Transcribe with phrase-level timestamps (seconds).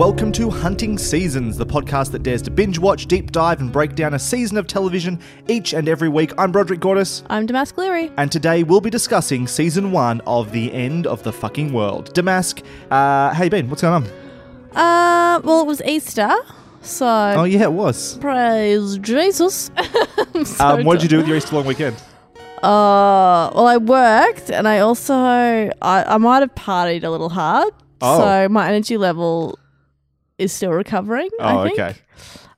[0.00, 3.94] Welcome to Hunting Seasons, the podcast that dares to binge watch, deep dive, and break
[3.94, 6.32] down a season of television each and every week.
[6.38, 8.10] I'm Broderick Gordis, I'm Damask Leary.
[8.16, 12.14] and today we'll be discussing season one of The End of the Fucking World.
[12.14, 13.68] Damask, uh, how you been?
[13.68, 14.10] What's going on?
[14.74, 16.32] Uh, well, it was Easter,
[16.80, 18.16] so Oh yeah, it was.
[18.18, 19.70] praise Jesus.
[20.46, 21.94] So Um, what did you do with your Easter long weekend?
[22.62, 27.74] Uh, well, I worked, and I also I, I might have partied a little hard,
[28.00, 28.18] Oh.
[28.20, 29.58] so my energy level
[30.40, 31.28] is still recovering.
[31.38, 31.78] Oh, I think.
[31.78, 31.98] okay.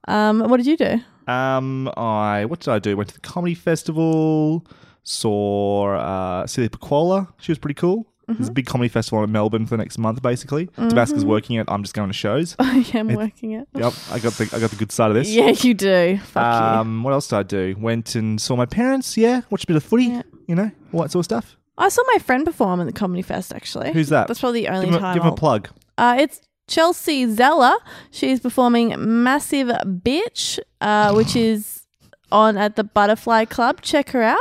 [0.09, 1.01] Um, what did you do?
[1.31, 2.97] Um, I what did I do?
[2.97, 4.67] Went to the comedy festival.
[5.05, 7.29] Saw uh, Celia Pacquola.
[7.41, 8.07] She was pretty cool.
[8.29, 10.71] There's a big comedy festival in Melbourne for the next month, basically.
[10.79, 11.67] Damask's working it.
[11.69, 12.57] I'm just going to shows.
[12.59, 13.69] I am working it.
[13.75, 15.29] Yep, I got the I got the good side of this.
[15.29, 16.19] Yeah, you do.
[16.25, 17.75] Fuck Um, what else did I do?
[17.79, 19.19] Went and saw my parents.
[19.19, 20.05] Yeah, watched a bit of footy.
[20.07, 20.23] Yeah.
[20.47, 21.57] You know, all that sort of stuff.
[21.77, 23.53] I saw my friend perform at the comedy fest.
[23.53, 24.29] Actually, Who's that?
[24.29, 25.15] That's probably the only Give him, a, time.
[25.15, 25.69] give him a I'll- plug.
[25.99, 26.41] Uh, it's
[26.73, 27.75] Chelsea Zeller.
[28.11, 31.87] She's performing Massive Bitch, uh, which is
[32.31, 33.83] on at the Butterfly Club.
[33.83, 34.39] Check her out.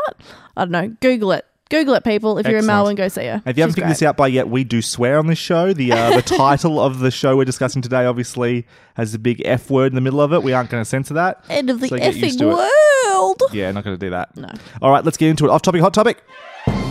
[0.56, 0.88] I don't know.
[1.02, 1.46] Google it.
[1.70, 2.38] Google it, people.
[2.38, 3.42] If you're in Melbourne, go see her.
[3.46, 4.08] If you haven't She's figured this great.
[4.10, 5.72] out by yet, we do swear on this show.
[5.74, 8.66] The uh, the title of the show we're discussing today obviously
[8.96, 10.44] has a big F word in the middle of it.
[10.44, 11.44] We aren't going to censor that.
[11.50, 13.14] End of the So get used effing to it.
[13.14, 13.42] world.
[13.54, 14.36] Yeah, not going to do that.
[14.38, 14.50] No.
[14.82, 15.50] All right, let's get into it.
[15.50, 16.24] Off topic, hot topic.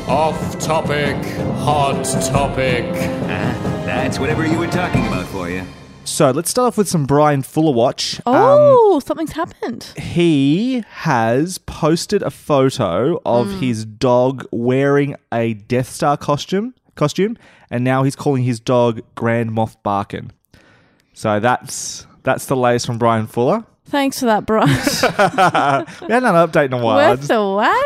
[0.06, 1.16] Off topic,
[1.56, 2.84] hot topic.
[4.00, 5.62] That's whatever you were talking about for you.
[6.04, 8.18] So let's start off with some Bryan Fuller watch.
[8.24, 9.92] Um, Oh, something's happened.
[9.98, 13.58] he has posted a photo of Hmm.
[13.60, 17.36] his dog wearing a Death Star costume costume,
[17.70, 20.32] and now he's calling his dog Grand Moff Barkin.
[21.12, 23.64] So that's that's the latest from Bryan Fuller.
[23.90, 24.68] Thanks for that, Bryan.
[26.00, 26.96] We hadn't had an update in a while.
[26.96, 27.42] Worth just- the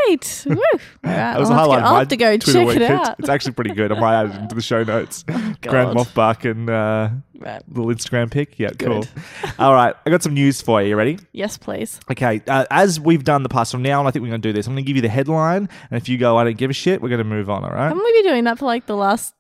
[0.06, 0.44] wait.
[0.47, 0.62] Woo.
[0.62, 1.81] All right, that was I'll a have to highlight.
[1.81, 3.16] go- I'll have to go check it It's- out.
[3.19, 3.91] It's actually pretty good.
[3.91, 5.22] I might add it into the show notes.
[5.28, 5.97] Grand God.
[5.97, 7.62] Moff Barkin uh, Right.
[7.69, 8.59] little Instagram pic.
[8.59, 9.04] Yeah, cool.
[9.59, 10.91] All right, I got some news for you.
[10.91, 11.19] You ready?
[11.32, 11.98] Yes, please.
[12.10, 14.48] Okay, uh, as we've done the past from now on, I think we're going to
[14.48, 14.66] do this.
[14.66, 16.75] I'm going to give you the headline, and if you go, I don't give a
[16.75, 17.88] shit, we're going to move on, all right?
[17.88, 19.34] Haven't we been doing that for like the last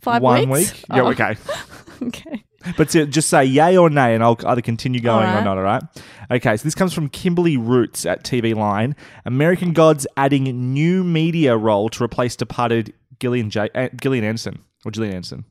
[0.00, 0.72] five One weeks?
[0.72, 0.84] week?
[0.92, 1.36] Yeah, Oh, okay.
[2.02, 2.44] okay.
[2.76, 5.62] But to- just say yay or nay, and I'll either continue going or not, all
[5.64, 5.82] right?
[6.30, 8.96] Okay, so this comes from Kimberly Roots at TV Line.
[9.26, 14.60] American Gods adding new media role to replace departed Gillian, J- uh, Gillian Anderson.
[14.84, 15.44] Or Gillian Anderson.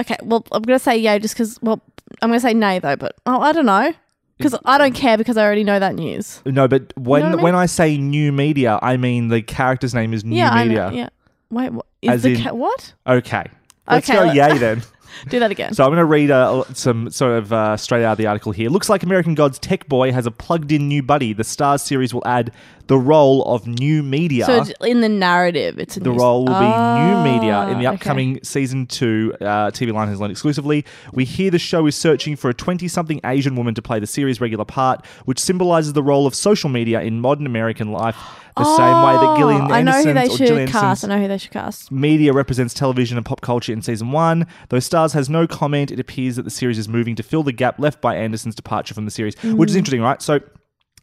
[0.00, 1.80] Okay, well, I'm going to say yeah just because, well,
[2.22, 3.92] I'm going to say nay though, but oh, I don't know.
[4.38, 6.40] Because I don't care because I already know that news.
[6.46, 7.42] No, but when, know what I mean?
[7.42, 10.86] when I say new media, I mean the character's name is new yeah, media.
[10.86, 10.96] I know.
[10.96, 11.08] Yeah.
[11.50, 11.86] Wait, what?
[12.02, 12.94] Is As the in- ca- what?
[13.04, 13.46] Okay.
[13.90, 14.82] Let's Okay, go let- yay then.
[15.28, 15.74] Do that again.
[15.74, 18.52] So I'm going to read uh, some sort of uh, straight out of the article
[18.52, 18.70] here.
[18.70, 21.32] Looks like American Gods Tech Boy has a plugged-in new buddy.
[21.32, 22.52] The Starz series will add
[22.88, 24.44] the role of new media.
[24.46, 27.78] So it's in the narrative, it's a the role will be Ah, new media in
[27.78, 27.94] the okay.
[27.94, 29.34] upcoming season two.
[29.40, 30.84] Uh, TV Line has learned exclusively.
[31.12, 34.40] We hear the show is searching for a 20-something Asian woman to play the series'
[34.40, 38.16] regular part, which symbolizes the role of social media in modern American life,
[38.56, 41.04] the same way that Gillian Oh, I know who they or should Gillian cast.
[41.04, 41.92] Anderson's I know who they should cast.
[41.92, 44.46] Media represents television and pop culture in season one.
[44.70, 47.52] Though Starz has no comment, it appears that the series is moving to fill the
[47.52, 49.78] gap left by Anderson's departure from the series, which is Mm.
[49.78, 50.20] interesting, right?
[50.22, 50.40] So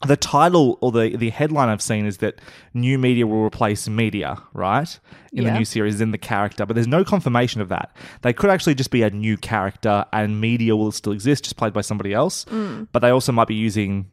[0.06, 2.40] the title or the, the headline I've seen is that
[2.74, 5.00] new media will replace media, right?
[5.32, 7.96] In the new series, in the character, but there's no confirmation of that.
[8.22, 11.74] They could actually just be a new character and media will still exist, just played
[11.74, 12.46] by somebody else.
[12.46, 12.88] Mm.
[12.92, 14.10] But they also might be using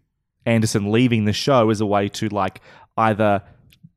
[0.46, 2.60] Anderson leaving the show as a way to like
[2.96, 3.42] either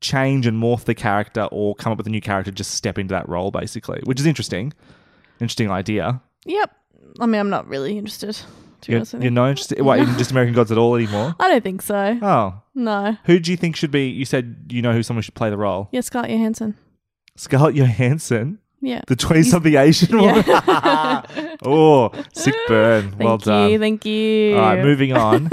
[0.02, 3.14] change and morph the character or come up with a new character, just step into
[3.14, 4.74] that role, basically, which is interesting.
[5.40, 6.22] Interesting idea.
[6.46, 6.76] Yep.
[7.20, 8.38] I mean, I'm not really interested.
[8.88, 11.36] You're, you're not interested, what, in just American Gods at all anymore?
[11.40, 12.18] I don't think so.
[12.22, 13.18] Oh, No.
[13.26, 14.08] who do you think should be?
[14.08, 15.90] You said you know who someone should play the role.
[15.92, 16.76] Yeah, Scarlett Johansson.
[17.36, 18.60] Scarlett Johansson.
[18.82, 19.02] Yeah.
[19.08, 20.44] The 20 something Asian woman.
[21.66, 23.10] oh, sick burn.
[23.12, 23.40] Thank well you.
[23.40, 23.80] done.
[23.80, 24.56] Thank you.
[24.56, 25.50] All right, moving on.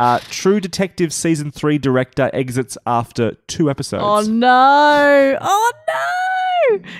[0.00, 4.02] uh, True Detective season three director exits after two episodes.
[4.04, 5.38] Oh no!
[5.40, 5.94] Oh no!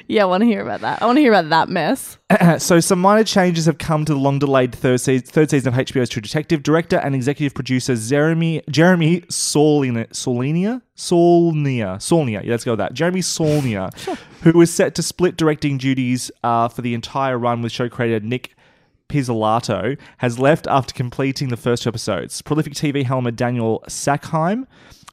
[0.09, 1.03] Yeah, I want to hear about that.
[1.03, 2.19] I want to hear about that mess.
[2.59, 6.09] so some minor changes have come to the long-delayed third season, third season of HBO's
[6.09, 6.63] True Detective.
[6.63, 12.45] Director and executive producer Jeremy Jeremy Saulina, Saulinia Saulnia Saulnia.
[12.45, 12.95] Yeah, let's go with that.
[12.95, 13.93] Jeremy Saulnia,
[14.43, 18.25] who was set to split directing duties uh, for the entire run with show creator
[18.25, 18.55] Nic.
[19.09, 22.41] Pizzolatto has left after completing the first two episodes.
[22.41, 24.67] Prolific TV helmer Daniel Sackheim,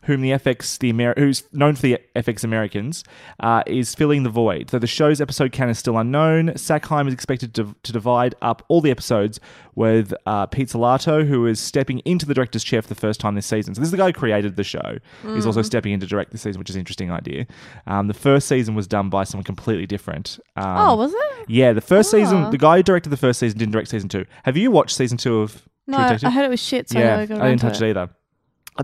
[0.09, 3.03] whom the FX the Amer- who's known for the FX Americans,
[3.39, 4.69] uh, is filling the void.
[4.69, 8.63] Though the show's episode count is still unknown, Sackheim is expected to, to divide up
[8.67, 9.39] all the episodes
[9.75, 13.45] with uh, Salato, who is stepping into the director's chair for the first time this
[13.45, 13.75] season.
[13.75, 14.97] So this is the guy who created the show.
[15.23, 17.45] He's also stepping in to direct this season, which is an interesting idea.
[17.87, 20.39] Um, the first season was done by someone completely different.
[20.55, 21.49] Um, oh, was it?
[21.49, 22.17] yeah, the first Oh.
[22.17, 24.25] season, the guy who directed the first season didn't direct season two.
[24.43, 26.89] Have you watched season two of No, I, heard it was shit.
[26.89, 27.89] So yeah, I, got I didn't touch it.
[27.89, 28.09] either.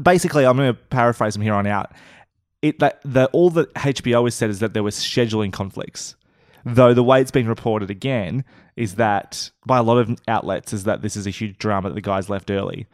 [0.01, 1.91] Basically, I'm going to paraphrase from here on out.
[2.61, 6.15] It that the all that HBO has said is that there were scheduling conflicts.
[6.65, 8.43] Though the way it's been reported again
[8.75, 11.95] is that by a lot of outlets is that this is a huge drama that
[11.95, 12.87] the guys left early.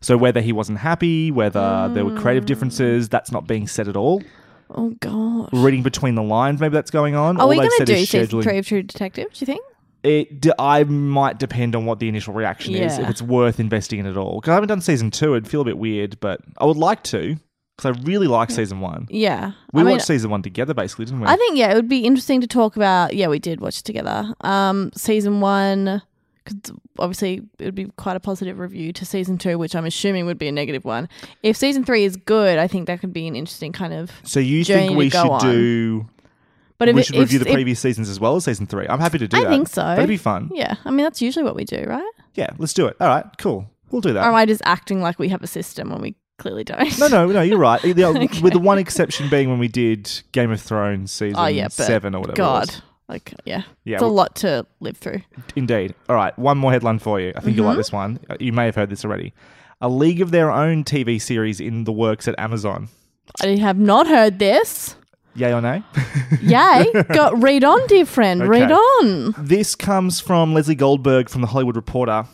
[0.00, 2.20] So whether he wasn't happy, whether there were Mm.
[2.20, 4.22] creative differences, that's not being said at all.
[4.70, 5.50] Oh gosh.
[5.52, 7.36] Reading between the lines, maybe that's going on.
[7.36, 9.26] Are All we going to do season three of True Detective?
[9.32, 9.62] Do you think?
[10.02, 13.98] It d- I might depend on what the initial reaction is if it's worth investing
[13.98, 14.40] in at all.
[14.40, 17.02] Because I haven't done season two, it'd feel a bit weird, but I would like
[17.04, 17.36] to
[17.76, 19.06] because I really like season one.
[19.10, 19.52] Yeah.
[19.72, 21.26] We I mean, watched season one together, basically, didn't we?
[21.26, 23.14] I think yeah, it would be interesting to talk about.
[23.14, 24.34] Yeah, we did watch it together.
[24.40, 26.02] Um, season one,
[26.44, 30.26] because obviously it would be quite a positive review to season two, which I'm assuming
[30.26, 31.08] would be a negative one.
[31.42, 34.10] If season three is good, I think that could be an interesting kind of.
[34.24, 35.40] so you journey think to we go should on.
[35.40, 36.06] do?
[36.78, 38.86] But if we it- should if- review the previous seasons as well as season three.
[38.88, 39.50] I'm happy to do I that.
[39.50, 39.82] think so.
[39.82, 40.50] That'd be fun.
[40.54, 42.12] Yeah, I mean that's usually what we do, right?
[42.34, 42.96] Yeah, let's do it.
[43.00, 43.66] All right, cool.
[43.90, 44.24] We'll do that.
[44.24, 46.96] Or am I just acting like we have a system when we clearly don't?
[46.98, 47.40] No, no, no.
[47.42, 47.80] You're right.
[47.82, 51.68] The- With the one exception being when we did Game of Thrones season oh yeah,
[51.68, 52.34] seven or whatever.
[52.34, 52.74] it God,
[53.08, 55.22] like yeah, Yeah, it's a lot to live through.
[55.56, 55.94] Indeed.
[56.08, 57.32] All right, one more headline for you.
[57.34, 57.68] I think you'll Mm-hmm.
[57.70, 58.20] like this one.
[58.30, 59.32] Uh, You may have heard this already.
[59.80, 62.88] A League of Their Own TV series in the works at Amazon.
[63.42, 64.96] I have not heard this.
[65.34, 65.82] Yay or nay?
[66.42, 66.86] Yay!
[67.12, 68.48] Got read on, dear friend.
[68.48, 69.34] Read on.
[69.38, 72.24] this comes from Lesley Goldberg from The Hollywood Reporter.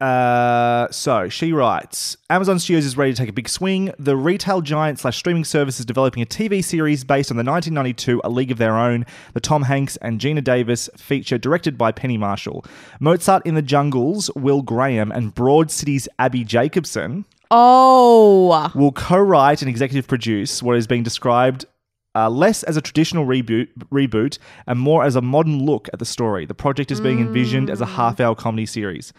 [0.00, 3.92] Uh, so she writes Amazon Studios is ready to take a big swing.
[3.98, 8.20] The retail giant slash streaming service is developing a TV series based on the 1992
[8.24, 12.18] A League of Their Own, the Tom Hanks and Geena Davis feature directed by Penny
[12.18, 12.66] Marshall.
[13.00, 19.68] Mozart in the Jungles, Will Graham, and Broad City's Abbi Jacobson Oh, will co-write and
[19.68, 21.66] executive produce what is being described
[22.14, 26.04] uh, less as a traditional reboot, reboot and more as a modern look at the
[26.04, 26.46] story.
[26.46, 29.12] The project is being envisioned as a half-hour comedy series.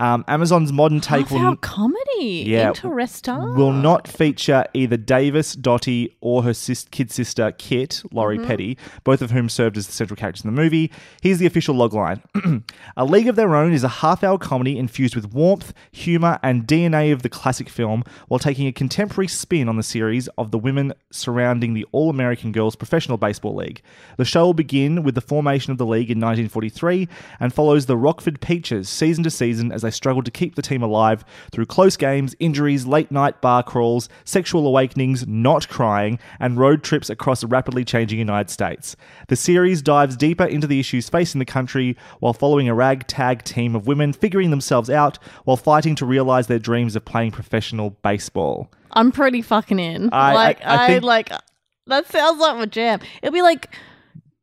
[0.00, 2.44] Um, Amazon's modern take will, comedy.
[2.46, 2.68] Yeah.
[2.68, 3.54] Interesting.
[3.54, 9.20] will not feature either Davis, Dottie, or her sis- kid sister, Kit, Lori Petty, both
[9.20, 10.90] of whom served as the central characters in the movie.
[11.20, 12.22] Here's the official logline
[12.96, 16.66] A League of Their Own is a half hour comedy infused with warmth, humour, and
[16.66, 20.58] DNA of the classic film, while taking a contemporary spin on the series of the
[20.58, 23.82] women surrounding the All American Girls Professional Baseball League.
[24.16, 27.06] The show will begin with the formation of the league in 1943
[27.38, 30.82] and follows the Rockford Peaches season to season as they struggle to keep the team
[30.82, 36.82] alive through close games, injuries, late night bar crawls, sexual awakenings, not crying, and road
[36.82, 38.96] trips across the rapidly changing United States.
[39.28, 43.74] The series dives deeper into the issues facing the country while following a ragtag team
[43.76, 48.70] of women figuring themselves out while fighting to realize their dreams of playing professional baseball.
[48.92, 50.10] I'm pretty fucking in.
[50.12, 51.32] I- like I- I I, think- like
[51.86, 53.00] that sounds like my jam.
[53.22, 53.74] It'll be like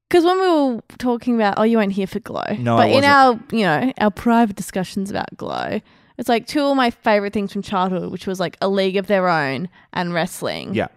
[0.10, 2.92] because when we were talking about oh you weren't here for Glow, No, but I
[2.92, 5.80] in our you know our private discussions about Glow,
[6.18, 9.08] it's like two of my favorite things from childhood, which was like a League of
[9.08, 10.74] Their Own and wrestling.
[10.74, 10.88] Yeah.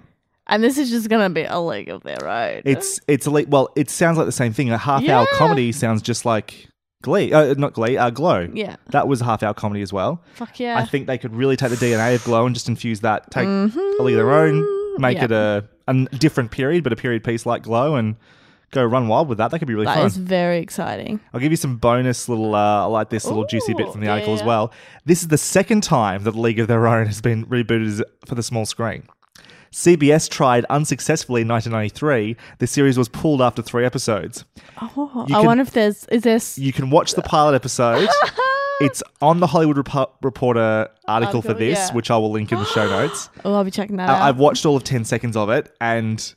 [0.46, 2.62] and this is just gonna be a League of Their Own.
[2.64, 4.70] It's it's a le- well, it sounds like the same thing.
[4.70, 5.38] A half hour Yeah.
[5.38, 6.66] comedy sounds just like
[7.02, 8.46] Glee, uh, not Glee, uh, Glow.
[8.52, 8.76] Yeah.
[8.90, 10.22] that was a half hour comedy as well.
[10.34, 10.76] fuck yeah.
[10.78, 13.46] I think they could really take the DNA of Glow and just infuse that, take
[13.46, 13.70] a
[14.02, 14.60] league of their own,
[15.00, 15.32] make Mm-hmm.
[15.32, 15.58] Yeah.
[15.58, 18.16] it a, a different period, but a period piece like Glow, and
[18.70, 19.50] go run wild with that.
[19.50, 20.02] That could be really That fun.
[20.02, 21.20] That is very exciting.
[21.32, 24.08] I'll give you some bonus little, uh, I like this little juicy bit from the
[24.08, 24.72] article as well.
[25.04, 28.42] This is the second time that League of Their Own has been rebooted for the
[28.42, 29.04] small screen.
[29.72, 32.36] CBS tried unsuccessfully in 1993.
[32.58, 34.44] The series was pulled after three episodes.
[34.80, 36.58] Oh, You I wonder if there's is this.
[36.58, 38.08] You can watch the pilot episode.
[38.80, 41.94] it's on the Hollywood Repo- Reporter article for this, yeah.
[41.94, 43.28] which I will link in the show notes.
[43.44, 44.20] Oh, I'll be checking that out.
[44.20, 46.34] I've watched all of 10 seconds of it, and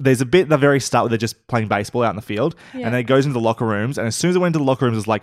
[0.00, 2.22] there's a bit at the very start where they're just playing baseball out in the
[2.22, 2.86] field, Yeah.
[2.86, 4.58] and then it goes into the locker rooms, and as soon as it went into
[4.58, 5.22] the locker rooms, it's like,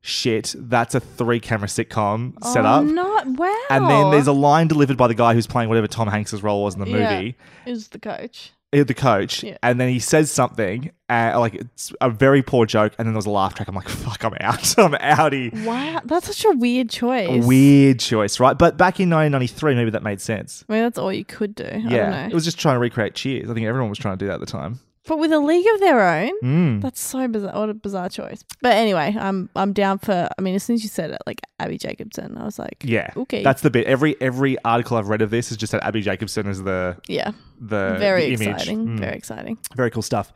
[0.00, 2.84] shit, that's a three camera sitcom oh, set oh, up.
[2.84, 3.64] Not wow.
[3.70, 6.62] And then there's a line delivered by the guy who's playing whatever Tom Hanks's role
[6.62, 7.14] was in the Yeah.
[7.18, 8.52] movie, Is the coach.
[8.70, 9.56] The coach, Yeah.
[9.62, 13.18] and then he says something, uh, like it's a very poor joke, and then there
[13.18, 13.68] was a laugh track.
[13.68, 14.78] I'm like, fuck, I'm out.
[14.78, 15.64] I'm outie.
[15.64, 17.44] Wow, that's such a weird choice.
[17.44, 18.56] Weird choice, right?
[18.58, 20.64] But back in 1993, maybe that made sense.
[20.68, 21.64] I mean, that's all you could do.
[21.64, 22.26] I don't yeah, know.
[22.28, 23.50] it was just trying to recreate Cheers.
[23.50, 24.80] I think everyone was trying to do that at the time.
[25.06, 26.82] But with a league of their own, Mm.
[26.82, 27.58] that's so bizarre.
[27.58, 28.44] What a bizarre choice.
[28.60, 30.28] But anyway, I'm I'm down for.
[30.38, 33.10] I mean, as soon as you said it, like Abbi Jacobson, I was like, Yeah,
[33.16, 33.86] okay, That's the bit.
[33.86, 37.30] Every every article I've read of this is just that Abbi Jacobson is the yeah,
[37.60, 38.48] the very the image.
[38.48, 38.98] exciting, Mm.
[39.00, 39.58] very exciting.
[39.76, 40.32] Very cool stuff.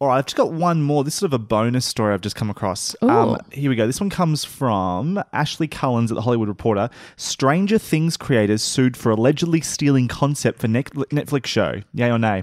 [0.00, 1.04] All right, I've just got one more.
[1.04, 2.94] This is sort of a bonus story I've just come across.
[3.02, 3.86] Um, here we go.
[3.86, 6.90] This one comes from Ashley Cullins at the Hollywood Reporter.
[7.16, 11.80] Stranger Things creators sued for allegedly stealing concept for Netflix show.
[11.94, 12.42] Yay or nay?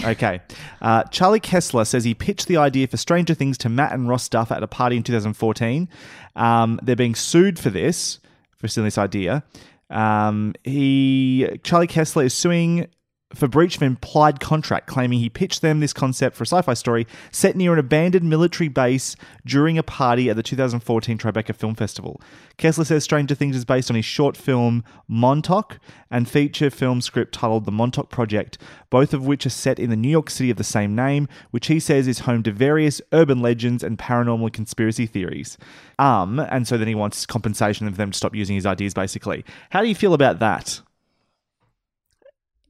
[0.04, 0.40] Okay.
[0.80, 4.28] Uh, Charlie Kessler says he pitched the idea for Stranger Things to Matt and Ross
[4.28, 5.88] Duffer at a party in 2014.
[6.36, 8.20] Um, they're being sued for this,
[8.56, 9.44] for stealing this idea.
[9.90, 12.88] Um, he Charlie Kessler is suing
[13.34, 17.06] for breach of implied contract, claiming he pitched them this concept for a sci-fi story
[17.30, 22.20] set near an abandoned military base during a party at the 2014 Tribeca Film Festival.
[22.56, 25.78] Kessler says Stranger Things is based on his short film Montauk
[26.10, 28.56] and feature film script titled The Montauk Project,
[28.88, 31.66] both of which are set in the New York City of the same name, which
[31.66, 35.58] he says is home to various urban legends and paranormal conspiracy theories.
[35.98, 39.44] Um, and so then he wants compensation of them to stop using his ideas, basically.
[39.70, 40.80] How do you feel about that?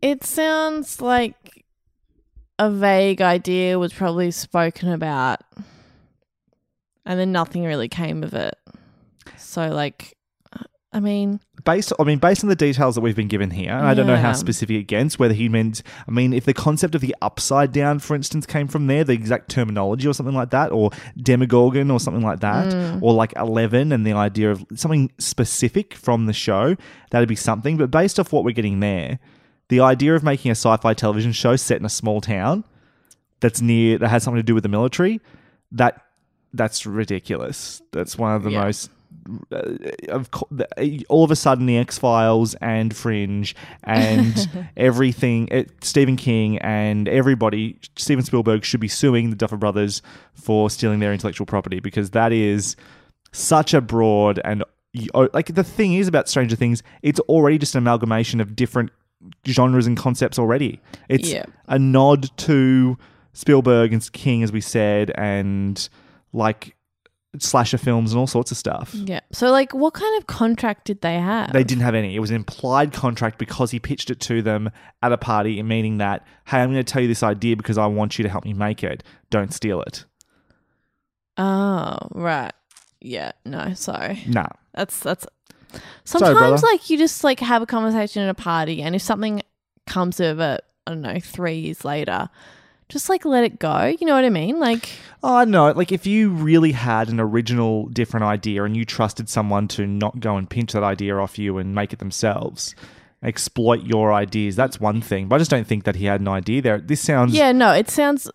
[0.00, 1.64] It sounds like
[2.58, 5.40] a vague idea was probably spoken about,
[7.04, 8.56] and then nothing really came of it.
[9.36, 10.16] So, like,
[10.92, 13.86] I mean, based I mean based on the details that we've been given here, and
[13.86, 16.94] I don't know how specific it gets, whether he meant I mean if the concept
[16.94, 20.50] of the upside down, for instance, came from there, the exact terminology or something like
[20.50, 20.90] that, or
[21.20, 23.02] Demogorgon or something like that, Mm.
[23.02, 26.76] or like Eleven and the idea of something specific from the show,
[27.10, 27.76] that'd be something.
[27.76, 29.18] But based off what we're getting there,
[29.68, 32.64] the idea of making a sci-fi television show set in a small town
[33.40, 35.20] that's near that has something to do with the military,
[35.72, 36.02] that
[36.54, 37.82] that's ridiculous.
[37.92, 38.64] That's one of the Yeah.
[38.64, 38.90] most
[39.52, 39.62] uh,
[40.08, 40.30] of
[41.10, 47.06] all of a sudden the X Files and Fringe and everything, it, Stephen King and
[47.08, 50.00] everybody, Steven Spielberg should be suing the Duffer Brothers
[50.32, 52.74] for stealing their intellectual property because that is
[53.32, 54.64] such a broad and
[55.34, 58.90] like the thing is about Stranger Things, it's already just an amalgamation of different
[59.46, 60.80] genres and concepts already.
[61.08, 61.44] It's Yeah.
[61.66, 62.96] a nod to
[63.32, 65.88] Spielberg and King, as we said, and
[66.32, 66.74] like
[67.38, 68.94] slasher films and all sorts of stuff.
[68.94, 69.20] yeah.
[69.32, 71.52] So, like, what kind of contract did they have?
[71.52, 72.16] They didn't have any.
[72.16, 74.70] It was an implied contract because he pitched it to them
[75.02, 77.86] at a party, meaning that, hey, I'm going to tell you this idea because I
[77.86, 79.04] want you to help me make it.
[79.30, 80.04] Don't steal it.
[81.36, 82.52] Oh, right.
[83.00, 83.32] Yeah.
[83.44, 84.22] No, sorry.
[84.26, 84.48] Nah.
[84.74, 85.26] That's that's.
[85.70, 86.66] Sorry, Sometimes, brother.
[86.66, 89.42] like, you just like have a conversation at a party, and if something
[89.86, 92.28] comes of it, I don't know, three years later,
[92.88, 93.84] just like let it go.
[94.00, 94.58] You know what I mean?
[94.58, 94.88] Like,
[95.22, 95.70] Oh, no.
[95.72, 100.20] Like, if you really had an original, different idea and you trusted someone to not
[100.20, 102.74] go and pinch that idea off you and make it themselves,
[103.22, 105.28] exploit your ideas, that's one thing.
[105.28, 106.78] But I just don't think that he had an idea there.
[106.80, 107.34] This sounds.
[107.34, 108.30] yeah, no, it sounds.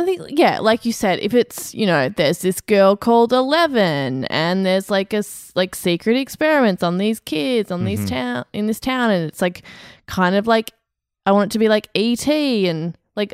[0.00, 4.24] I think, yeah, like you said, if it's you know, there's this girl called Eleven,
[4.26, 5.22] and there's like a
[5.54, 8.14] like secret experiments on these kids on these mm-hmm.
[8.14, 9.62] town in this town, and it's like
[10.06, 10.72] kind of like
[11.26, 13.32] I want it to be like ET, and like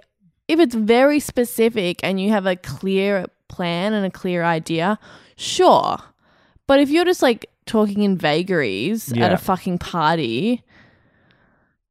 [0.49, 4.99] if it's very specific and you have a clear plan and a clear idea,
[5.37, 5.99] sure.
[6.66, 10.62] But if you're just like talking in vagaries at a fucking party,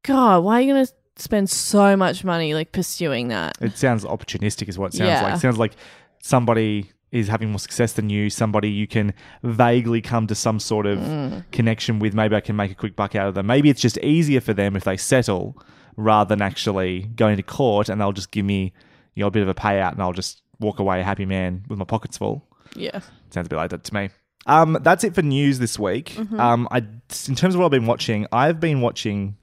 [0.04, 3.58] God, why are you gonna spend so much money like pursuing that?
[3.62, 5.22] It sounds opportunistic, is what it sounds Yeah.
[5.24, 5.36] like.
[5.36, 5.74] It sounds like
[6.22, 10.86] somebody is having more success than you, somebody you can vaguely come to some sort
[10.86, 11.44] of Mm.
[11.52, 12.14] connection with.
[12.14, 13.46] Maybe I can make a quick buck out of them.
[13.46, 15.58] Maybe it's just easier for them if they settle
[15.96, 18.74] rather than actually going to court and they'll just give me
[19.14, 21.64] you know, a bit of a payout and I'll just walk away a happy man
[21.70, 22.46] with my pockets full.
[22.76, 23.00] Yeah.
[23.30, 24.10] Sounds a bit like that to me.
[24.46, 26.16] Um, that's it for news this week.
[26.18, 26.38] Mm-hmm.
[26.40, 29.38] Um, I, in terms of what I've been watching, I've been watching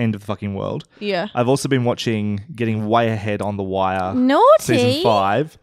[0.00, 0.84] End of the Fucking World.
[0.98, 1.28] Yeah.
[1.34, 4.42] I've also been watching Getting Way Ahead on the Wire Naughty.
[4.60, 5.58] season five,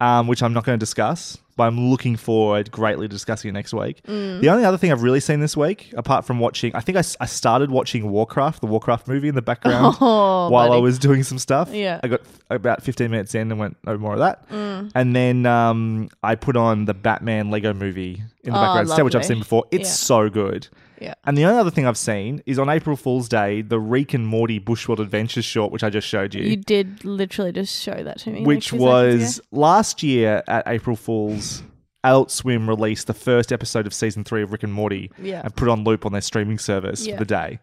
[0.00, 3.52] um, which I'm not going to discuss, but I'm looking forward greatly to discussing it
[3.52, 4.02] next week.
[4.08, 4.40] Mm.
[4.40, 7.02] The only other thing I've really seen this week, apart from watching, I think I
[7.02, 11.38] started watching Warcraft, the Warcraft movie in the background Oh, while I was doing some
[11.38, 11.70] stuff.
[11.72, 12.00] Yeah.
[12.02, 14.48] I got about 15 minutes in and went, no more of that.
[14.50, 14.90] Mm.
[14.94, 19.02] And then um, I put on the Batman Lego movie in the Oh, background instead,
[19.04, 19.64] which I've seen before.
[19.70, 19.94] It's Yeah.
[19.94, 20.68] so good.
[21.00, 21.14] Yeah.
[21.24, 24.26] And the only other thing I've seen is on April Fool's Day, the Rick and
[24.26, 28.18] Morty Bushworld Adventures short, which I just showed you, You did literally just show that
[28.20, 28.42] to me.
[28.42, 31.62] which was last year at April Fool's.
[32.04, 35.40] Adult Swim released the first episode of season three of Rick and Morty Yeah.
[35.42, 37.14] and put on loop on their streaming service Yeah.
[37.14, 37.58] for the day.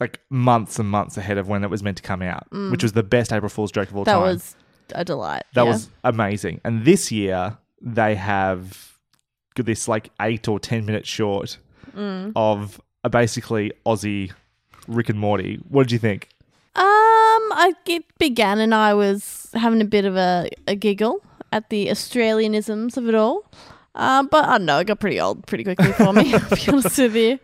[0.00, 2.92] Like months and months ahead of when it was meant to come out, which was
[2.94, 4.06] the best April Fool's joke of all Mm.
[4.06, 4.22] that time.
[4.22, 4.56] was
[4.94, 5.42] a delight.
[5.54, 5.70] That yeah.
[5.72, 6.60] was amazing.
[6.64, 8.93] And this year they have
[9.62, 11.58] this like eight or ten minute short
[11.94, 12.32] Mm.
[12.34, 14.32] of a basically Aussie
[14.88, 15.60] Rick and Morty.
[15.68, 16.28] What did you think?
[16.74, 21.20] Um, I it began and I was having a bit of a, a giggle
[21.52, 23.44] at the Australianisms of it all.
[23.94, 26.34] Um, but I don't know, it got pretty old pretty quickly for me.
[26.34, 27.38] I'll be honest with you.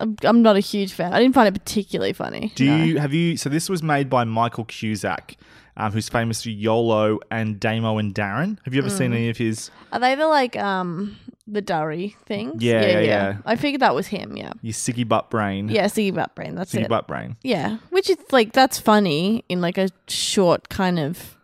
[0.00, 1.12] I'm, I'm not a huge fan.
[1.12, 2.50] I didn't find it particularly funny.
[2.56, 2.82] Do no.
[2.82, 3.36] you have you?
[3.36, 5.36] So this was made by Michael Cusack,
[5.76, 8.58] um, who's famous for YOLO and Damo and Darren.
[8.64, 8.98] Have you ever Mm.
[8.98, 9.70] seen any of his?
[9.92, 12.62] Are they the like um the Durry things?
[12.62, 13.36] Yeah, yeah, yeah.
[13.46, 14.36] I figured that was him.
[14.36, 14.52] Yeah.
[14.62, 15.68] Your Ciggy Butt Brain.
[15.68, 16.54] Yeah, Ciggy Butt Brain.
[16.54, 16.88] That's Ciggy it.
[16.88, 17.36] Butt Brain.
[17.42, 21.36] Yeah, which is like that's funny in like a short kind of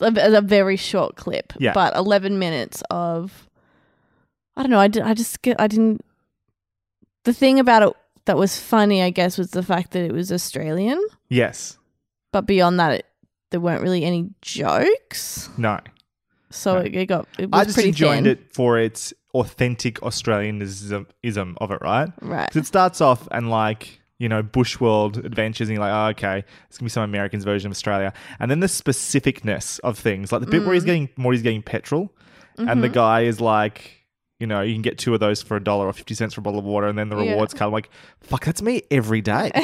[0.00, 1.52] a, a very short clip.
[1.58, 1.72] Yeah.
[1.72, 3.48] But eleven minutes of
[4.56, 4.78] I don't know.
[4.80, 6.04] I, did, I just get I didn't.
[7.24, 7.92] The thing about it
[8.26, 11.02] that was funny, I guess, was the fact that it was Australian.
[11.28, 11.78] Yes.
[12.32, 13.06] But beyond that, it,
[13.54, 15.48] there weren't really any jokes.
[15.56, 15.78] No.
[16.50, 16.80] So No.
[16.80, 18.26] it, it got it was I just pretty enjoyed thin.
[18.26, 22.10] it for its authentic Australianism ism of it, right?
[22.20, 22.48] Right.
[22.50, 26.08] 'Cause it starts off and like you know bush world adventures, and you're like, oh,
[26.10, 30.32] okay, it's gonna be some Americans version of Australia, and then the specificness of things,
[30.32, 30.66] like the bit Mm.
[30.66, 32.12] where he's getting Morty's getting petrol,
[32.58, 32.80] and Mm-hmm.
[32.80, 34.00] the guy is like.
[34.44, 36.42] You know, you can get two of those for a dollar or 50 cents for
[36.42, 37.30] a bottle of water, and then the Yeah.
[37.30, 37.68] rewards card.
[37.68, 37.88] I'm like,
[38.20, 39.50] fuck, that's me every day.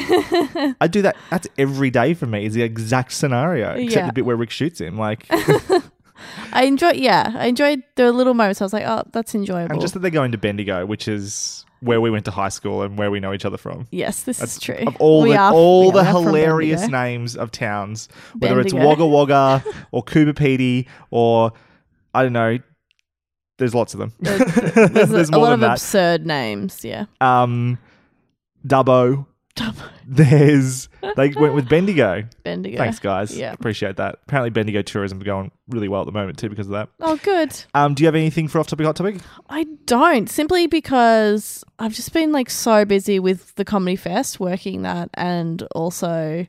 [0.81, 1.17] I do that.
[1.29, 4.07] That's every day for me, is the exact scenario, except Yeah.
[4.07, 4.97] the bit where Rick shoots him.
[4.97, 5.27] Like,
[6.53, 8.63] I enjoy, Yeah, I enjoyed the little moments.
[8.63, 9.73] I was like, oh, that's enjoyable.
[9.73, 12.83] and just that they're going to Bendigo, which is where we went to high school
[12.83, 13.87] and where we know each other from.
[13.91, 14.77] yes, this is true.
[14.87, 18.09] of all We the are- all the we are from hilarious names of towns,
[18.39, 21.53] whether it's Wagga Wagga or Coober Pedy or
[22.15, 22.59] I don't know.
[23.61, 24.13] There's lots of them.
[24.21, 25.73] There's, a, a more lot than of that.
[25.73, 26.83] absurd names.
[26.85, 27.05] Yeah.
[27.21, 27.79] um,
[28.67, 29.27] Dubbo.
[30.07, 32.25] There's they went with Bendigo.
[32.43, 32.79] Bendigo.
[32.79, 33.37] Thanks, guys.
[33.37, 33.53] Yeah.
[33.53, 34.21] appreciate that.
[34.27, 36.89] Apparently, Bendigo tourism is going really well at the moment too because of that.
[37.01, 37.53] Oh, good.
[37.75, 39.17] Um, do you have anything for off topic, hot topic?
[39.51, 44.81] I don't simply because I've just been like so busy with the comedy fest, working
[44.83, 46.47] that, and also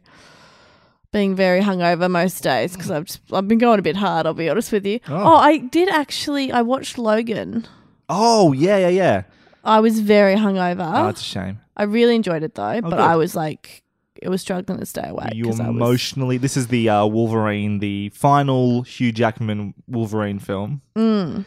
[1.11, 4.25] being very hungover most days because I've just, I've been going a bit hard.
[4.25, 4.99] I'll be honest with you.
[5.07, 5.15] Oh.
[5.15, 5.35] Oh.
[5.35, 6.51] I did actually.
[6.51, 7.67] I watched Logan.
[8.09, 9.23] Oh yeah, yeah, yeah.
[9.63, 10.89] I was very hungover.
[11.05, 11.59] Oh, it's a shame.
[11.77, 12.99] I really enjoyed it though, but good.
[12.99, 13.83] I was like,
[14.15, 15.33] it was struggling to stay awake.
[15.33, 16.37] you I was- emotionally.
[16.37, 20.81] This is the uh, Wolverine, the final Hugh Jackman Wolverine film.
[20.95, 21.45] Mm.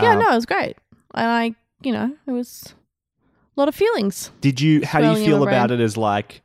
[0.00, 0.76] Yeah, Um, no, it was great,
[1.14, 2.74] and I, you know, it was
[3.56, 4.30] a lot of feelings.
[4.40, 4.84] Did you?
[4.84, 5.80] How do you feel about brain.
[5.80, 5.82] it?
[5.84, 6.41] As like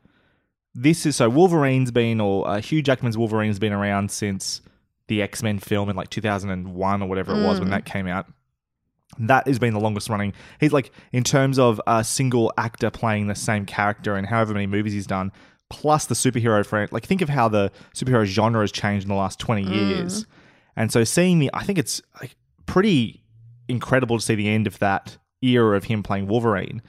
[0.74, 4.60] this is so Wolverine's been or uh, Hugh Jackman's Wolverine's been around since
[5.08, 7.60] the X Men film in like 2001 or whatever it was Mm.
[7.62, 8.26] when that came out.
[9.18, 10.34] That has been the longest running.
[10.60, 14.66] He's like in terms of a single actor playing the same character and however many
[14.66, 15.32] movies he's done,
[15.70, 16.92] plus the superhero friend.
[16.92, 19.70] Like think of how the superhero genre has changed in the last 20 Mm.
[19.74, 20.26] years.
[20.76, 23.22] And so seeing the, I think it's like pretty
[23.66, 26.82] incredible to see the end of that era of him playing Wolverine.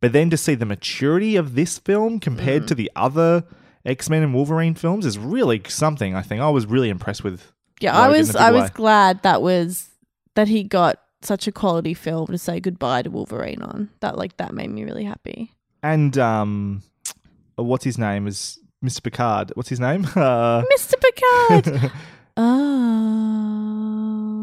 [0.00, 2.66] But then to see the maturity of this film compared Mm.
[2.68, 3.44] to the other
[3.84, 6.14] X Men and Wolverine films is really something.
[6.14, 7.52] I think I was really impressed with.
[7.80, 8.70] Yeah, I was I was way.
[8.74, 9.88] glad that was
[10.34, 13.88] that he got such a quality film to say goodbye to Wolverine on.
[14.00, 15.52] That like that made me really happy.
[15.82, 16.82] And um,
[17.56, 19.02] what's his name is Mr.
[19.02, 19.52] Picard.
[19.54, 20.04] What's his name?
[20.16, 20.94] Uh, Mr.
[21.00, 21.90] Picard.
[22.36, 23.16] oh.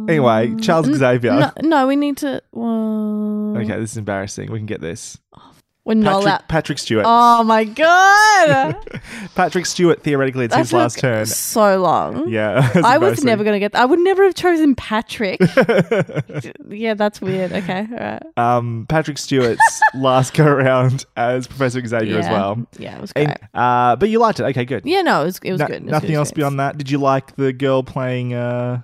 [0.10, 1.40] Anyway, Charles Xavier.
[1.40, 2.42] No, no, we need to.
[2.52, 4.52] Well, okay, this is embarrassing.
[4.52, 5.18] We can get this.
[5.34, 5.53] we're
[5.86, 6.24] allowed.
[6.24, 7.06] Patrick, Patrick Stewart.
[7.08, 8.76] Oh my god!
[9.36, 10.02] Patrick Stewart.
[10.02, 11.26] Theoretically, it's That his last turn.
[11.26, 12.30] So long.
[12.30, 13.76] Yeah, I was never gonna get.
[13.76, 15.40] I would never have chosen Patrick.
[16.70, 17.52] yeah, that's weird.
[17.52, 18.24] Okay, all right.
[18.38, 22.66] um, Patrick Stewart's last go around as Professor Xavier as well.
[22.78, 23.28] Yeah, it was great.
[23.28, 24.44] And, uh, but you liked it.
[24.44, 24.86] Okay, good.
[24.86, 25.76] yeah, no, it was it was No- good.
[25.78, 26.78] It was nothing good else beyond that.
[26.78, 28.82] Did you like the girl playing uh,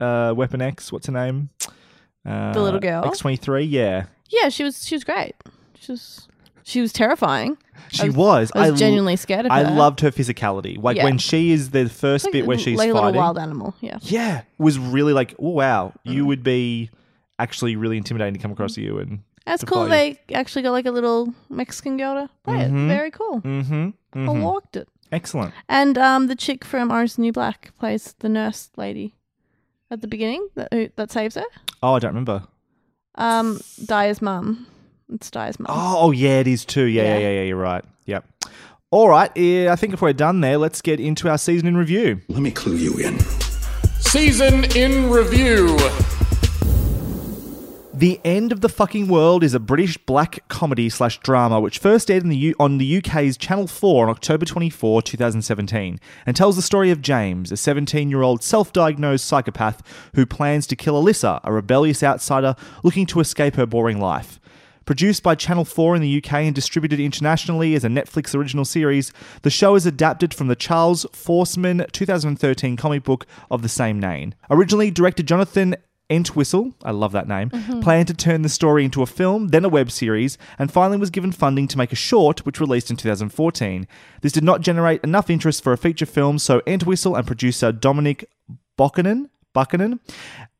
[0.00, 0.92] uh, Weapon X?
[0.92, 1.48] What's her name?
[2.26, 3.04] Uh, The little girl?
[3.06, 3.64] X twenty three.
[3.64, 5.34] Yeah, Yeah, she was she was great.
[5.86, 6.28] She was
[6.64, 7.56] she was terrifying.
[7.90, 8.52] she was- was.
[8.54, 10.82] I was genuinely scared of I loved her physicality.
[10.82, 11.04] Like Yeah.
[11.04, 13.06] when she is the first Like bit where she's like a fighting.
[13.06, 13.74] little wild animal.
[13.80, 13.98] Yeah.
[14.02, 16.26] Yeah, was really like, oh, wow, you Mm.
[16.26, 16.90] would be
[17.38, 18.98] actually really intimidating to come across you.
[18.98, 19.86] And That's to cool.
[19.86, 22.70] fight They actually got like a little Mexican girl to play it.
[22.72, 23.40] Very cool.
[23.42, 24.42] mm-hmm, I mm-hmm.
[24.42, 24.88] liked it.
[25.12, 25.54] excellent.
[25.68, 29.14] And um, the chick from Orange is the New Black plays the nurse lady
[29.90, 31.44] at the beginning that who, that saves her.
[31.80, 32.42] Oh, I don't remember.
[33.14, 34.66] Um, Daya's mum.
[35.12, 35.66] It's Daya's mum.
[35.70, 36.84] Oh, oh, yeah, it is too.
[36.84, 37.18] Yeah, yeah, Yeah.
[37.18, 37.42] yeah, yeah.
[37.42, 37.84] You're right.
[38.06, 38.24] Yep.
[38.90, 39.30] All right.
[39.36, 42.20] Yeah, I think if we're done there, let's get into our season in review.
[42.28, 43.18] Let me clue you in.
[44.00, 45.76] Season in review.
[47.94, 52.10] The End of the Fucking World is a British black comedy slash drama which first
[52.10, 56.56] aired in the U- on the UK's Channel 4 on October 24, 2017, and tells
[56.56, 59.82] the story of James, a 17 year old self diagnosed psychopath
[60.14, 64.38] who plans to kill Alyssa, a rebellious outsider looking to escape her boring life.
[64.86, 69.12] Produced by Channel 4 in the UK and distributed internationally as a Netflix original series,
[69.42, 74.34] the show is adapted from the Charles Forsman 2013 comic book of the same name.
[74.48, 75.74] Originally, director Jonathan
[76.08, 77.80] Entwistle, I love that name, mm-hmm.
[77.80, 81.10] planned to turn the story into a film, then a web series, and finally was
[81.10, 83.88] given funding to make a short, which released in 2014.
[84.22, 88.30] This did not generate enough interest for a feature film, so Entwistle and producer Dominic
[88.76, 89.98] Buchanan, Buchanan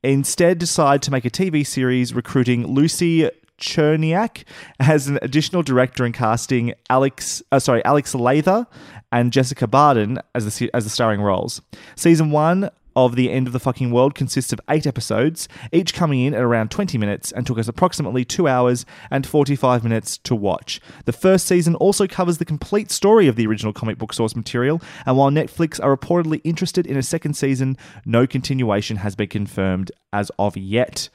[0.02, 4.44] instead decided to make a TV series recruiting Lucy Tcherniak
[4.80, 8.66] as an additional director and casting Alex, uh, sorry, Alex Lawther
[9.12, 11.62] and Jessica Barden as the as the starring roles.
[11.94, 16.22] Season one of The End of the Fucking World consists of eight episodes, each coming
[16.22, 20.34] in at around 20 minutes and took us approximately two hours and 45 minutes to
[20.34, 20.80] watch.
[21.04, 24.80] The first season also covers the complete story of the original comic book source material,
[25.04, 29.92] and while Netflix are reportedly interested in a second season, no continuation has been confirmed
[30.12, 31.10] as of yet.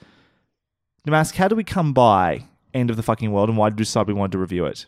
[1.06, 3.84] Damask, how do we come by End of the Fucking World and why did we
[3.84, 4.86] decide we wanted to review it?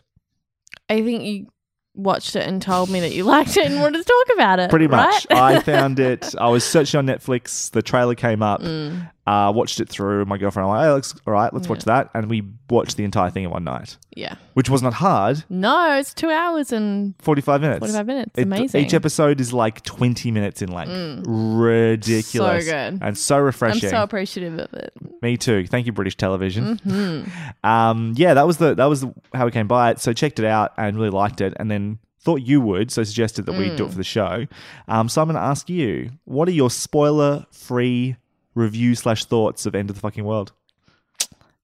[0.88, 1.46] I think you
[1.94, 4.70] watched it and told me that you liked it and wanted to talk about it.
[4.70, 5.26] Pretty much.
[5.30, 5.56] right?
[5.56, 6.34] I found it.
[6.38, 7.70] I was searching on Netflix.
[7.70, 8.60] The trailer came up.
[8.62, 9.10] Mm.
[9.26, 10.24] Uh, watched it through.
[10.26, 11.52] My girlfriend, and I, hey, looks all right.
[11.52, 12.10] Let's watch that.
[12.12, 14.34] And we watched the entire thing in one night, yeah.
[14.52, 15.44] which was not hard.
[15.48, 17.78] No, it's two hours and 45 minutes.
[17.80, 18.32] 45 minutes.
[18.38, 18.82] It- Amazing.
[18.82, 18.84] Mm.
[18.84, 21.26] Each episode is like 20 minutes in length.
[21.26, 22.66] Ridiculous.
[22.66, 22.98] So good.
[23.02, 23.84] And so refreshing.
[23.86, 24.92] I'm so appreciative of it.
[25.22, 25.66] Me too.
[25.66, 26.76] Thank you, British Television.
[26.78, 27.30] Mm-hmm.
[27.64, 29.98] Um, yeah, that was the that was the, how we came by it.
[29.98, 33.46] So checked it out and really liked it, and then thought you would, so suggested
[33.46, 33.76] that we Mm.
[33.78, 34.46] do it for the show.
[34.88, 38.16] Um, so I'm going to ask you, what are your spoiler free
[38.54, 40.52] review slash thoughts of End of the Fucking World?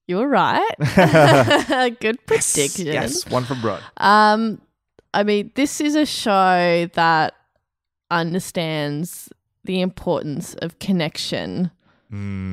[0.07, 0.75] You were right.
[1.99, 2.87] Good prediction.
[2.87, 3.79] Yes, one from Bro.
[3.97, 4.61] Um,
[5.13, 7.33] I mean, this is a show that
[8.09, 9.29] understands
[9.63, 11.71] the importance of connection.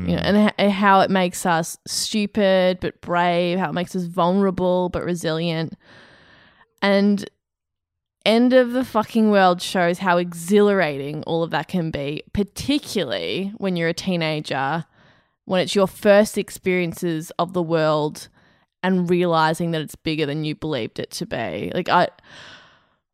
[0.09, 4.05] You know, and, and how it makes us stupid but brave, how it makes us
[4.05, 5.75] vulnerable but resilient.
[6.81, 7.29] And
[8.29, 13.75] End of the Fucking World shows how exhilarating all of that can be, particularly when
[13.75, 14.85] you're a teenager,
[15.47, 18.29] when it's your first experiences of the world
[18.83, 21.73] and realizing that it's bigger than you believed it to be.
[21.73, 22.09] Like I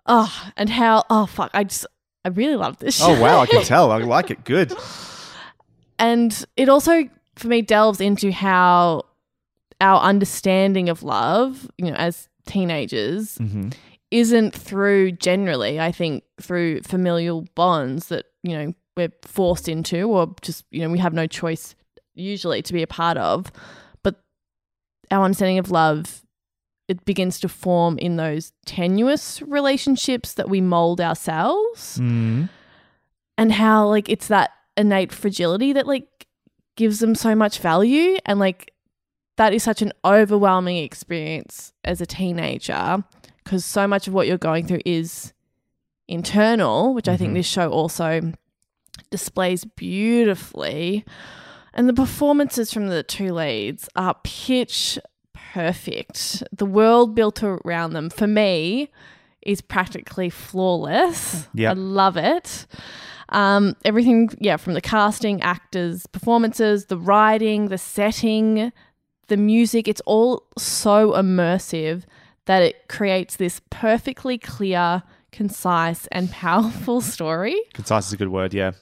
[0.05, 1.87] Oh, and how oh fuck, I just
[2.24, 3.14] I really love this show.
[3.14, 3.92] Oh wow, I can tell.
[3.92, 4.42] I like it.
[4.42, 4.72] Good.
[6.00, 9.05] and it also for me delves into how
[9.81, 13.68] our understanding of love, you know, as teenagers hmm
[14.10, 20.34] isn't through generally, I think through familial bonds that, you know, we're forced into or
[20.42, 21.74] just, you know, we have no choice
[22.14, 23.50] usually to be a part of.
[24.02, 24.16] But
[25.10, 26.20] our understanding of love
[26.86, 31.98] it begins to form in those tenuous relationships that we mold ourselves.
[31.98, 32.50] Mm
[33.36, 36.26] and how like it's that innate fragility that like
[36.76, 38.16] gives them so much value.
[38.26, 38.72] And like
[39.36, 43.04] that is such an overwhelming experience as a teenager
[43.44, 45.33] because so much of what you're going through is
[46.09, 48.33] internal which i think this show also
[49.11, 51.04] displays beautifully.
[51.72, 54.98] And the performances from the two leads are pitch
[55.33, 56.42] perfect.
[56.52, 58.90] The world built around them for me
[59.42, 61.48] is practically flawless.
[61.54, 61.70] Yep.
[61.70, 62.66] i love it.
[63.30, 68.72] Um, everything, yeah, from the casting, actors, performances, the writing, the setting,
[69.28, 72.04] the music, it's all so immersive
[72.46, 75.02] that it creates this perfectly clear,
[75.33, 77.61] concise, and powerful story.
[77.74, 78.54] Concise is a good word.
[78.54, 78.72] Yeah.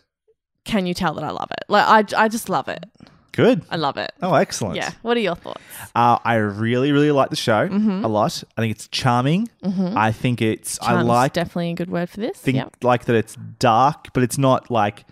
[0.64, 1.64] Can you tell that I love it?
[1.68, 2.84] Like, I, I just love it.
[3.32, 3.62] Good.
[3.70, 4.12] I love it.
[4.20, 4.76] Oh, excellent.
[4.76, 4.90] Yeah.
[5.00, 5.62] What are your thoughts?
[5.94, 8.04] Uh, I really, really like the show Mm-hmm.
[8.04, 8.44] a lot.
[8.58, 9.48] I think it's charming.
[9.64, 10.78] I think it's.
[10.82, 12.36] I like definitely a good word for this.
[12.38, 12.76] think Yep.
[12.82, 15.04] like that it's dark, but it's not like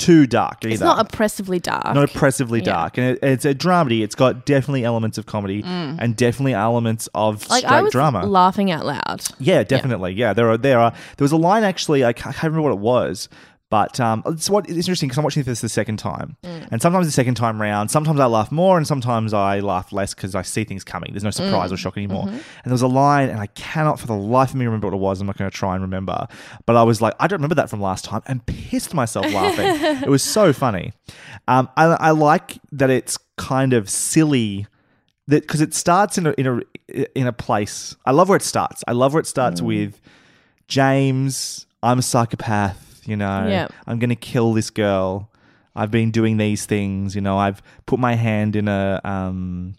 [0.00, 0.72] too dark either.
[0.72, 1.94] It's not oppressively dark.
[1.94, 2.64] not oppressively Yeah.
[2.72, 4.02] dark, and it, it's a dramedy.
[4.02, 7.50] It's got definitely elements of comedy and definitely elements of Mm.
[7.50, 8.26] like straight I was drama.
[8.26, 9.22] laughing out loud.
[9.38, 10.12] yeah, definitely.
[10.14, 10.32] Yeah.
[10.32, 12.04] there are there are there was a line actually.
[12.04, 13.28] I can't, I can't remember what it was,
[13.70, 16.68] But um, it's what it's interesting because I'm watching this the second time, Mm.
[16.72, 20.12] and sometimes the second time round, sometimes I laugh more, and sometimes I laugh less
[20.12, 21.12] because I see things coming.
[21.12, 21.78] There's no surprise or Mm.
[21.78, 22.24] shock anymore.
[22.24, 22.34] Mm-hmm.
[22.34, 24.94] And there was a line, and I cannot for the life of me remember what
[24.94, 25.20] it was.
[25.20, 26.26] I'm not going to try and remember,
[26.66, 29.66] but I was like, I don't remember that from last time, and pissed myself laughing.
[30.02, 30.92] it was so funny.
[31.46, 34.66] Um, I, I like that it's kind of silly
[35.28, 37.94] that because it starts in a in a in a place.
[38.04, 38.82] I love where it starts.
[38.88, 40.00] I love where it starts with
[40.66, 41.66] James.
[41.84, 42.86] I'm a psychopath.
[43.10, 43.68] You know, Yeah.
[43.86, 45.28] I'm gonna kill this girl.
[45.74, 47.14] I've been doing these things.
[47.14, 49.74] You know, I've put my hand in a um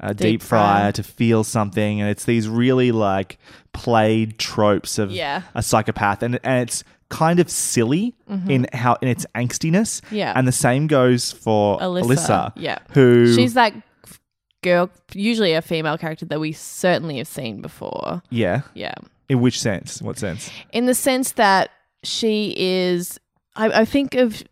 [0.00, 0.92] a deep, Deep fryer fryer.
[0.92, 3.38] to feel something, and it's these really like
[3.72, 5.42] played tropes of Yeah.
[5.54, 8.14] a psychopath, and and it's kind of silly
[8.48, 10.00] in how in its angstiness.
[10.02, 10.16] Mm-hmm.
[10.16, 10.32] Yeah.
[10.36, 12.04] and the same goes for Alyssa.
[12.04, 12.52] Alyssa.
[12.56, 12.78] Yeah.
[12.92, 13.72] who She's that
[14.62, 18.22] girl, usually a female character that we certainly have seen before.
[18.30, 18.62] yeah.
[18.74, 18.94] Yeah.
[19.28, 20.00] In which sense?
[20.02, 20.50] What sense?
[20.72, 21.70] In the sense that
[22.06, 23.18] she is,
[23.54, 24.42] I, I think of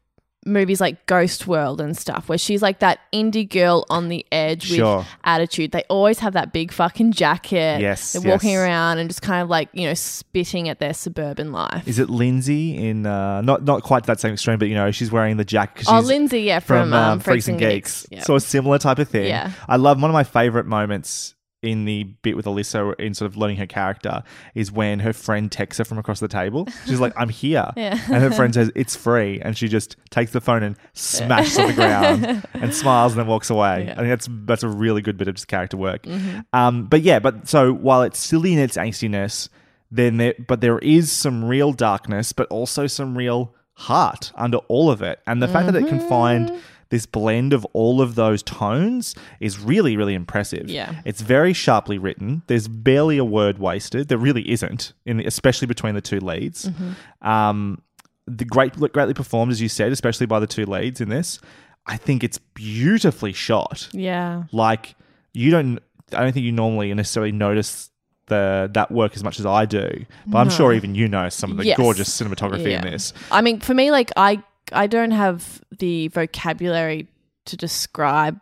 [0.46, 4.64] movies like Ghost World and stuff, where she's like that indie girl on the edge
[4.64, 4.98] Sure.
[4.98, 5.72] with attitude.
[5.72, 7.80] They always have that big fucking jacket.
[7.80, 8.60] Yes, They're walking yes.
[8.60, 11.88] around and just kind of like, you know, spitting at their suburban life.
[11.88, 15.10] Is it Lindsay in uh, not not quite that same extreme, but you know she's
[15.10, 15.86] wearing the jacket.
[15.88, 18.06] oh, Lindsay, yeah, from, from, um, um, Freaks and Geeks.
[18.10, 18.22] Yeah.
[18.22, 19.28] So a similar type of thing.
[19.28, 19.52] Yeah.
[19.68, 21.33] I love one of my favorite moments
[21.64, 24.22] in the bit with Alyssa in sort of learning her character
[24.54, 26.68] is when her friend texts her from across the table.
[26.86, 27.98] She's like, "I'm here," Yeah.
[28.12, 31.62] and her friend says, "It's free," and she just takes the phone and smashes it
[31.62, 33.84] on the ground and smiles and then walks away.
[33.86, 33.90] Yeah.
[33.92, 34.00] Mm-hmm.
[34.00, 36.06] I think that's that's a really good bit of just character work.
[36.52, 39.48] Um, but yeah, but so while it's silly in its angstiness,
[39.90, 44.90] then there, but there is some real darkness, but also some real heart under all
[44.90, 46.58] of it, and the fact that it can find Mm-hmm.
[46.94, 50.70] This blend of all of those tones is really, really impressive.
[50.70, 50.94] Yeah.
[51.04, 52.42] It's very sharply written.
[52.46, 54.08] There's barely a word wasted.
[54.08, 56.66] There really isn't, in the, especially between the two leads.
[56.68, 57.28] Mm-hmm.
[57.28, 57.82] Um,
[58.26, 61.40] the great, greatly performed, as you said, especially by the two leads in this.
[61.86, 63.88] I think it's beautifully shot.
[63.92, 64.44] yeah.
[64.52, 64.94] Like
[65.32, 65.80] you don't,
[66.12, 67.90] I don't think you normally necessarily notice
[68.26, 70.06] the that work as much as I do.
[70.26, 71.76] But I'm sure even you know some of the Yes.
[71.76, 72.78] gorgeous cinematography Yeah.
[72.84, 73.12] in this.
[73.30, 77.08] I mean, for me, like I I don't have the vocabulary
[77.46, 78.40] to describe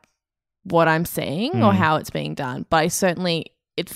[0.64, 1.62] what I'm seeing Hmm.
[1.64, 3.90] or how it's being done, but I certainly it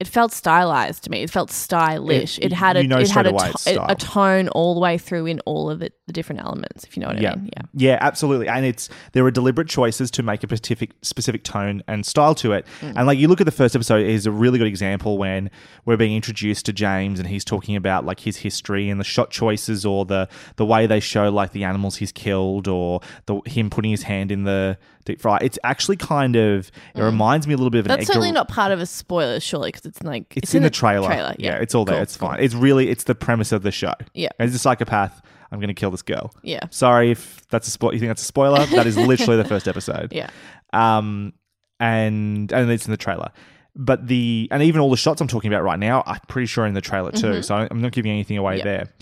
[0.00, 1.22] it felt stylized to me.
[1.22, 2.38] It felt stylish.
[2.38, 4.96] It- It, had a you know it had a, to- a, tone all the way
[4.96, 6.84] through in all of it, the different elements.
[6.84, 7.32] If you know what yeah.
[7.32, 7.50] I mean?
[7.54, 7.62] Yeah.
[7.74, 8.48] Yeah, absolutely.
[8.48, 12.52] And it's there are deliberate choices to make a specific specific tone and style to
[12.52, 12.66] it.
[12.80, 12.94] Mm.
[12.96, 15.50] And like you look at the first episode is a really good example when
[15.84, 19.30] we're being introduced to James and he's talking about like his history and the shot
[19.30, 23.68] choices or the the way they show like the animals he's killed or the him
[23.68, 25.38] putting his hand in the deep fry.
[25.40, 27.96] It's actually kind of it reminds me a little bit of an Mm.
[27.96, 31.06] That's certainly not part of a spoiler, surely, because it's like it's, in, the, trailer.
[31.08, 31.56] Trailer, yeah.
[31.56, 31.96] it's all there.
[31.96, 32.28] Cool, it's cool.
[32.28, 32.40] fine.
[32.40, 33.94] It's really it's the premise of the show.
[34.14, 34.30] Yeah.
[34.38, 36.32] As a psychopath, I'm going to kill this girl.
[36.42, 36.60] Yeah.
[36.70, 37.94] Sorry if that's a spoiler.
[37.94, 38.64] you think that's a spoiler.
[38.66, 40.12] that is literally the first episode.
[40.20, 40.30] Yeah.
[40.72, 41.32] Um,
[41.78, 43.30] and and it's in the trailer.
[43.74, 46.66] But the and even all the shots I'm talking about right now, I'm pretty sure
[46.66, 47.42] in the trailer too.
[47.42, 48.92] So I'm not giving anything away there.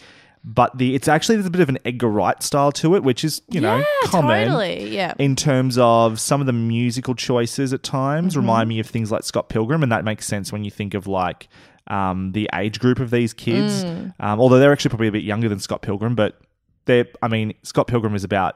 [0.50, 3.22] But the it's actually there's a bit of an Edgar Wright style to it, which
[3.22, 4.88] is you know yeah, common totally.
[4.94, 5.12] Yeah.
[5.18, 8.40] in terms of some of the musical choices at times Mm-hmm.
[8.40, 11.06] remind me of things like Scott Pilgrim, and that makes sense when you think of
[11.06, 11.48] like
[11.88, 13.84] um, the age group of these kids.
[13.84, 14.14] Mm.
[14.20, 16.40] Um, although they're actually probably a bit younger than Scott Pilgrim, but
[16.86, 18.54] they're I mean Scott Pilgrim is about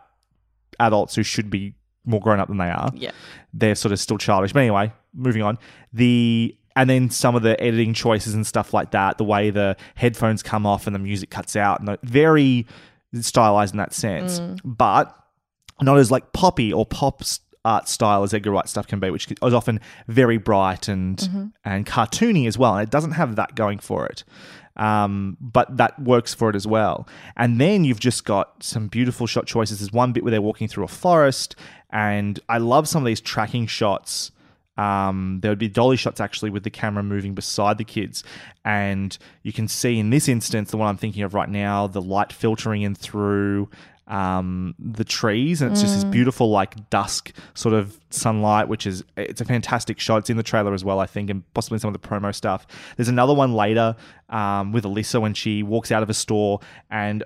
[0.80, 1.74] adults who should be
[2.06, 2.90] more grown up than they are.
[2.94, 3.10] Yeah.
[3.52, 4.54] They're sort of still childish.
[4.54, 5.58] But anyway, moving on.
[5.92, 9.76] The and then some of the editing choices and stuff like that, the way the
[9.94, 12.66] headphones come off and the music cuts out, and the, very
[13.20, 15.14] stylized in that sense, but
[15.80, 17.22] not as like poppy or pop
[17.64, 21.86] art style as Edgar Wright stuff can be, which is often very bright and and
[21.86, 22.74] cartoony as well.
[22.76, 24.24] And it doesn't have that going for it.
[24.76, 27.06] Um, but that works for it as well.
[27.36, 29.80] And then you've just got some beautiful shot choices.
[29.80, 31.54] There's one bit where they're walking through a forest,
[31.90, 34.32] and I love some of these tracking shots.
[34.76, 38.24] Um, there would be dolly shots actually with the camera moving beside the kids,
[38.64, 42.00] and you can see in this instance, the one I'm thinking of right now, the
[42.00, 43.68] light filtering in through
[44.08, 49.04] um, the trees, and it's just this beautiful like dusk sort of sunlight, which is
[49.16, 50.18] it's a fantastic shot.
[50.18, 52.66] It's in the trailer as well, I think, and possibly some of the promo stuff.
[52.96, 53.96] There's another one later
[54.28, 57.24] um, with Alyssa when she walks out of a store and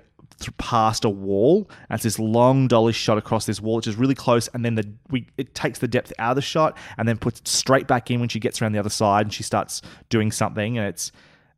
[0.57, 1.69] past a wall.
[1.89, 4.47] And it's this long dolly shot across this wall, which is really close.
[4.49, 7.39] And then the we it takes the depth out of the shot and then puts
[7.39, 10.31] it straight back in when she gets around the other side and she starts doing
[10.31, 10.77] something.
[10.77, 11.11] And it's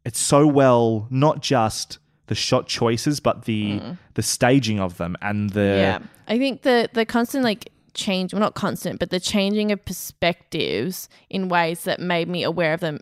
[0.05, 3.97] it's so well not just the shot choices, but the mm.
[4.13, 8.39] the staging of them and the yeah i think the the constant like change well
[8.39, 12.99] not constant but the changing of perspectives in ways that made me aware of them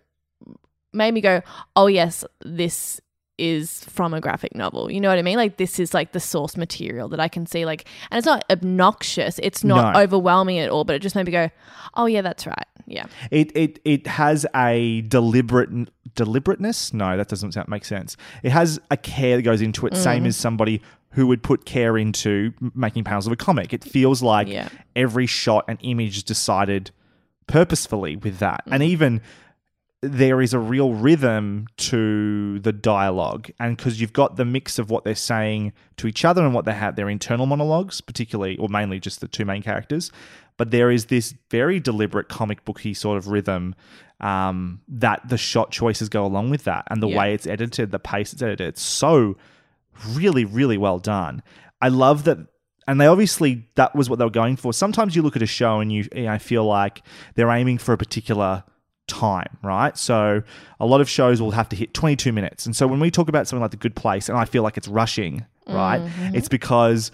[0.94, 1.42] made me go
[1.76, 3.02] oh yes this
[3.38, 4.92] is from a graphic novel.
[4.92, 5.38] You know what I mean?
[5.38, 8.44] Like this is like the source material that I can see like and it's not
[8.50, 9.40] obnoxious.
[9.44, 10.00] It's not No.
[10.02, 11.50] overwhelming at all, but it just made me go,
[11.96, 13.06] "Oh yeah, that's right." Yeah.
[13.32, 15.70] It it it has a deliberate
[16.16, 16.94] deliberateness.
[16.94, 18.18] No, that doesn't sound, make sense.
[18.44, 20.28] It has a care that goes into it, same Mm.
[20.28, 23.74] as somebody who would put care into making panels of a comic.
[23.74, 24.70] It feels like Yeah.
[24.96, 26.92] every shot and image is decided
[27.48, 28.74] purposefully with that, Mm.
[28.74, 29.22] and even
[30.04, 33.50] there is a real rhythm to the dialogue.
[33.60, 36.66] And because you've got the mix of what they're saying to each other and what
[36.66, 40.12] they have their internal monologues particularly or mainly just the two main characters.
[40.58, 43.74] But there is this very deliberate comic booky sort of rhythm
[44.20, 47.18] um, that the shot choices go along with that and the Yeah.
[47.18, 48.68] way it's edited the pace it's edited.
[48.70, 49.36] It's so
[50.12, 51.42] really really well done.
[51.82, 52.38] I love that
[52.88, 54.74] and they obviously that was what they were going for.
[54.74, 57.02] Sometimes you look at a show and you, you know, feel like
[57.36, 58.64] they're aiming for a particular
[59.08, 60.42] time right so
[60.80, 63.30] a lot of shows will have to hit 22 minutes and so when we talk
[63.30, 66.36] about something like the good place and i feel like it's rushing right mm-hmm.
[66.36, 67.12] it's because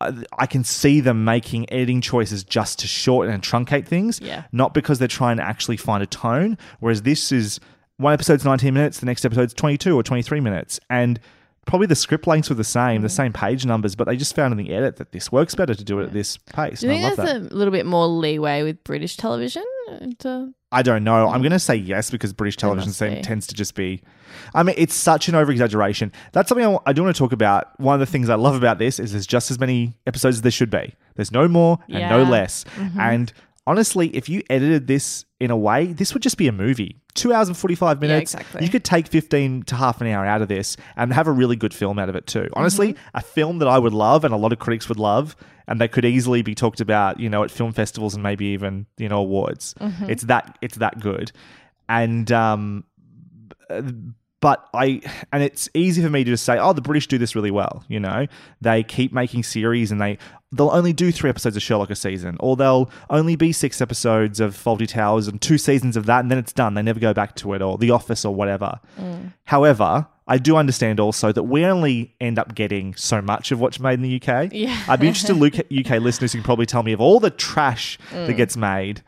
[0.00, 4.42] I- I can see them making editing choices just to shorten and truncate things, Yeah.
[4.50, 6.58] not because they're trying to actually find a tone.
[6.80, 7.60] Whereas this is
[7.98, 10.80] one episode's 19 minutes, the next episode's 22 or 23 minutes.
[10.90, 11.20] And
[11.66, 14.52] probably the script lengths were the same, the same page numbers, but they just found
[14.52, 16.80] in the edit that this works better to do it at this pace.
[16.80, 17.52] Do you I think there's that.
[17.52, 19.64] a little bit more leeway with British television?
[19.90, 21.28] uh, To, I don't know.
[21.28, 24.02] I'm going to say yes because British television seem, tends to just be.
[24.54, 26.10] I mean, it's such an over exaggeration.
[26.32, 27.78] That's something I, do want to talk about.
[27.78, 30.42] One of the things I love about this is there's just as many episodes as
[30.42, 30.94] there should be.
[31.14, 32.22] There's no more and no Yeah.
[32.22, 32.30] Mm-hmm.
[32.30, 32.64] less.
[32.98, 33.32] And
[33.66, 37.01] honestly, if you edited this in a way, this would just be a movie.
[37.14, 38.34] Two hours and 45 minutes.
[38.34, 38.64] exactly.
[38.64, 41.56] You could take 15 to half an hour out of this and have a really
[41.56, 42.48] good film out of it too.
[42.54, 43.16] Honestly, Mm-hmm.
[43.16, 45.36] a film that I would love and a lot of critics would love
[45.68, 48.86] and they could easily be talked about, you know, at film festivals and maybe even,
[48.96, 49.74] you know, awards.
[49.80, 50.10] Mm-hmm.
[50.10, 51.32] It's that it's that good.
[51.88, 52.84] And um
[54.42, 55.00] but I
[55.30, 57.84] and it's easy for me to just say, oh, the British do this really well.
[57.86, 58.26] You know,
[58.60, 60.18] they keep making series and they
[60.50, 64.40] they'll only do three episodes of Sherlock a season, or they'll only be six episodes
[64.40, 66.74] of Fawlty Towers and two seasons of that, and then it's done.
[66.74, 68.80] They never go back to it or The Office or whatever.
[69.44, 70.08] However.
[70.24, 73.94] I do understand also that we only end up getting so much of what's made
[73.94, 74.52] in the UK.
[74.52, 74.80] Yeah.
[74.88, 77.98] I'd be interested in UK, listeners who can probably tell me of all the trash
[78.12, 79.02] that gets made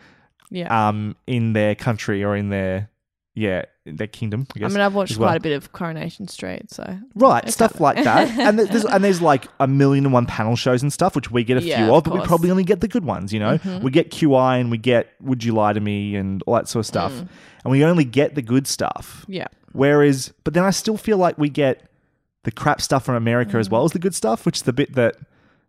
[0.50, 0.88] yeah.
[0.88, 2.90] um, in their country or in their
[3.32, 4.46] yeah their kingdom.
[4.60, 5.28] I, I mean, I've watched well.
[5.28, 9.20] quite a bit of Coronation Street, so Right, stuff like that, and there's and there's
[9.20, 11.86] like a million and one panel shows and stuff, which we get a Yeah, few
[11.86, 12.18] of of, but we.
[12.20, 12.28] Mm-hmm.
[12.28, 13.32] probably only get the good ones.
[13.32, 16.54] You know, we get QI and we get Would You Lie to Me and all
[16.54, 17.28] that sort of stuff, Mm.
[17.64, 19.24] and we only get the good stuff.
[19.28, 19.46] yeah.
[19.72, 21.90] Whereas, but then I still feel like we get
[22.44, 23.60] the crap stuff from America Mm.
[23.60, 25.16] as well as the good stuff, which is the bit that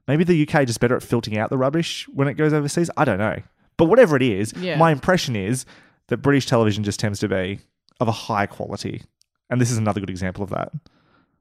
[0.07, 2.89] maybe the UK just better at filtering out the rubbish when it goes overseas.
[2.95, 3.39] I don't know,
[3.77, 4.77] but whatever it is, Yeah.
[4.77, 5.65] my impression is
[6.07, 7.59] that British television just tends to be
[7.99, 9.03] of a high quality,
[9.49, 10.71] and this is another good example of that.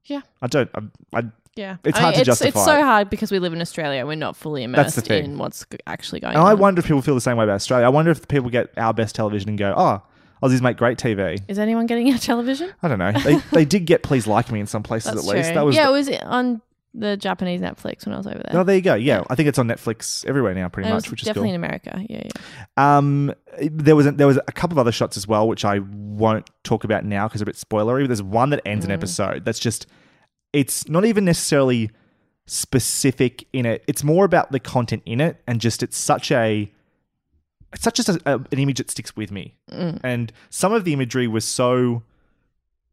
[0.05, 0.21] Yeah.
[0.43, 0.71] I don't.
[0.75, 1.23] I, I
[1.57, 4.05] Yeah, It's I hard mean, to it's, It's so hard because we live in Australia.
[4.07, 6.49] We're not fully immersed in what's actually going and on.
[6.51, 7.87] I wonder if people feel the same way about Australia.
[7.87, 10.03] I wonder if people get our best television and go, "Oh,
[10.43, 12.71] Aussies make great TV." Is anyone getting our television?
[12.83, 13.13] I don't know.
[13.13, 15.49] They they did get "Please Like Me" in some places That's at least.
[15.49, 15.55] true.
[15.55, 16.61] That was yeah, the- it was on
[16.97, 18.61] the Japanese Netflix when I was over there.
[18.61, 18.95] Oh, there you go.
[18.95, 21.49] Yeah, I think it's on Netflix everywhere now, pretty it much, was which is definitely
[21.49, 21.55] cool.
[21.57, 22.05] in America.
[22.09, 23.03] Yeah, yeah.
[23.03, 23.35] Um,
[23.71, 26.49] there was a, there was a couple of other shots as well, which I won't
[26.63, 28.03] talk about now because they're a bit spoilery.
[28.05, 28.95] But there's one that ends an Mm.
[28.95, 29.87] episode that's just
[30.53, 31.91] it's not even necessarily
[32.47, 33.83] specific in it.
[33.87, 36.71] It's more about the content in it, and just it's such a
[37.73, 39.57] it's such just a, a, an image that sticks with me.
[39.73, 39.99] Mm.
[40.05, 42.05] And some of the imagery was so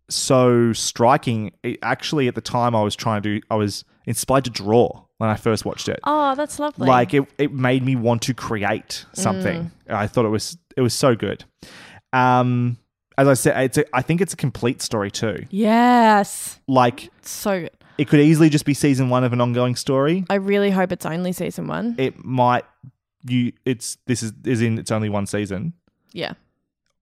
[0.10, 1.52] so striking.
[1.64, 5.30] It, actually, at the time, I was trying to I was inspired to draw when
[5.30, 6.00] I first watched it.
[6.04, 6.88] Oh, that's lovely.
[6.88, 9.72] like it, it made me want to create something.
[9.90, 11.46] I thought it was it was so good.
[12.14, 12.78] Um
[13.18, 15.46] as i said it's a, i think it's a complete story too.
[15.50, 17.70] Yes, like so good.
[17.98, 20.26] it could easily just be season one of an ongoing story.
[20.30, 21.96] I really hope it's only season one.
[21.98, 22.64] it might
[23.28, 25.74] you it's this is is in it's only one season.
[26.14, 26.34] Yeah,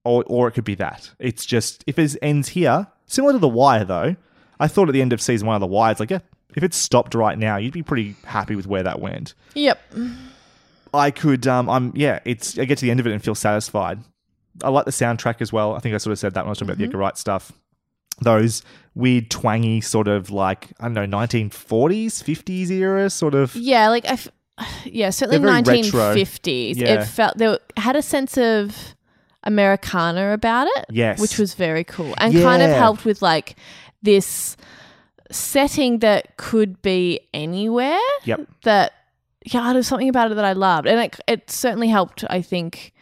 [0.04, 1.10] or or it could be that.
[1.18, 4.14] It's just if it ends here similar to the wire though
[4.60, 6.20] i thought at the end of season one of the wire it's like yeah
[6.56, 9.80] if it stopped right now you'd be pretty happy with where that went yep.
[10.92, 13.34] I could, um, I'm, yeah, it's, I get to the end of it and feel
[13.34, 14.00] satisfied.
[14.62, 15.74] I like the soundtrack as well.
[15.74, 17.16] I think I sort of said that when I was talking about the Edgar Wright
[17.16, 17.52] stuff.
[18.20, 18.62] Those
[18.94, 23.54] weird, twangy, sort of like, I don't know, 1940s, 50s era sort of.
[23.54, 24.28] Yeah, like I, f-
[24.84, 26.12] yeah, certainly They're very nineteen retro.
[26.14, 26.76] fifties.
[26.76, 27.00] Yeah.
[27.00, 28.94] It felt there had a sense of
[29.44, 30.86] Americana about it.
[30.90, 31.18] Yes.
[31.18, 33.56] which was very cool and kind of helped with like
[34.02, 34.56] this
[35.30, 37.98] setting that could be anywhere.
[38.24, 38.48] Yep.
[38.64, 38.92] That
[39.44, 42.24] yeah, there's something about it that I loved, and it it certainly helped.
[42.28, 42.92] I think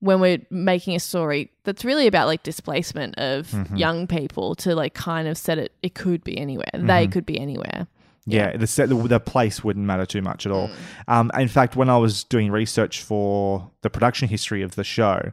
[0.00, 3.76] when we're making a story that's really about like displacement of Mm-hmm.
[3.76, 6.86] young people to like kind of set it it could be anywhere Mm-hmm.
[6.86, 7.86] they could be anywhere
[8.26, 10.68] Yeah, the set, the, the place wouldn't matter too much at all.
[10.68, 10.74] Mm.
[11.08, 15.32] Um, in fact, when I was doing research for the production history of the show,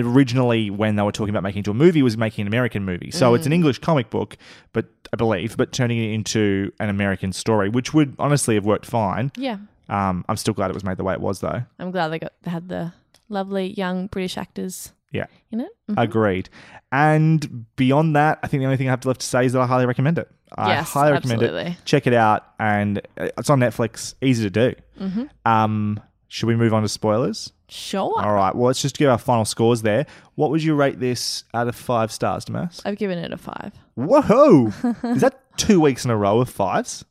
[0.00, 2.84] originally when they were talking about making it into a movie, was making an American
[2.84, 3.10] movie.
[3.10, 3.36] So Mm.
[3.36, 4.36] it's an English comic book,
[4.72, 8.86] but I believe, but turning it into an American story, which would honestly have worked
[8.86, 9.30] fine.
[9.36, 11.62] yeah Um, I'm still glad it was made the way it was, though.
[11.78, 12.92] i'm glad they got they had the
[13.28, 15.94] lovely young british actors Yeah, in it Mhm.
[16.02, 16.48] agreed.
[16.90, 19.60] And beyond that, I think the only thing I have left to say is that
[19.60, 20.30] I highly recommend it.
[20.56, 21.70] I Yes, highly recommend absolutely.
[21.72, 21.76] it.
[21.84, 24.14] Check it out, and uh, it's on Netflix.
[24.22, 24.74] Easy to do.
[25.00, 25.24] Mm-hmm.
[25.50, 26.00] Um,
[26.32, 27.52] should we move on to spoilers?
[27.68, 28.54] sure All right.
[28.54, 30.06] Well, let's just give our final scores there.
[30.34, 32.80] What would you rate this out of five stars, Damask?
[32.86, 34.66] i've given it a five Whoa!
[35.04, 37.04] Is that two weeks in a row of fives?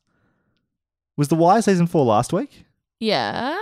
[1.16, 2.64] Was The Wire season four last week?
[3.00, 3.56] yeah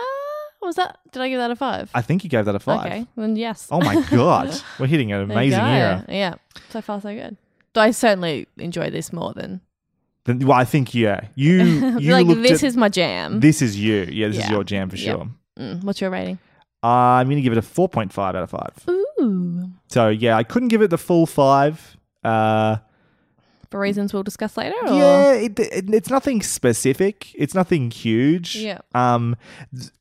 [0.63, 2.85] was that did i give that a five I think you gave that a five.
[2.87, 6.05] okay then yes Oh my god, we're hitting an amazing era.
[6.09, 6.35] yeah
[6.69, 7.37] so far so good
[7.73, 9.61] Though I certainly enjoy this more than
[10.25, 11.63] Then, well, I think yeah, you
[11.99, 13.41] you like looked this at- is my jam.
[13.41, 14.07] this is you.
[14.11, 14.51] Yeah, this is Yeah.
[14.51, 15.17] your jam for Yep.
[15.17, 15.29] sure.
[15.61, 16.39] Mm, what's your rating?
[16.83, 18.85] I'm going to give it a 4.5 out of 5.
[18.89, 19.71] Ooh.
[19.89, 21.97] So, yeah, I couldn't give it the full 5.
[22.25, 22.77] Uh,
[23.71, 24.75] For reasons we'll discuss later?
[24.87, 24.95] Or?
[24.95, 27.35] yeah, it, it, it's nothing specific.
[27.35, 28.57] It's nothing huge.
[28.57, 28.79] Yeah.
[28.95, 29.37] Um,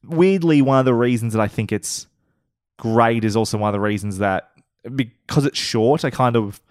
[0.06, 2.08] weirdly, one of the reasons that I think it's
[2.78, 4.52] great is also one of the reasons that
[4.96, 6.62] because it's short, I kind of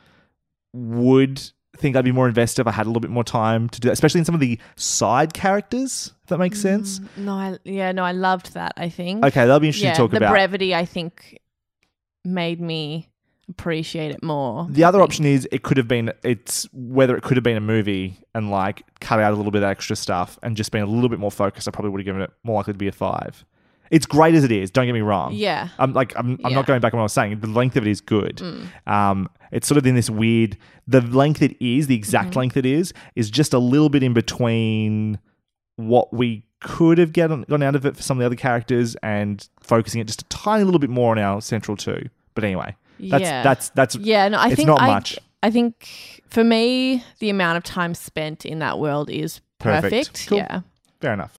[0.72, 1.43] would
[1.79, 3.89] think I'd be more invested if I had a little bit more time to do
[3.89, 7.01] that, especially in some of the side characters, if that makes mm, sense.
[7.16, 9.24] No, I, yeah, no, I loved that, I think.
[9.24, 10.29] Okay, that'll be interesting yeah, to talk the about.
[10.29, 11.39] The brevity, I think,
[12.24, 13.09] made me
[13.49, 14.66] appreciate it more.
[14.68, 17.62] The other option is it could have been it's whether it could have been a
[17.62, 20.87] movie and like cut out a little bit of extra stuff and just been a
[20.87, 21.66] little bit more focused.
[21.66, 23.45] I probably would have given it more likely to be a five.
[23.91, 24.70] It's great as it is.
[24.70, 25.32] Don't get me wrong.
[25.32, 25.68] Yeah.
[25.78, 26.49] I'm like I'm, I'm Yeah.
[26.49, 26.55] Mm.
[26.55, 27.41] not going back on what I was saying.
[27.41, 28.43] The length of it is good.
[28.86, 30.57] Um, it's sort of in this weird.
[30.86, 32.39] The length it is, the exact Mm-hmm.
[32.39, 35.18] length it is, is just a little bit in between
[35.76, 38.97] what we could have gotten gone out of it for some of the other characters
[39.03, 42.09] and focusing it just a tiny little bit more on our central two.
[42.34, 43.43] But anyway, that's Yeah.
[43.43, 45.18] that's that's Yeah, no, I it's think not I, much.
[45.43, 49.82] I think for me, the amount of time spent in that world is Perfect.
[49.82, 50.26] perfect.
[50.28, 50.39] Cool.
[50.39, 50.61] Yeah.
[51.01, 51.39] Fair enough.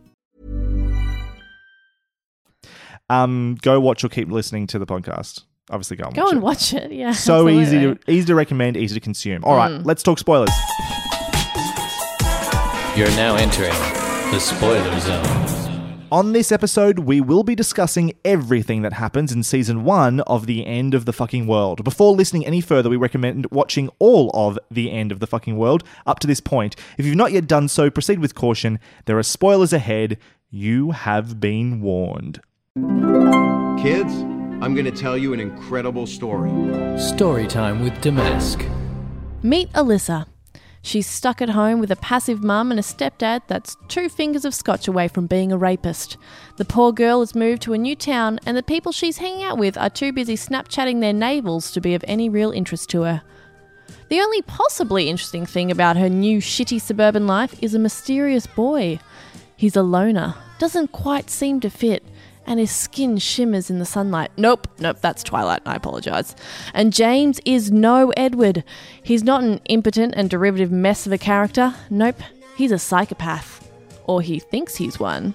[3.11, 5.43] Um, go watch or keep listening to the podcast.
[5.69, 6.43] Obviously, go and Go watch and it.
[6.43, 6.91] watch it.
[7.01, 7.11] Yeah.
[7.13, 9.43] So easy to easy to recommend, easy to consume.
[9.43, 10.49] All right, let's talk spoilers.
[12.95, 13.71] You're now entering
[14.31, 16.07] the spoiler zone.
[16.11, 20.65] On this episode, we will be discussing everything that happens in season one of The
[20.65, 21.85] End of the Fucking World.
[21.85, 25.85] Before listening any further, we recommend watching all of The End of the Fucking World
[26.05, 26.75] up to this point.
[26.97, 28.77] If you've not yet done so, proceed with caution.
[29.05, 30.17] There are spoilers ahead.
[30.49, 32.41] You have been warned.
[32.73, 34.13] Kids,
[34.61, 36.49] I'm going to tell you an incredible story.
[36.97, 38.65] Story time with Damask.
[39.43, 40.25] Meet Alyssa.
[40.81, 44.55] She's stuck at home with a passive mum and a stepdad that's two fingers of
[44.55, 46.15] scotch away from being a rapist.
[46.55, 49.57] The poor girl has moved to a new town, and the people she's hanging out
[49.57, 53.21] with are too busy Snapchatting their navels to be of any real interest to her.
[54.07, 59.01] The only possibly interesting thing about her new shitty suburban life is a mysterious boy.
[59.57, 62.01] He's a loner, doesn't quite seem to fit,
[62.45, 64.31] and his skin shimmers in the sunlight.
[64.37, 66.35] Nope, nope, that's Twilight, I apologise.
[66.73, 68.63] And James is no Edward.
[69.03, 71.73] He's not an impotent and derivative mess of a character.
[71.89, 72.21] Nope,
[72.55, 73.71] he's a psychopath.
[74.05, 75.33] Or he thinks he's one.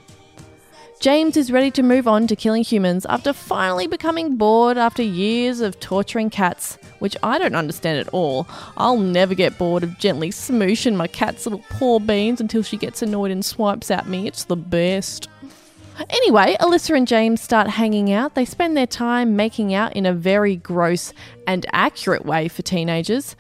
[0.99, 5.61] James is ready to move on to killing humans after finally becoming bored after years
[5.61, 8.49] of torturing cats, which I don't understand at all.
[8.79, 13.03] I'll never get bored of gently smooshing my cat's little paw beans until she gets
[13.03, 14.27] annoyed and swipes at me.
[14.27, 15.29] It's the best.
[16.11, 18.35] Anyway, Alyssa and James start hanging out.
[18.35, 21.13] They spend their time making out in a very gross
[21.47, 23.35] and accurate way for teenagers.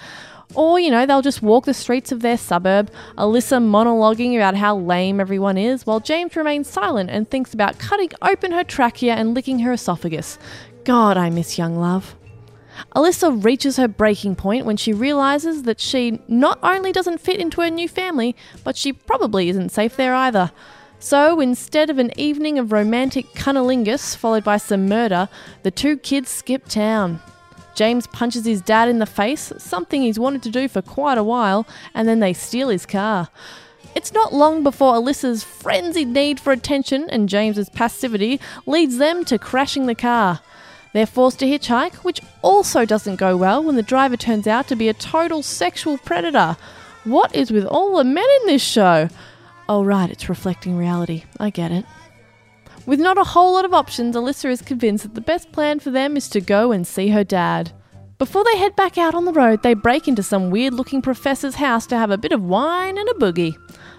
[0.54, 4.76] Or, you know, they'll just walk the streets of their suburb, Alyssa monologuing about how
[4.76, 9.34] lame everyone is, while James remains silent and thinks about cutting open her trachea and
[9.34, 10.38] licking her esophagus.
[10.84, 12.14] God, I miss young love.
[12.94, 17.60] Alyssa reaches her breaking point when she realizes that she not only doesn't fit into
[17.60, 20.52] her new family, but she probably isn't safe there either.
[20.98, 25.28] So instead of an evening of romantic cunnilingus followed by some murder,
[25.62, 27.20] the two kids skip town.
[27.74, 31.22] James punches his dad in the face, something he's wanted to do for quite a
[31.22, 33.28] while, and then they steal his car.
[33.94, 39.38] It's not long before Alyssa's frenzied need for attention and James's passivity leads them to
[39.38, 40.40] crashing the car.
[40.92, 44.76] They're forced to hitchhike, which also doesn't go well when the driver turns out to
[44.76, 46.56] be a total sexual predator.
[47.04, 49.08] What is with all the men in this show?
[49.68, 51.24] Oh, right, it's reflecting reality.
[51.40, 51.84] I get it.
[52.86, 55.90] With not a whole lot of options, Alyssa is convinced that the best plan for
[55.90, 57.72] them is to go and see her dad.
[58.18, 61.56] Before they head back out on the road, they break into some weird looking professor's
[61.56, 63.56] house to have a bit of wine and a boogie.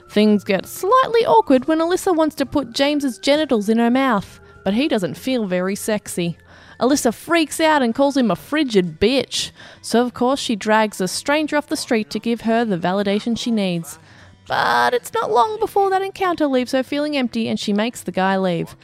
[0.10, 4.74] Things get slightly awkward when Alyssa wants to put James's genitals in her mouth, but
[4.74, 6.38] he doesn't feel very sexy.
[6.80, 9.52] Alyssa freaks out and calls him a frigid bitch,
[9.82, 13.38] so of course she drags a stranger off the street to give her the validation
[13.38, 14.00] she needs.
[14.48, 18.12] But it's not long before that encounter leaves her feeling empty and she makes the
[18.12, 18.76] guy leave.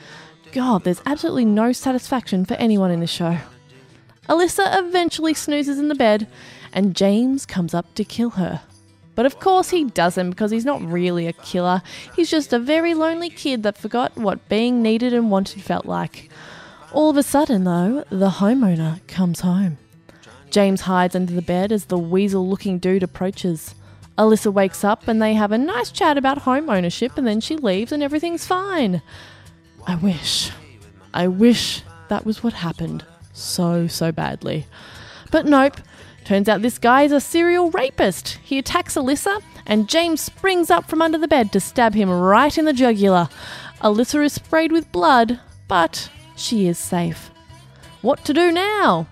[0.52, 3.38] God, there's absolutely no satisfaction for anyone in this show.
[4.30, 6.28] Alyssa eventually snoozes in the bed,
[6.72, 8.62] and James comes up to kill her.
[9.16, 11.82] But of course he doesn't because he's not really a killer.
[12.16, 16.30] He's just a very lonely kid that forgot what being needed and wanted felt like.
[16.92, 19.78] All of a sudden, though, the homeowner comes home.
[20.52, 23.74] James hides under the bed as the weasel looking dude approaches.
[24.18, 27.56] Alyssa wakes up and they have a nice chat about home ownership and then she
[27.56, 29.02] leaves and everything's fine.
[29.88, 30.52] I wish.
[31.14, 34.68] I wish that was what happened so, so badly.
[35.32, 35.78] But nope.
[36.26, 38.40] Turns out this guy is a serial rapist.
[38.44, 42.58] He attacks Alyssa and James springs up from under the bed to stab him right
[42.58, 43.28] in the jugular.
[43.82, 47.30] Alyssa is sprayed with blood, but she is safe.
[48.02, 49.08] What to do now?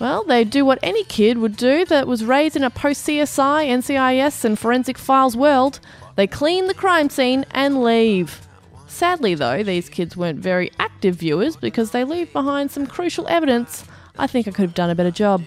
[0.00, 3.68] Well, they do what any kid would do that was raised in a post CSI,
[3.68, 5.78] NCIS, and forensic files world.
[6.16, 8.48] They clean the crime scene and leave.
[8.88, 13.84] Sadly, though, these kids weren't very active viewers because they leave behind some crucial evidence.
[14.18, 15.42] I think I could have done a better job.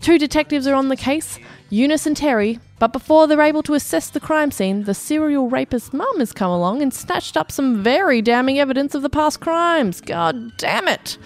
[0.00, 1.38] Two detectives are on the case,
[1.70, 5.92] Eunice and Terry, but before they're able to assess the crime scene, the serial rapist's
[5.92, 10.00] mum has come along and snatched up some very damning evidence of the past crimes.
[10.00, 11.16] God damn it!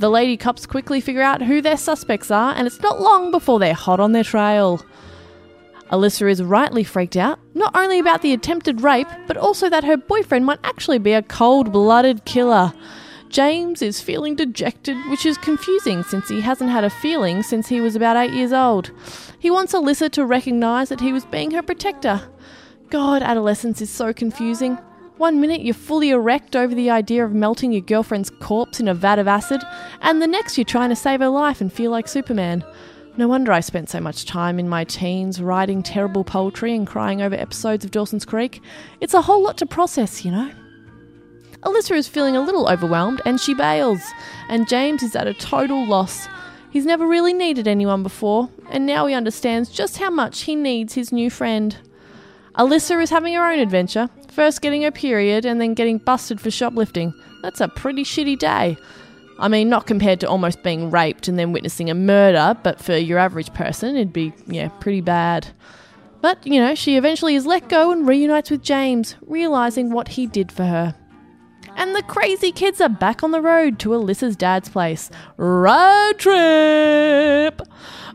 [0.00, 3.58] The lady cops quickly figure out who their suspects are, and it's not long before
[3.58, 4.80] they're hot on their trail.
[5.92, 9.98] Alyssa is rightly freaked out, not only about the attempted rape, but also that her
[9.98, 12.72] boyfriend might actually be a cold blooded killer.
[13.28, 17.82] James is feeling dejected, which is confusing since he hasn't had a feeling since he
[17.82, 18.92] was about eight years old.
[19.38, 22.22] He wants Alyssa to recognise that he was being her protector.
[22.88, 24.78] God, adolescence is so confusing.
[25.20, 28.94] One minute you're fully erect over the idea of melting your girlfriend's corpse in a
[28.94, 29.60] vat of acid,
[30.00, 32.64] and the next you're trying to save her life and feel like Superman.
[33.18, 37.20] No wonder I spent so much time in my teens writing terrible poetry and crying
[37.20, 38.62] over episodes of Dawson's Creek.
[39.02, 40.50] It's a whole lot to process, you know.
[41.64, 44.00] Alyssa is feeling a little overwhelmed and she bails,
[44.48, 46.28] and James is at a total loss.
[46.70, 50.94] He's never really needed anyone before, and now he understands just how much he needs
[50.94, 51.76] his new friend.
[52.56, 56.50] Alyssa is having her own adventure, First getting her period and then getting busted for
[56.50, 57.12] shoplifting.
[57.42, 58.76] That's a pretty shitty day.
[59.38, 62.96] I mean, not compared to almost being raped and then witnessing a murder, but for
[62.96, 65.48] your average person, it'd be, yeah, pretty bad.
[66.20, 70.26] But, you know, she eventually is let go and reunites with James, realizing what he
[70.26, 70.94] did for her.
[71.76, 75.10] And the crazy kids are back on the road to Alyssa's dad's place.
[75.38, 77.62] Road trip!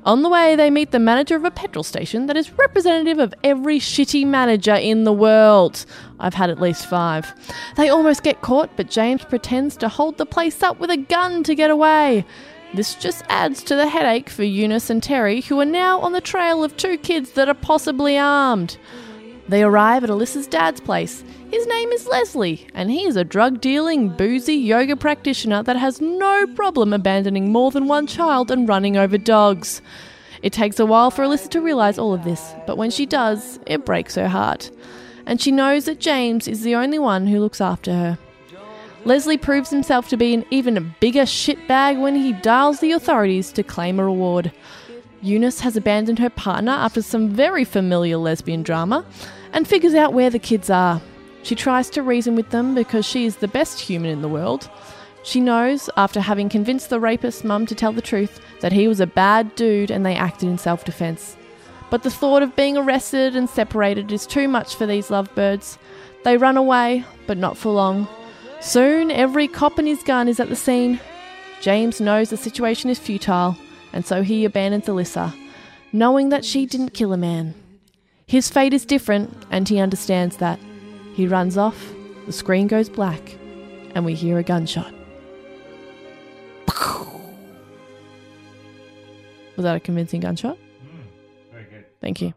[0.05, 3.33] On the way, they meet the manager of a petrol station that is representative of
[3.43, 5.83] every shitty manager in the world.
[6.19, 7.33] I've had at least five.
[7.75, 11.41] They almost get caught, but James pretends to hold the place up with a gun
[11.43, 12.23] to get away.
[12.75, 16.21] This just adds to the headache for Eunice and Terry, who are now on the
[16.21, 18.77] trail of two kids that are possibly armed.
[19.47, 21.23] They arrive at Alyssa's dad's place.
[21.51, 26.01] His name is Leslie, and he is a drug dealing, boozy yoga practitioner that has
[26.01, 29.83] no problem abandoning more than one child and running over dogs.
[30.41, 33.59] It takes a while for Alyssa to realize all of this, but when she does,
[33.67, 34.71] it breaks her heart.
[35.27, 38.17] And she knows that James is the only one who looks after her.
[39.05, 43.61] Leslie proves himself to be an even bigger shitbag when he dials the authorities to
[43.61, 44.51] claim a reward.
[45.21, 49.05] Eunice has abandoned her partner after some very familiar lesbian drama
[49.55, 51.01] and figures out where the kids are.
[51.41, 54.69] She tries to reason with them because she is the best human in the world.
[55.23, 58.99] She knows, after having convinced the rapist's mum to tell the truth, that he was
[58.99, 61.37] a bad dude and they acted in self defense.
[61.89, 65.77] But the thought of being arrested and separated is too much for these lovebirds.
[66.25, 68.09] They run away, but not for long.
[68.59, 70.99] Soon, every cop and his gun is at the scene.
[71.61, 73.55] James knows the situation is futile,
[73.93, 75.33] and so he abandons Alyssa,
[75.93, 77.53] knowing that she didn't kill a man.
[78.28, 80.59] His fate is different, and he understands that.
[81.13, 81.93] He runs off,
[82.26, 83.38] the screen goes black,
[83.93, 84.93] and we hear a gunshot.
[89.55, 90.57] Was that a convincing gunshot?
[91.51, 91.86] very good.
[92.01, 92.34] Thank you.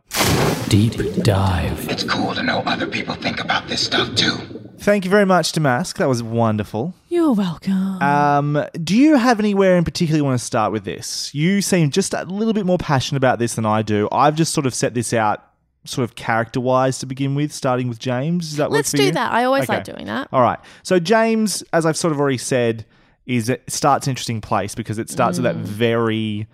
[0.68, 0.92] Deep
[1.24, 1.88] dive.
[1.88, 4.36] It's cool to know other people think about this stuff too.
[4.78, 5.96] Thank you very much, Damask.
[5.96, 6.94] That was wonderful.
[7.08, 8.00] You're welcome.
[8.00, 11.34] Um, do you have anywhere in particular you want to start with this?
[11.34, 14.08] You seem just a little bit more passionate about this than I do.
[14.12, 15.42] I've just sort of set this out
[15.88, 18.48] sort of character wise to begin with, starting with James.
[18.50, 19.12] Does that Let's do you?
[19.12, 19.32] that.
[19.32, 19.74] I always Okay.
[19.74, 20.28] like doing that.
[20.32, 20.58] All right.
[20.82, 22.84] So James, as I've sort of already said,
[23.26, 25.62] is it starts an interesting place because it starts with that Mm.
[25.62, 26.46] very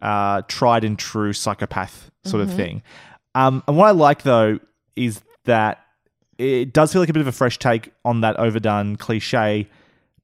[0.00, 2.48] uh, tried and true psychopath sort Mhm.
[2.50, 2.82] of thing.
[3.36, 4.58] Um, and what I like though
[4.96, 5.78] is that
[6.38, 9.68] it does feel like a bit of a fresh take on that overdone cliche.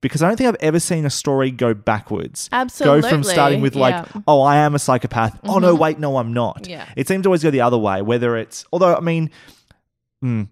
[0.00, 2.48] Because I don't think I've ever seen a story go backwards.
[2.78, 4.22] Go from starting with like, yeah.
[4.28, 5.38] oh, I am a psychopath.
[5.44, 5.78] Oh no, Mhm.
[5.80, 6.68] wait, no, I'm not.
[6.68, 6.84] Yeah.
[6.94, 8.00] It seems to always go the other way.
[8.02, 9.30] Whether it's, although I mean,
[10.22, 10.44] hmm,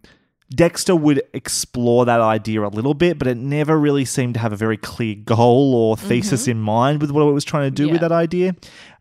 [0.50, 4.52] Dexter would explore that idea a little bit, but it never really seemed to have
[4.52, 6.50] a very clear goal or thesis Mhm.
[6.50, 8.54] in mind with what it was trying to do with that idea.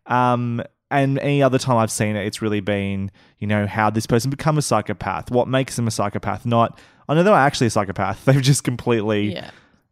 [0.06, 4.06] Um, and any other time I've seen it, it's really been, you know, how this
[4.06, 6.78] person become a psychopath, what makes them a psychopath, not,
[7.08, 8.24] I know they're actually a psychopath.
[8.24, 9.50] They've just completely, Yeah.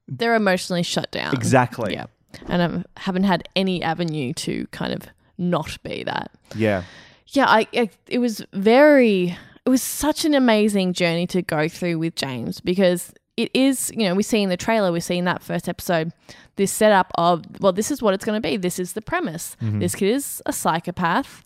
[0.08, 1.34] They're emotionally shut down.
[1.34, 1.94] Exactly.
[1.94, 2.06] Yeah.
[2.46, 5.02] And I haven't had any avenue to kind of
[5.38, 6.30] not be that.
[6.54, 6.82] yeah.
[7.28, 9.36] Yeah, I, I it was very
[9.66, 14.04] it was such an amazing journey to go through with James because it is, you
[14.06, 16.12] know, we see in the trailer, we're seeing that first episode,
[16.54, 18.56] this setup of, well, this is what it's going to be.
[18.56, 19.56] This is the premise.
[19.60, 19.80] Mhm.
[19.80, 21.42] This kid is a psychopath,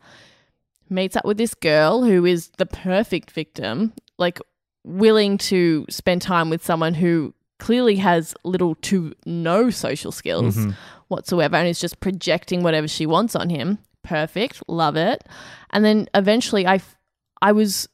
[0.91, 4.41] meets up with this girl who is the perfect victim, like
[4.85, 10.75] willing to spend time with someone who clearly has little to no social skills Mhm.
[11.09, 13.79] whatsoever and is just projecting whatever she wants on him.
[14.05, 15.25] Perfect, love it.
[15.71, 16.97] And then eventually I, f-
[17.43, 17.89] I was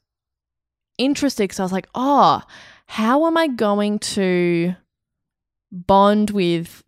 [0.99, 2.43] interested because I was like, oh,
[2.87, 4.75] how am I going to
[5.73, 6.83] bond with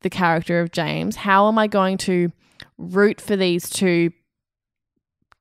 [0.00, 1.16] the character of James?
[1.16, 2.32] How am I going to
[2.78, 4.10] root for these two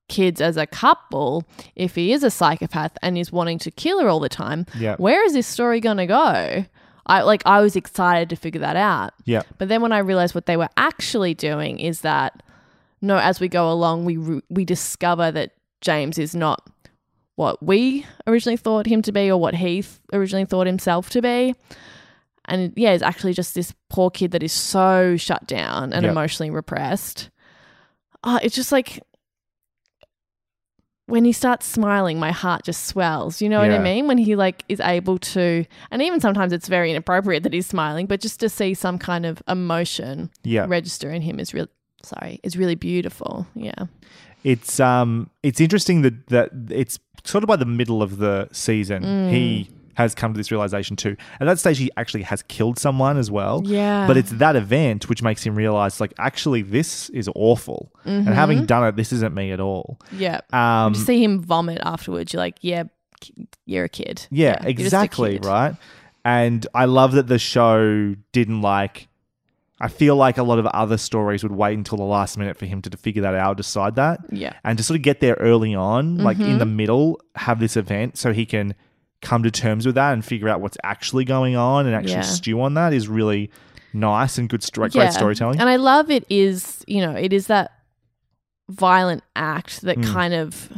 [0.09, 4.09] kids as a couple if he is a psychopath and is wanting to kill her
[4.09, 4.65] all the time?
[4.77, 4.97] Yeah.
[4.97, 6.65] Where is this story going to go?
[7.06, 9.14] I like I was excited to figure that out.
[9.26, 9.41] Yeah.
[9.58, 12.43] But then when I realized what they were actually doing is that
[13.02, 16.68] no, as we go along, we re- we discover that James is not
[17.36, 21.22] what we originally thought him to be or what he th- originally thought himself to
[21.22, 21.56] be.
[22.45, 26.12] And yeah, is actually just this poor kid that is so shut down and Yep.
[26.12, 27.30] emotionally repressed.
[28.24, 28.99] Uh, it's just like
[31.08, 33.41] when he starts smiling, my heart just swells.
[33.41, 34.08] You know what I mean?
[34.08, 38.06] When he like is able to, and even sometimes it's very inappropriate that he's smiling,
[38.06, 40.66] but just to see some kind of emotion Yeah.
[40.70, 41.68] register in him is real.
[42.04, 43.45] Sorry, is really beautiful.
[43.56, 43.86] Yeah.
[44.43, 49.04] It's um it's interesting that that it's sort of by the middle of the season
[49.04, 49.30] Mm.
[49.32, 51.15] he has come to this realization too.
[51.39, 53.61] At that stage he actually has killed someone as well.
[53.65, 54.07] Yeah.
[54.07, 57.91] But it's that event which makes him realize like actually this is awful.
[58.05, 58.67] And having Mhm.
[58.67, 59.99] done it this isn't me at all.
[60.11, 60.41] Yeah.
[60.53, 62.33] Um you see him vomit afterwards.
[62.33, 62.83] You're like, yeah,
[63.65, 64.27] you're a kid.
[64.31, 65.45] Yeah, a exactly, kid.
[65.45, 65.75] right?
[66.25, 69.07] And I love that the show didn't like.
[69.83, 72.67] I feel like a lot of other stories would wait until the last minute for
[72.67, 74.19] him to figure that out, decide that.
[74.31, 74.53] Yeah.
[74.63, 76.59] And to sort of get there early on, like in Mhm.
[76.59, 78.75] the middle, have this event so he can
[79.22, 82.22] come to terms with that and figure out what's actually going on and actually Yeah.
[82.22, 83.49] stew on that is really
[83.93, 85.59] nice and good, great storytelling.
[85.59, 87.72] And I love it is, you know, it is that
[88.69, 90.13] violent act that Mm.
[90.13, 90.69] kind of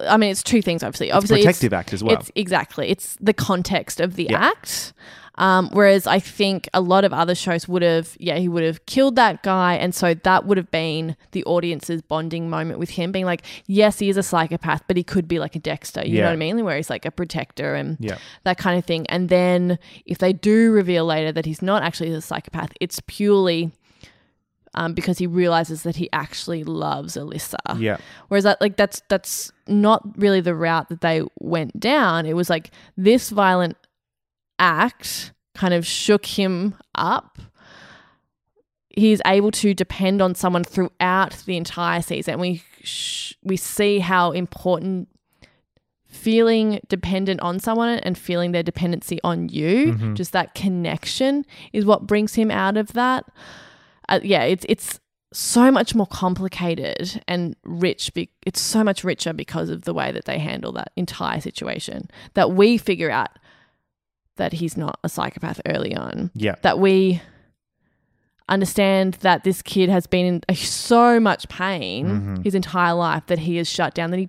[0.00, 1.08] I mean, it's two things obviously.
[1.08, 2.14] It's a obviously protective act as well.
[2.18, 2.88] It's exactly.
[2.88, 4.38] It's the context of the Yeah.
[4.38, 4.92] act.
[5.38, 8.86] Um, whereas I think a lot of other shows would have, yeah, he would have
[8.86, 13.12] killed that guy, and so that would have been the audience's bonding moment with him,
[13.12, 16.14] being like, yes, he is a psychopath, but he could be like a Dexter, you
[16.14, 16.20] Yeah.
[16.22, 16.64] know what I mean?
[16.64, 18.16] Where he's like a protector and Yeah.
[18.44, 19.04] that kind of thing.
[19.10, 23.72] And then if they do reveal later that he's not actually a psychopath, it's purely
[24.76, 27.56] um, because he realizes that he actually loves Alyssa.
[27.78, 27.96] Yeah.
[28.28, 32.26] Whereas that like that's that's not really the route that they went down.
[32.26, 33.76] It was like this violent
[34.58, 37.38] act kind of shook him up.
[38.90, 42.38] He's able to depend on someone throughout the entire season.
[42.40, 45.08] We sh- we see how important
[46.08, 50.14] feeling dependent on someone and feeling their dependency on you, Mhm.
[50.14, 53.26] just that connection is what brings him out of that.
[54.08, 55.00] Uh, yeah, it's it's
[55.32, 58.14] so much more complicated and rich.
[58.14, 62.08] Be- it's so much richer because of the way that they handle that entire situation.
[62.34, 63.30] That we figure out
[64.36, 66.30] that he's not a psychopath early on.
[66.34, 66.54] Yeah.
[66.62, 67.20] That we
[68.48, 72.06] understand that this kid has been in so much pain
[72.38, 72.44] Mhm.
[72.44, 74.28] his entire life that he is shut down, that he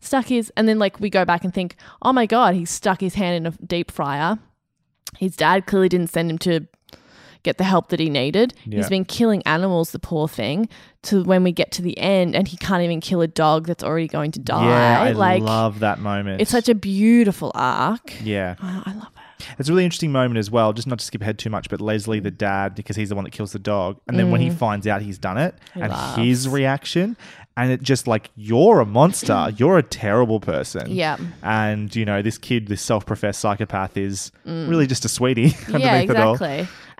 [0.00, 3.00] stuck his, and then like we go back and think, oh my God, he stuck
[3.00, 4.38] his hand in a deep fryer.
[5.18, 6.66] His dad clearly didn't send him to
[7.42, 8.54] get the help that he needed.
[8.64, 8.78] Yeah.
[8.78, 10.68] He's been killing animals, the poor thing,
[11.04, 13.84] to when we get to the end and he can't even kill a dog that's
[13.84, 14.64] already going to die.
[14.68, 16.40] Yeah, I like love that moment.
[16.40, 18.12] it's such a beautiful arc.
[18.22, 18.56] Yeah.
[18.60, 19.44] I, I love it.
[19.58, 21.80] It's a really interesting moment as well, just not to skip ahead too much, but
[21.80, 24.00] Leslie, the dad, because he's the one that kills the dog.
[24.08, 24.56] And then when he Mm.
[24.56, 26.18] finds out he's done it He and laughs.
[26.18, 27.16] his reaction,
[27.56, 29.52] and it just like, you're a monster.
[29.56, 30.90] You're a terrible person.
[30.90, 31.16] Yeah.
[31.42, 34.68] And, you know, this kid, this self professed psychopath, is Mm.
[34.68, 36.36] really just a sweetie underneath yeah, it all.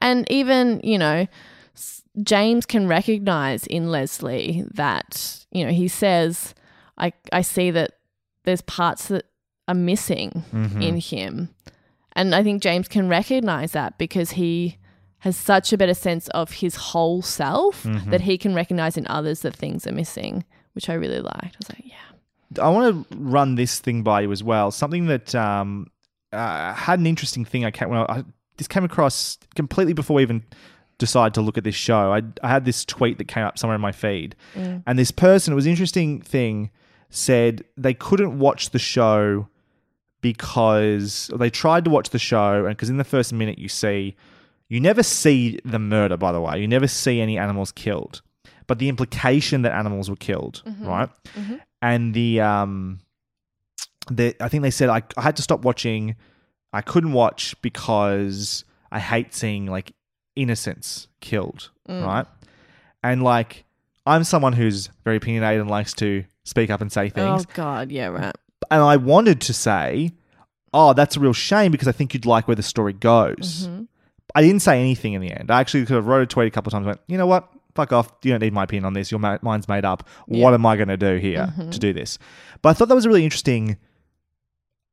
[0.01, 1.27] And even you know,
[2.23, 6.55] James can recognize in Leslie that you know he says,
[6.97, 7.93] "I I see that
[8.45, 9.27] there's parts that
[9.67, 10.83] are missing Mhm.
[10.83, 11.51] in him,"
[12.15, 14.79] and I think James can recognize that because he
[15.23, 18.11] has such a better sense of his whole self Mhm.
[18.11, 20.45] that he can recognize in others that things are missing,
[20.75, 21.57] which I really liked.
[21.57, 22.63] I was like, yeah.
[22.65, 24.71] I want to run this thing by you as well.
[24.71, 25.89] Something that um,
[26.33, 27.65] uh, had an interesting thing.
[27.65, 28.25] I came, when I, I,
[28.59, 30.43] this came across completely before we even
[30.99, 32.13] decided to look at this show.
[32.13, 34.83] I, I had this tweet that came up somewhere in my feed, Mm.
[34.87, 36.71] and this person, it was an interesting thing,
[37.11, 39.49] said they couldn't watch the show
[40.21, 44.17] because they tried to watch the show, and because in the first minute you see,
[44.69, 46.17] you never see the murder.
[46.17, 48.21] By the way, you never see any animals killed,
[48.67, 50.87] but the implication that animals were killed, Mhm.
[50.87, 51.09] right?
[51.37, 51.61] Mhm.
[51.81, 52.99] and the um
[54.11, 56.17] the I think they said I, I had to stop watching
[56.73, 59.93] I couldn't watch because I hate seeing like
[60.37, 62.05] innocents killed Mm.
[62.05, 62.27] right?
[63.03, 63.65] And like
[64.07, 67.45] I'm someone who's very opinionated and likes to speak up and say things.
[67.49, 68.35] Oh God, yeah, right.
[68.71, 70.13] and I wanted to say
[70.75, 73.67] oh that's a real shame because I think you'd like where the story goes.
[73.69, 73.89] Mhm.
[74.35, 75.51] I didn't say anything in the end.
[75.51, 77.27] I actually could have wrote a tweet a couple of times and went you know
[77.27, 77.49] what?
[77.75, 78.13] Fuck off.
[78.23, 79.11] You don't need my opinion on this.
[79.11, 80.07] Your ma- mind's made up.
[80.27, 81.71] What am I going to do here Mhm.
[81.71, 82.19] to do this?
[82.61, 83.77] But I thought that was a really interesting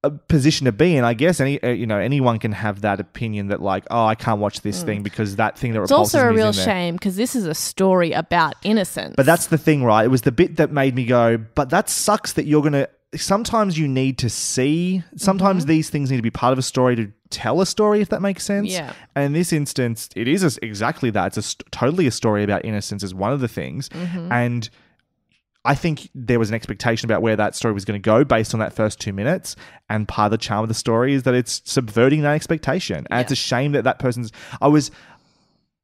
[0.05, 1.03] uh, position to be in.
[1.03, 4.15] I guess any uh, you know anyone can have that opinion that like oh I
[4.15, 4.85] can't watch this Mm.
[4.85, 8.11] thing because that thing that It's also a real shame because this is a story
[8.11, 9.15] about innocence.
[9.17, 10.05] But that's the thing, right?
[10.05, 12.89] It was the bit that made me go, but that sucks that you're going to.
[13.15, 15.69] Sometimes you need to see, sometimes Mm-hmm.
[15.69, 18.21] these things need to be part of a story to tell a story, if that
[18.21, 18.67] makes sense.
[18.69, 18.91] Yeah.
[19.15, 21.37] And in this instance, it is a, exactly that.
[21.37, 23.87] It's a totally a story about innocence, is one of the things.
[23.89, 24.31] Mhm.
[24.31, 24.69] And
[25.65, 28.53] I think there was an expectation about where that story was going to go based
[28.53, 29.55] on that first two minutes.
[29.89, 33.07] And part of the charm of the story is that it's subverting that expectation.
[33.09, 34.31] And it's a shame that that person's.
[34.61, 34.91] I was.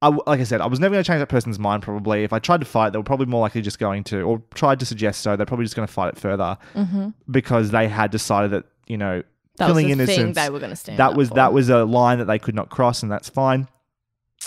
[0.03, 1.83] I, like I said, I was never going to change that person's mind.
[1.83, 4.41] Probably, if I tried to fight, they were probably more likely just going to, or
[4.55, 5.35] tried to suggest so.
[5.35, 7.13] They're probably just going to fight it further Mhm.
[7.29, 9.21] because they had decided that you know
[9.57, 11.35] That was killing the thing they were gonna stand That was for.
[11.35, 13.67] that was a line that they could not cross, and that's fine.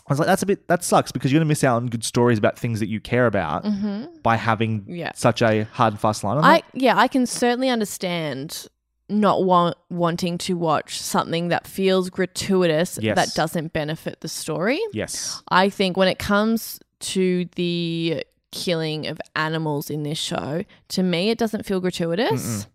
[0.09, 1.87] I was like, that's a bit that sucks because you're going to miss out on
[1.87, 4.23] good stories about things that you care about Mhm.
[4.23, 5.13] by having Yeah.
[5.15, 6.65] such a hard and fast line on I that.
[6.75, 8.67] yeah, I can certainly understand
[9.09, 13.17] not want, wanting to watch something that feels gratuitous Yes.
[13.17, 14.81] that doesn't benefit the story.
[14.93, 15.43] Yes.
[15.49, 21.31] I think when it comes to the killing of animals in this show, to me
[21.31, 22.67] it doesn't feel gratuitous.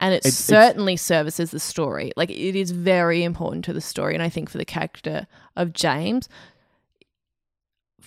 [0.00, 2.10] and it It's- it's- certainly services the story.
[2.16, 5.72] Like it is very important to the story, and I think for the character of
[5.72, 6.28] James,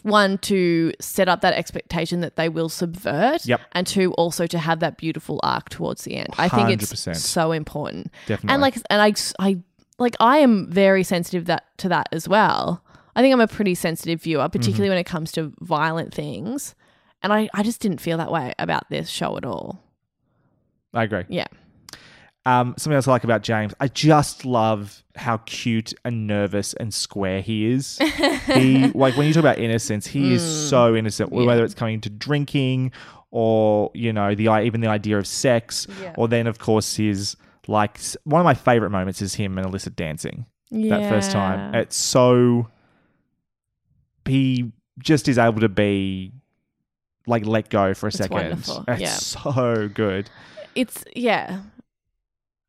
[0.04, 3.62] one to set up that expectation that they will subvert, Yep.
[3.74, 6.30] and two also to have that beautiful arc towards the end.
[6.38, 7.16] I think it's 100%.
[7.16, 8.12] so important.
[8.28, 8.54] Definitely.
[8.54, 9.58] And like, and I, I
[10.00, 12.84] like, I am very sensitive that to that as well.
[13.16, 14.52] I think I'm a pretty sensitive viewer, mm-hmm.
[14.52, 16.76] particularly when it comes to violent things.
[17.24, 19.84] And I, I just didn't feel that way about this show at all.
[20.94, 21.24] I agree.
[21.28, 21.48] Yeah.
[22.48, 26.94] Um, something else I like about James, I just love how cute and nervous and
[26.94, 27.98] square he is.
[28.46, 30.70] he like when you talk about innocence, he is Mm.
[30.70, 31.34] so innocent.
[31.34, 31.46] Yeah.
[31.46, 32.92] Whether it's coming to drinking
[33.32, 36.14] or you know the even the idea of sex, Yeah.
[36.18, 37.36] or then of course his
[37.68, 41.76] like one of my favorite moments is him and Alyssa dancing that first time.
[41.76, 42.70] It's so
[44.26, 46.32] he just is able to be
[47.26, 48.36] like let go for a It's second.
[48.36, 48.86] wonderful.
[48.88, 49.08] It's Yeah.
[49.10, 50.30] so good.
[50.76, 51.62] it's yeah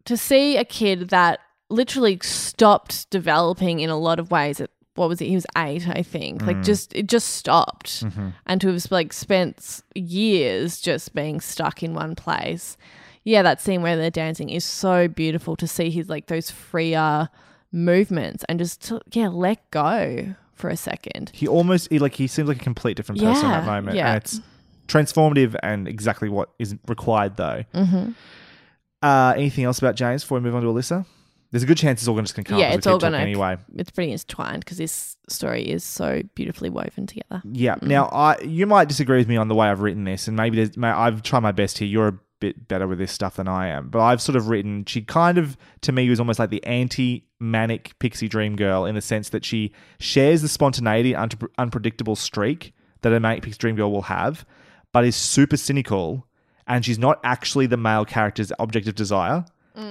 [0.09, 1.38] to see a kid that
[1.70, 5.86] literally stopped developing in a lot of ways at what was it he was eight
[5.88, 6.64] i think like Mm.
[6.64, 8.32] just it just stopped Mhm.
[8.46, 12.76] and to have like spent years just being stuck in one place
[13.24, 17.28] yeah that scene where they're dancing is so beautiful to see his like those freer
[17.70, 22.26] movements and just to, yeah let go for a second He almost he, like he
[22.26, 24.09] seems like a complete different person in that moment, yeah.
[24.09, 24.40] and it's
[24.88, 27.62] transformative and exactly what is required though.
[27.74, 28.14] Mhm.
[29.03, 31.07] Uh, anything else about James before we move on to Alyssa?
[31.51, 32.59] There's a good chance it's all going to come.
[32.59, 33.57] yeah up it's all keep gonna anyway.
[33.74, 37.76] it's pretty intertwined because this story is so beautifully woven together Yeah.
[37.80, 40.57] Now, I you might disagree with me on the way I've written this, and maybe
[40.57, 41.88] there's, may, I've tried my best here.
[41.88, 44.84] You're a bit better with this stuff than I am, but I've sort of written.
[44.84, 49.01] She kind of, to me, was almost like the anti-manic pixie dream girl in the
[49.01, 53.74] sense that she shares the spontaneity, and unpre- unpredictable streak that a manic pixie dream
[53.74, 54.44] girl will have,
[54.92, 56.26] but is super cynical,
[56.68, 59.44] and she's not actually the male character's object of desire.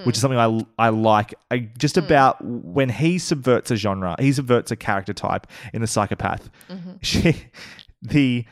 [0.03, 1.33] Which is something I, I like.
[1.49, 2.03] I, just hmm.
[2.03, 6.49] about when he subverts a genre, he subverts a character type in the psychopath.
[6.69, 6.91] Mm-hmm.
[7.01, 7.47] She,
[8.01, 8.45] the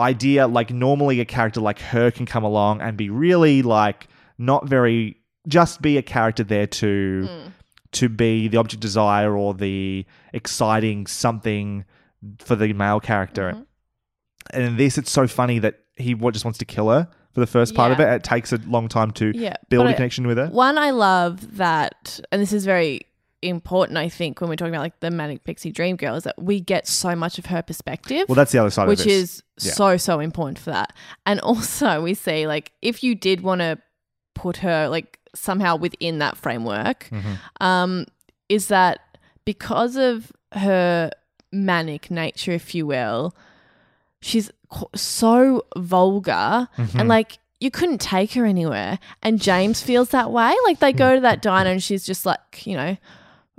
[0.00, 4.08] idea like normally a character like her can come along and be really like
[4.38, 5.16] not very
[5.46, 7.48] just be a character there to hmm.
[7.92, 11.84] to be the object of desire or the exciting something
[12.38, 13.62] for the male character mm-hmm.
[14.50, 17.46] and in this it's so funny that he just wants to kill her for the
[17.46, 19.96] first part of it it takes a long time to Yeah, build but a I-
[19.96, 23.06] connection with her One, I love that, and this is very
[23.44, 26.40] important, I think, when we're talking about like the manic pixie dream girl, is that
[26.40, 28.26] we get so much of her perspective.
[28.28, 28.98] Well, that's the other side of it.
[28.98, 29.72] which is Yeah.
[29.72, 30.92] so so important for that.
[31.26, 33.78] And also, we see like if you did want to
[34.34, 37.64] put her like somehow within that framework, Mm-hmm.
[37.66, 38.06] um,
[38.48, 39.00] is that
[39.44, 41.10] because of her
[41.52, 43.34] manic nature, if you will,
[44.22, 44.50] she's
[44.94, 46.94] so vulgar Mhm.
[47.00, 48.98] and like you couldn't take her anywhere.
[49.22, 50.52] And James feels that way.
[50.64, 52.96] Like they go to that diner and she's just like, you know,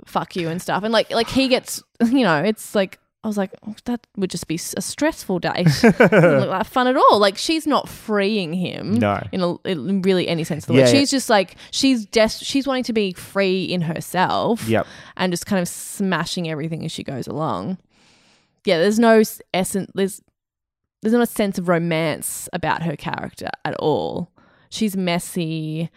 [0.04, 0.82] fuck you and stuff.
[0.82, 4.28] And like like he gets, you know, it's like I was like, oh, that would
[4.30, 5.64] just be a stressful date.
[5.80, 7.18] Doesn't look like fun at all.
[7.18, 8.94] Like she's not freeing him.
[8.98, 9.22] No.
[9.32, 10.92] in, a, in really any sense of the Yeah, word.
[10.92, 11.00] yeah.
[11.00, 14.68] She's just like she's des- she's wanting to be free in herself.
[14.68, 14.86] Yep.
[15.16, 17.78] and just kind of smashing everything as she goes along.
[18.66, 19.22] Yeah, there's no
[19.54, 19.90] essence.
[19.94, 20.20] There's
[21.04, 24.30] there's not a sense of romance about her character at all.
[24.70, 25.90] She's messy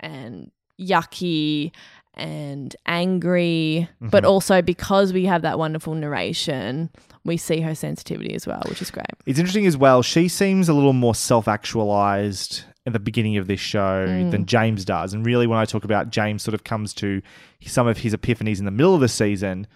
[0.00, 0.50] and
[0.80, 1.70] yucky
[2.14, 4.28] and angry, but Mhm.
[4.28, 6.90] also because we have that wonderful narration,
[7.24, 9.06] we see her sensitivity as well, which is great.
[9.26, 10.02] It's interesting as well.
[10.02, 14.30] She seems a little more self actualized at the beginning of this show Mm.
[14.30, 15.12] than James does.
[15.12, 17.20] And really, when I talk about James sort of comes to
[17.66, 19.66] some of his epiphanies in the middle of the season,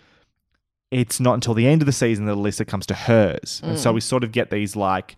[0.91, 3.61] it's not until the end of the season that Alyssa comes to hers.
[3.65, 3.95] And so Mm.
[3.95, 5.17] we sort of get these like,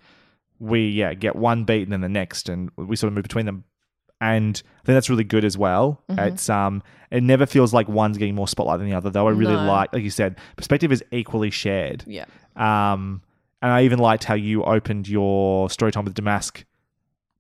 [0.58, 3.46] we yeah get one beat and then the next, and we sort of move between
[3.46, 3.64] them.
[4.20, 6.00] And I think that's really good as well.
[6.08, 6.26] Mhm.
[6.32, 9.10] It's um, it never feels like one's getting more spotlight than the other.
[9.10, 9.64] Though I really No.
[9.66, 12.04] like, like you said, perspective is equally shared.
[12.06, 12.26] Yeah.
[12.54, 13.22] Um,
[13.60, 16.64] and I even liked how you opened your story time with Damask,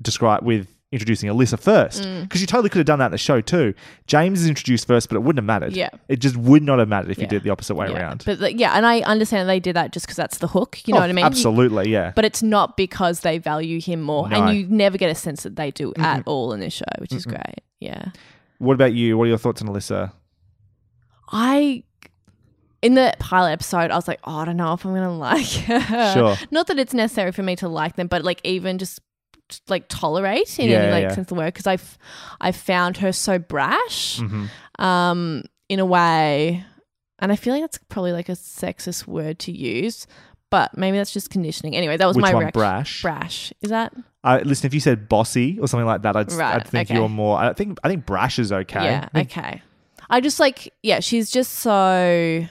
[0.00, 2.22] describe with introducing Alyssa first, Mm.
[2.22, 3.72] because you totally could have done that in the show too.
[4.06, 5.74] James is introduced first, but it wouldn't have mattered.
[5.74, 5.88] Yeah.
[6.08, 7.28] it just would not have mattered if you Yeah.
[7.30, 7.96] did it the opposite way Yeah.
[7.98, 8.22] around.
[8.26, 10.78] But like, yeah, and I understand they did that just because that's the hook.
[10.86, 11.24] You know Oh, what I mean?
[11.24, 12.12] Absolutely, yeah.
[12.14, 14.36] but it's not because they value him more, No.
[14.44, 17.12] and you never get a sense that they do at all in this show, which
[17.12, 17.62] is great.
[17.80, 18.10] Yeah,
[18.58, 19.16] What about you?
[19.18, 20.12] What are your thoughts on Alyssa?
[21.30, 21.82] I
[22.82, 25.46] in the pilot episode, I was like, oh, I don't know if I'm gonna like
[25.46, 26.12] her.
[26.14, 26.36] Sure.
[26.50, 29.00] Not that it's necessary for me to like them, but like even just,
[29.68, 31.08] like tolerate in Yeah, any like yeah.
[31.10, 31.98] sense of the word because I've
[32.40, 34.48] I found her so brash, Mhm.
[34.82, 36.64] um, in a way,
[37.18, 40.06] and I feel like that's probably like a sexist word to use,
[40.50, 41.74] but maybe that's just conditioning.
[41.76, 43.02] Anyway, that was Which my one, brash?
[43.02, 43.92] Brash is that?
[44.24, 46.98] Uh, listen, if you said bossy or something like that, I'd, Right, I'd think okay.
[46.98, 47.38] you're more.
[47.38, 48.84] I think I think brash is okay.
[48.84, 49.08] Yeah.
[49.12, 49.62] I think- Okay.
[50.10, 52.46] I just like yeah, she's just so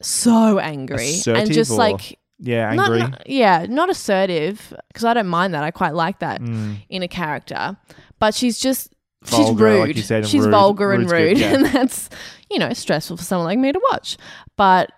[0.00, 2.98] so angry and just or- like yeah, angry.
[3.00, 5.64] not- yeah, not assertive because I don't mind that.
[5.64, 6.76] I quite like that Mm.
[6.88, 7.76] in a character,
[8.18, 8.92] but she's just
[9.26, 9.96] she's Vulgar, rude.
[9.96, 10.50] like said, she's rude.
[10.50, 11.54] vulgar and Rude's good, rude, yeah.
[11.54, 12.10] and that's
[12.50, 14.16] you know stressful for someone like me to watch.
[14.56, 14.90] But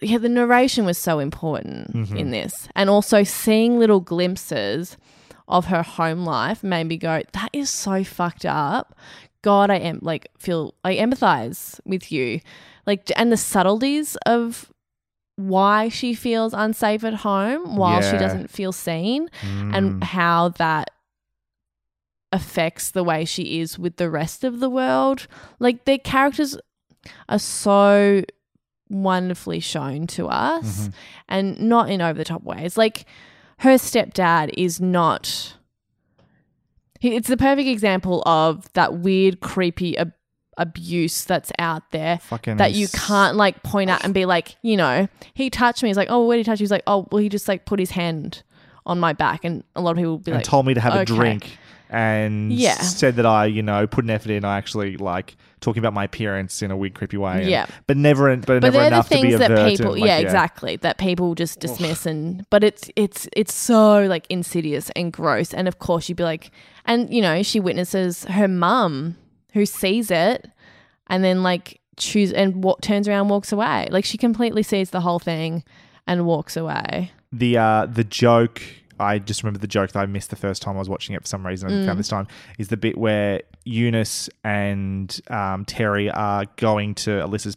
[0.00, 2.16] yeah, the narration was so important Mhm.
[2.18, 4.96] in this, and also seeing little glimpses
[5.48, 8.96] of her home life made me go, "That is so fucked up."
[9.42, 12.40] God, I am like feel I empathize with you,
[12.86, 14.72] like and the subtleties of
[15.36, 19.74] why she feels unsafe at home while she doesn't feel seen Mm.
[19.76, 20.90] and how that
[22.30, 25.26] affects the way she is with the rest of the world.
[25.58, 26.56] Like their characters
[27.28, 28.22] are so
[28.88, 30.92] wonderfully shown to us Mhm.
[31.28, 32.76] and not in over the top ways.
[32.76, 33.06] Like
[33.58, 35.54] her stepdad is not
[37.00, 40.12] it's the perfect example of that weird creepy ab-
[40.58, 44.76] abuse that's out there Fucking that you can't like point out and be like, you
[44.76, 45.88] know, he touched me.
[45.88, 46.64] He's like, oh, where did he touch you?
[46.64, 48.42] He's like, oh, well, he just like put his hand
[48.84, 50.80] on my back, and a lot of people will be and like, told me to
[50.80, 51.56] have a drink
[51.88, 52.74] and Yeah.
[52.80, 54.44] said that I, you know, put an effort in.
[54.44, 57.42] I actually like talking about my appearance in a weird, creepy way.
[57.42, 57.66] and- Yeah.
[57.86, 60.16] but never, but, But never they're the enough to be things that people, like, yeah,
[60.18, 65.54] exactly, that people just dismiss, and but it's it's it's so like insidious and gross,
[65.54, 66.50] and of course you'd be like,
[66.84, 69.16] and you know she witnesses her mum
[69.52, 70.50] who sees it,
[71.08, 75.00] and then like choose and what turns around, walks away, like she completely sees the
[75.00, 75.62] whole thing
[76.06, 77.12] and walks away.
[77.32, 78.60] the uh the joke
[79.00, 81.22] I just remember the joke that I missed the first time I was watching it
[81.22, 81.86] for some reason and Mm.
[81.86, 82.26] found this time
[82.58, 87.56] is the bit where Eunice and um, Terry are going to Alyssa's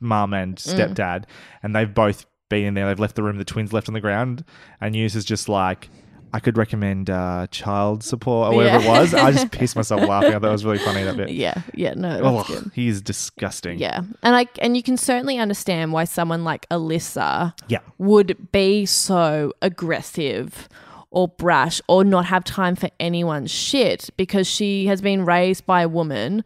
[0.00, 0.74] mum and Mm.
[0.94, 1.24] stepdad
[1.62, 4.00] and they've both been in there they've left the room the twins left on the
[4.00, 4.44] ground
[4.80, 5.90] and Eunice is just like
[6.32, 8.88] I could recommend uh, child support or whatever Yeah.
[8.96, 11.30] it was I just pissed myself laughing I thought it was really funny that bit
[11.30, 12.70] Yeah, yeah, no, oh, good.
[12.74, 17.54] he is disgusting Yeah, and I and you can certainly understand why someone like Alyssa,
[17.68, 17.78] Yeah.
[17.98, 20.68] would be so aggressive
[21.10, 25.80] or brash or not have time for anyone's shit because she has been raised by
[25.82, 26.44] a woman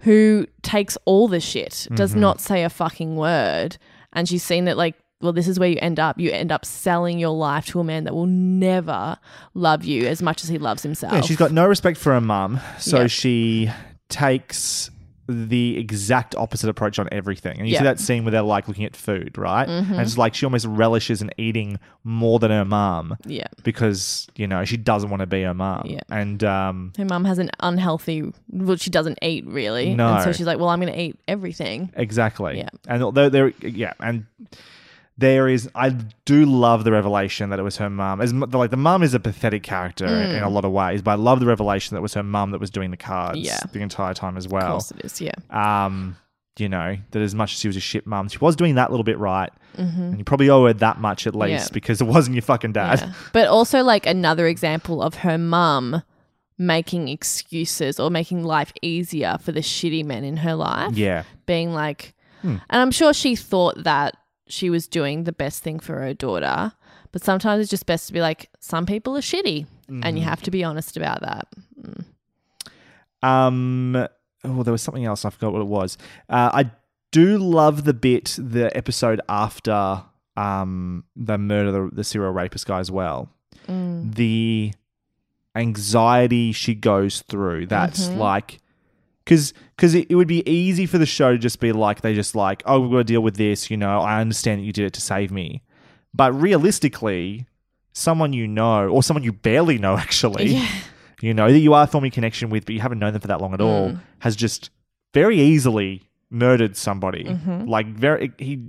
[0.00, 2.18] who takes all the shit, does Mhm.
[2.18, 3.78] not say a fucking word,
[4.12, 4.94] and she's seen that like.
[5.24, 6.20] Well, this is where you end up.
[6.20, 9.16] You end up selling your life to a man that will never
[9.54, 11.14] love you as much as he loves himself.
[11.14, 13.06] Yeah, she's got no respect for her mum, so Yeah.
[13.08, 13.70] she
[14.10, 14.90] takes
[15.26, 17.58] the exact opposite approach on everything.
[17.58, 19.66] And you see that scene where they're like looking at food, right?
[19.66, 19.92] Mhm.
[19.92, 23.16] And it's like she almost relishes in eating more than her mum.
[23.24, 23.46] Yeah.
[23.62, 25.86] Because, you know, she doesn't want to be her mum.
[25.86, 26.00] Yeah.
[26.10, 29.94] And um Her mum has an unhealthy, well, she doesn't eat really.
[29.94, 30.12] No.
[30.12, 31.90] And so she's like, well, I'm going to eat everything.
[31.96, 32.58] Exactly.
[32.58, 32.68] Yeah.
[32.86, 34.26] And although they're, yeah, and
[35.16, 35.90] there is, I
[36.24, 38.20] do love the revelation that it was her mum.
[38.20, 40.38] As like the mum is a pathetic character Mm.
[40.38, 42.50] in a lot of ways, but I love the revelation that it was her mum
[42.50, 43.58] that was doing the cards Yeah.
[43.72, 44.72] the entire time as well.
[44.72, 45.32] course it is, yeah.
[45.50, 46.16] Um,
[46.58, 48.90] you know that as much as she was a shit mum, she was doing that
[48.90, 49.98] little bit right, Mhm.
[49.98, 51.72] and you probably owe her that much at least Yeah.
[51.72, 53.00] because it wasn't your fucking dad.
[53.00, 53.12] Yeah.
[53.32, 56.02] But also, like, another example of her mum
[56.58, 60.96] making excuses or making life easier for the shitty men in her life.
[60.96, 61.24] Yeah.
[61.46, 62.56] Being like, Hmm.
[62.70, 64.14] and I'm sure she thought that
[64.46, 66.72] she was doing the best thing for her daughter.
[67.12, 70.28] But sometimes it's just best to be like, some people are shitty, and you Mhm.
[70.28, 71.46] have to be honest about that.
[71.80, 72.04] Mm.
[73.22, 73.96] Um,
[74.44, 75.24] oh, there was something else.
[75.24, 75.96] I forgot what it was.
[76.28, 76.70] Uh, I
[77.12, 80.02] do love the bit, the episode after
[80.36, 83.28] um the murder, the, the serial rapist guy as well.
[83.68, 84.12] Mm.
[84.16, 84.72] The
[85.54, 87.66] anxiety she goes through.
[87.66, 88.16] That's Mhm.
[88.18, 88.58] like.
[89.24, 92.14] Because because it, it would be easy for the show to just be like they
[92.14, 94.72] just like oh we've got to deal with this you know I understand that you
[94.72, 95.62] did it to save me,
[96.12, 96.32] but
[96.68, 97.46] realistically,
[97.92, 100.68] someone you know or someone you barely know actually, Yeah.
[101.22, 103.40] you know that you are forming connection with, but you haven't known them for that
[103.40, 104.00] long at all, Mm.
[104.20, 104.70] has just
[105.14, 107.24] very easily murdered somebody.
[107.24, 107.68] Mhm.
[107.68, 108.60] Like very he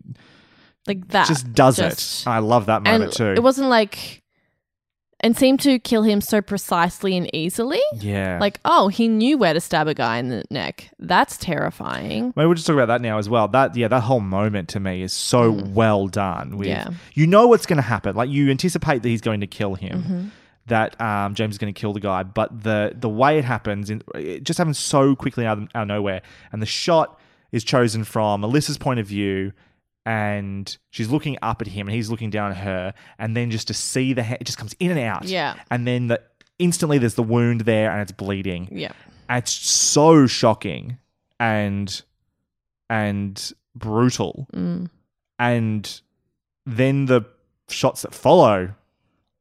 [0.87, 1.27] Like that.
[1.27, 2.29] just does just- it.
[2.29, 3.25] I love that moment and too.
[3.35, 4.21] It wasn't like,
[5.25, 7.81] and seemed to kill him so precisely and easily.
[7.95, 8.37] Yeah.
[8.39, 10.89] Like, oh, he knew where to stab a guy in the neck.
[10.99, 12.31] That's terrifying.
[12.35, 13.47] Maybe we'll just talk about that now as well.
[13.47, 16.57] That yeah, that whole moment to me is so well done.
[16.57, 16.71] With Mm.
[16.71, 16.89] Yeah.
[17.13, 18.15] you know what's going to happen.
[18.15, 20.03] Like you anticipate that he's going to kill him.
[20.03, 20.29] Mhm.
[20.67, 23.89] That um, James is going to kill the guy, but the the way it happens,
[23.91, 26.21] in, it just happens so quickly out of, out of nowhere,
[26.51, 27.19] and the shot
[27.51, 29.53] is chosen from Alyssa's point of view,
[30.05, 33.67] and she's looking up at him, and he's looking down at her, and then just
[33.67, 35.55] to see the it just comes in and out, Yeah.
[35.71, 36.21] and then the
[36.59, 38.91] instantly there's the wound there, and it's bleeding, Yeah.
[39.29, 40.97] and it's so shocking
[41.39, 42.01] and
[42.89, 44.89] and brutal Mm.
[45.39, 46.01] and
[46.65, 47.23] then the
[47.67, 48.73] shots that follow,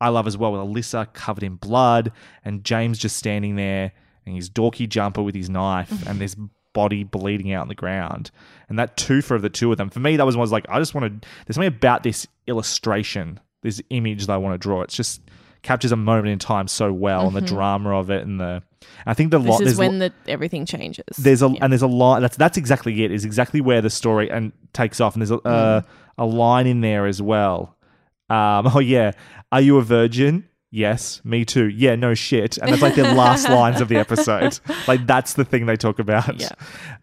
[0.01, 2.11] I love as well with Alyssa covered in blood
[2.45, 3.93] and James just standing there
[4.27, 6.37] and his dorky jumper with his knife and this
[6.75, 8.31] body bleeding out on the ground.
[8.69, 10.67] And that twofer of the two of them, for me, that was one was like,
[10.69, 14.59] I just want to, there's something about this illustration, this image that I want to
[14.59, 14.83] draw.
[14.83, 15.23] It's just
[15.63, 17.47] captures a moment in time so well and the Mhm.
[17.47, 18.63] drama of it and the,
[19.07, 21.05] I think the This lot, is when the everything changes.
[21.19, 24.31] there's a and there's a line that's that's exactly it is exactly where the story
[24.31, 25.85] and takes off and there's a uh, Mm.
[26.19, 27.77] a line in there as well
[28.29, 29.13] um oh yeah
[29.51, 33.49] are you a virgin yes me too yeah no shit and that's like the last
[33.61, 34.59] lines of the episode
[34.89, 36.43] like that's the thing they talk about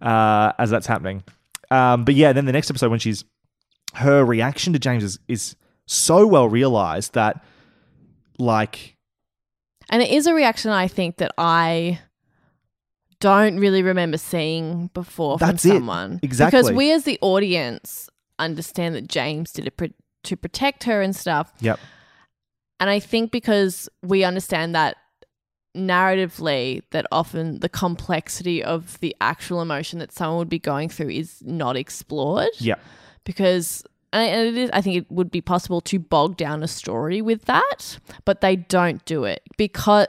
[0.02, 1.24] uh as that's happening
[1.72, 3.24] um but yeah then the next episode when she's
[3.94, 5.56] her reaction to james is, is
[5.86, 7.44] so well realized that
[8.38, 8.98] like
[9.90, 12.00] And it is a reaction I think that I
[13.20, 15.74] don't really remember seeing before That's from it.
[15.76, 16.20] someone.
[16.24, 16.60] Exactly.
[16.60, 18.10] Because we as the audience
[18.40, 19.86] understand that James did it pr-
[20.24, 21.54] to protect her and stuff.
[21.60, 21.80] yep
[22.82, 24.98] And I think because we understand that
[25.78, 31.10] narratively that often the complexity of the actual emotion that someone would be going through
[31.10, 32.78] is not explored yep
[33.24, 37.22] because and it is I think it would be possible to bog down a story
[37.22, 40.08] with that, but they don't do it because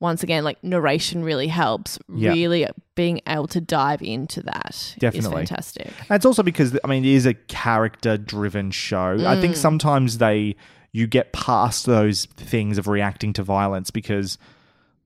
[0.00, 1.98] once again, like narration really helps.
[2.12, 2.30] Yeah.
[2.30, 2.66] Really
[2.96, 5.30] being able to dive into that is Definitely.
[5.46, 5.86] fantastic.
[6.08, 9.16] And it's also because I mean it is a character driven show.
[9.24, 9.58] I think Mm.
[9.58, 10.56] sometimes they
[10.92, 14.38] you get past those things of reacting to violence because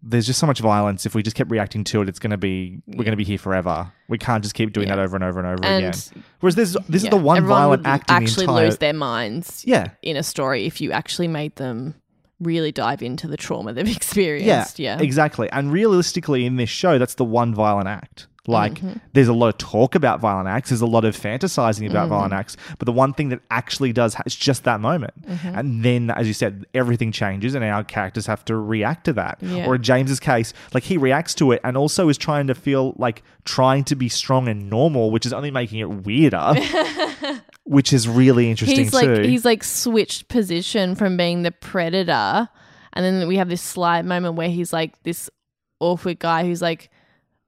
[0.05, 1.07] there's just so much violence.
[1.07, 3.25] If we just kept reacting to it, it's going to be we're going to be
[3.25, 3.93] here forever.
[4.09, 6.25] We can't just keep doing that over and over and over And- again.
[6.41, 8.65] Whereas this this is the one everyone violent act in the actually entire.
[8.67, 9.91] lose their minds Yeah.
[10.03, 11.95] in a story if you actually made them
[12.41, 14.79] really dive into the trauma they've experienced.
[14.81, 15.03] Yeah, Yeah.
[15.03, 15.49] exactly.
[15.53, 18.27] And realistically, in this show, that's the one violent act.
[18.49, 19.01] Like, Mhm.
[19.13, 20.71] there's a lot of talk about violent acts.
[20.71, 22.11] There's a lot of fantasizing about Mhm.
[22.11, 22.57] violent acts.
[22.79, 25.15] But the one thing that actually does ha- is just that moment.
[25.31, 25.57] Mhm.
[25.57, 29.39] And then, as you said, everything changes, and our characters have to react to that.
[29.41, 29.65] Yeah.
[29.67, 32.95] Or in James's case, like he reacts to it, and also is trying to feel
[32.99, 36.55] like trying to be strong and normal, which is only making it weirder.
[37.65, 39.23] which is really interesting he's like too.
[39.23, 42.49] he's like switched position from being the predator
[42.93, 45.31] and then we have this slight moment where he's like this
[45.79, 46.91] awkward guy who's like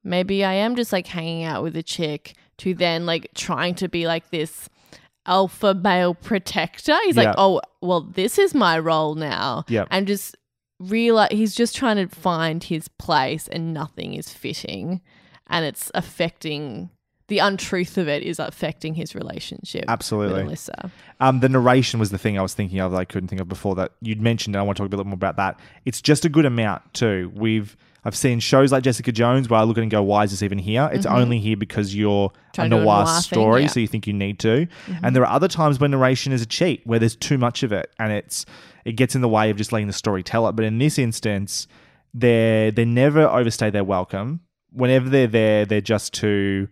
[0.05, 3.89] maybe i am just like hanging out with a chick to then like trying to
[3.89, 4.69] be like this
[5.27, 7.23] alpha male protector he's Yeah.
[7.25, 9.89] like oh well this is my role now Yep.
[9.91, 10.37] and just
[10.79, 15.01] realize he's just trying to find his place and nothing is fitting
[15.49, 16.91] and it's affecting
[17.29, 20.43] the untruth of it is affecting his relationship Absolutely.
[20.45, 20.91] with Alyssa.
[21.21, 23.49] Um, the narration was the thing I was thinking of that I couldn't think of
[23.49, 25.59] before that you'd mentioned, and I want to talk a bit more about that.
[25.87, 27.33] It's just a good amount too.
[27.35, 30.25] We've I've seen shows like Jessica Jones where I look at it and go, "Why
[30.25, 31.17] is this even here?" It's Mhm.
[31.17, 33.67] only here because you're Trying a to do a noir, noir thing, story, yeah.
[33.69, 34.67] so you think you need to.
[34.89, 35.01] Mhm.
[35.03, 37.73] And there are other times when narration is a cheat, where there's too much of
[37.73, 38.45] it, and it's
[38.85, 40.53] it gets in the way of just letting the story tell it.
[40.57, 41.67] But in this instance,
[42.13, 44.41] they they never overstay their welcome.
[44.73, 46.69] Whenever they're there, they're just to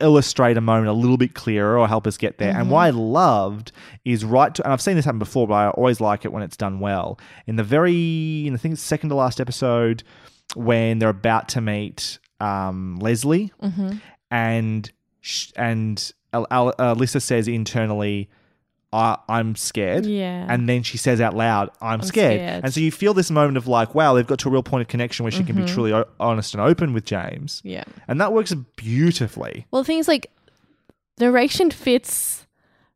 [0.00, 2.50] illustrate a moment a little bit clearer or help us get there.
[2.56, 2.70] And Mhm.
[2.70, 3.72] what I loved
[4.04, 6.42] is right to, and I've seen this happen before, but I always like it when
[6.42, 7.18] it's done well.
[7.46, 10.02] In the very, in I think second to last episode,
[10.54, 14.00] when they're about to meet um, Leslie, Mhm.
[14.30, 14.90] and
[15.22, 18.28] sh- and Al- Al- Alyssa says internally.
[18.92, 20.06] I, I'm scared.
[20.06, 20.46] Yeah.
[20.48, 22.38] And then she says out loud, I'm, scared.
[22.40, 22.64] scared.
[22.64, 24.82] And so you feel this moment of like, wow, they've got to a real point
[24.82, 25.68] of connection where she can be Mhm.
[25.74, 27.60] truly o- honest and open with James.
[27.64, 27.84] Yeah.
[28.08, 29.66] And that works beautifully.
[29.70, 30.30] Well, things like
[31.18, 32.46] narration fits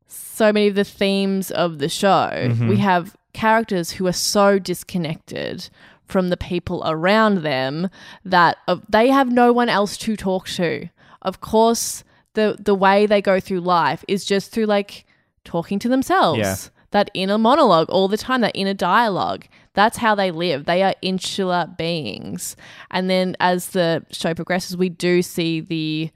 [0.07, 2.31] so many of the themes of the show.
[2.33, 2.69] Mhm.
[2.69, 5.69] We have characters who are so disconnected
[6.07, 7.89] from the people around them
[8.25, 10.89] that uh, they have no one else to talk to.
[11.23, 12.03] Of course,
[12.35, 15.05] the the way they go through life is just through like
[15.45, 16.39] talking to themselves.
[16.39, 16.57] Yeah.
[16.93, 19.47] That inner monologue all the time, that inner dialogue.
[19.75, 20.65] That's how they live.
[20.65, 22.57] They are insular beings.
[22.91, 26.11] And then as the show progresses, we do see the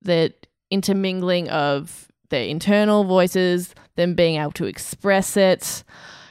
[0.00, 0.32] the
[0.70, 5.84] intermingling of their internal voices, them being able to express it.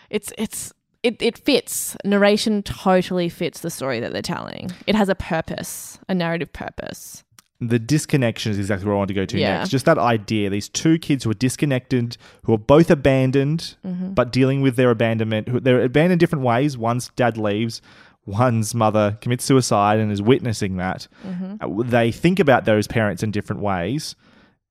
[0.10, 1.96] It's it's it, it fits.
[2.04, 4.72] Narration totally fits the story that they're telling.
[4.86, 7.24] It has a purpose, a narrative purpose.
[7.64, 9.60] The disconnection is exactly where I want to go to Yeah.
[9.60, 9.70] next.
[9.70, 14.16] Just that idea these two kids who are disconnected, who are both abandoned, Mhm.
[14.16, 15.48] but dealing with their abandonment.
[15.48, 16.76] Who, they're abandoned in different ways.
[16.78, 17.80] One's dad leaves,
[18.26, 21.08] one's mother commits suicide and is witnessing that.
[21.28, 21.58] Mhm.
[21.62, 24.16] Uh, They think about those parents in different ways,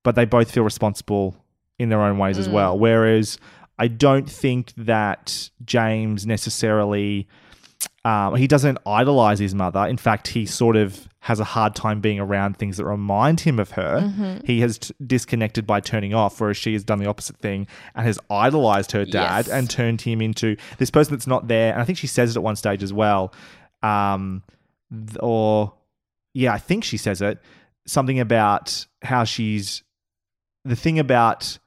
[0.03, 1.35] but they both feel responsible
[1.79, 2.53] in their own ways as Mm.
[2.53, 2.77] well.
[2.77, 3.37] Whereas
[3.79, 7.27] I don't think that James necessarily
[8.03, 9.85] um, he doesn't idolize his mother.
[9.85, 13.59] In fact, he sort of has a hard time being around things that remind him
[13.59, 13.99] of her.
[14.01, 14.43] Mhm.
[14.45, 18.05] He has t- disconnected by turning off, whereas she has done the opposite thing and
[18.07, 19.49] has idolized her dad Yes.
[19.49, 21.73] and turned him into this person that's not there.
[21.73, 23.31] And I think she says it at one stage as well.
[23.83, 24.41] Um,
[25.19, 25.73] or,
[26.33, 27.37] yeah, I think she says it.
[27.85, 29.83] Something about how she's
[30.65, 31.59] the thing about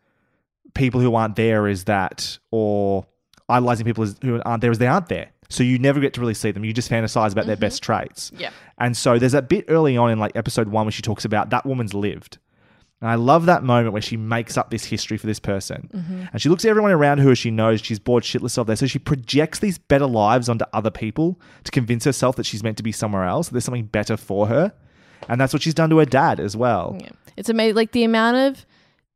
[0.74, 3.06] people who aren't there is that, or
[3.48, 5.30] idolizing people as, who aren't there as they aren't there.
[5.50, 6.64] So you never get to really see them.
[6.64, 8.32] You just fantasize about their best traits.
[8.36, 8.50] Yeah.
[8.78, 11.50] And so there's that bit early on in like episode one where she talks about
[11.50, 12.38] that woman's lived.
[13.00, 15.90] And I love that moment where she makes up this history for this person.
[15.94, 16.28] Mhm.
[16.32, 18.76] And she looks at everyone around her who she knows she's bored shitless of there.
[18.76, 22.78] So she projects these better lives onto other people to convince herself that she's meant
[22.78, 24.72] to be somewhere else, that there's something better for her.
[25.28, 26.96] And that's what she's done to her dad as well.
[27.00, 27.10] Yeah.
[27.36, 27.76] It's amazing.
[27.76, 28.64] Like the amount of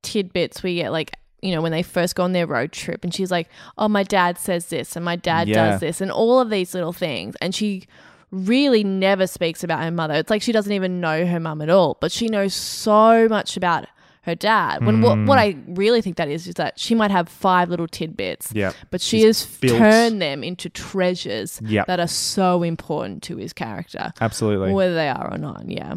[0.03, 3.15] tidbits we get, like, you know, when they first go on their road trip and
[3.15, 5.71] she's like, oh, my dad says this and my dad Yeah.
[5.73, 7.37] does this and all of these little things.
[7.41, 7.85] And she
[8.31, 10.15] really never speaks about her mother.
[10.15, 13.57] It's like she doesn't even know her mum at all, but she knows so much
[13.57, 13.87] about
[14.23, 14.85] her dad.
[14.85, 17.87] When what, what I really think that is, is that she might have five little
[17.87, 18.75] tidbits, Yep.
[18.91, 21.87] but she She's has built- turned them into treasures Yep.
[21.87, 24.13] that are so important to his character.
[24.21, 24.73] Absolutely.
[24.75, 25.95] Whether they are or not, yeah.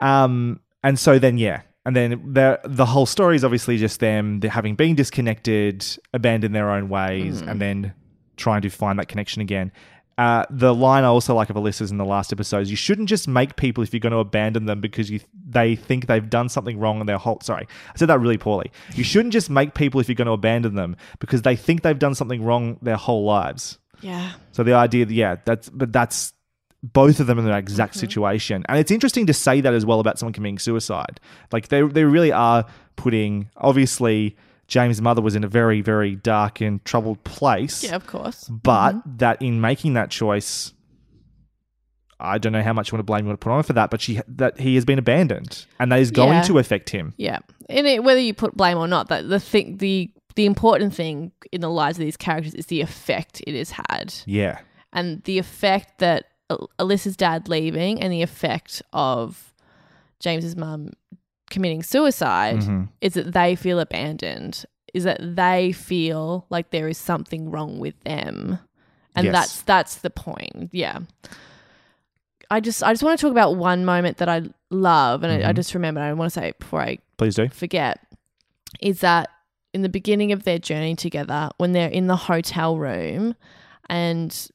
[0.00, 4.42] Um, and so then yeah, and then the the whole story is obviously just them
[4.42, 7.48] having been disconnected, abandoned their own ways, Mhm.
[7.50, 7.92] and then
[8.36, 9.72] trying to find that connection again.
[10.18, 13.08] Uh, the line I also like of Alyssa's in the last episode is you shouldn't
[13.08, 16.48] just make people if you're going to abandon them because you they think they've done
[16.48, 17.38] something wrong in their whole.
[17.42, 18.70] Sorry, I said that really poorly.
[18.94, 21.98] You shouldn't just make people if you're going to abandon them because they think they've
[21.98, 23.78] done something wrong their whole lives.
[24.00, 24.30] Yeah.
[24.52, 26.32] So the idea, that, yeah, that's but that's
[26.92, 30.00] both of them in that exact situation, and it's interesting to say that as well
[30.00, 31.20] about someone committing suicide.
[31.52, 32.64] Like they they really are
[32.96, 34.36] putting obviously.
[34.68, 37.84] James' mother was in a very, very dark and troubled place.
[37.84, 38.48] Yeah, of course.
[38.48, 39.18] But Mhm.
[39.18, 40.72] that in making that choice,
[42.18, 43.62] I don't know how much you want to blame you want to put on her
[43.62, 46.42] for that, but she that he has been abandoned, and that is going Yeah.
[46.42, 47.14] to affect him.
[47.18, 47.38] Yeah,
[47.68, 51.30] and it, whether you put blame or not, that the thing, the the important thing
[51.52, 54.58] in the lives of these characters is the effect it has had, Yeah,
[54.92, 59.52] and the effect that Alyssa's dad leaving, and the effect of
[60.20, 60.92] James's mum
[61.50, 62.88] committing suicide Mhm.
[63.00, 64.64] is that they feel abandoned,
[64.94, 68.58] is that they feel like there is something wrong with them,
[69.14, 69.32] and Yes.
[69.32, 70.70] that's that's the point.
[70.72, 71.00] Yeah.
[72.50, 75.48] I just I just want to talk about one moment that I love, and I,
[75.48, 75.56] I Mhm.
[75.56, 76.00] just remember.
[76.00, 77.48] I want to say it before I please do.
[77.48, 77.98] forget
[78.80, 79.30] is that
[79.72, 83.34] in the beginning of their journey together, when they're in the hotel room
[83.88, 84.48] and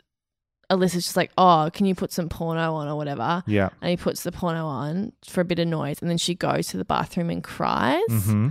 [0.72, 3.43] Alyssa's just like, Oh, can you put some porno on or whatever?
[3.45, 3.69] Yeah.
[3.81, 6.68] And he puts the porno on for a bit of noise and then she goes
[6.69, 8.02] to the bathroom and cries.
[8.10, 8.49] hmm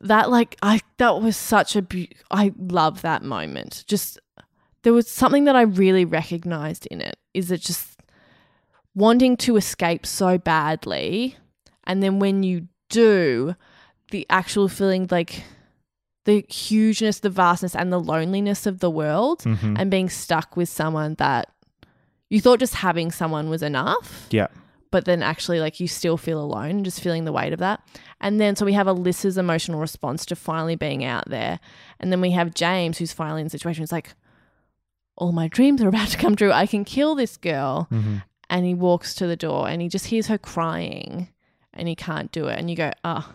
[0.00, 3.84] That like I that was such a be- I love that moment.
[3.86, 4.18] Just
[4.82, 7.16] there was something that I really recognized in it.
[7.32, 7.98] Is it just
[8.94, 11.36] wanting to escape so badly
[11.84, 13.56] and then when you do
[14.12, 15.42] the actual feeling like
[16.24, 19.78] the hugeness the vastness and the loneliness of the world Mhm.
[19.78, 21.48] and being stuck with someone that
[22.30, 24.46] you thought just having someone was enough Yeah.
[24.90, 27.80] but then actually like you still feel alone just feeling the weight of that.
[28.20, 31.60] And then so we have Alyssa's emotional response to finally being out there.
[32.00, 33.82] And then we have James who's finally in the situation.
[33.82, 34.14] It's like,
[35.16, 36.52] all my dreams are about to come true.
[36.52, 37.86] I can kill this girl.
[37.92, 38.22] Mhm.
[38.48, 41.28] And he walks to the door and he just hears her crying
[41.74, 42.58] and he can't do it.
[42.58, 43.30] And you go, oh,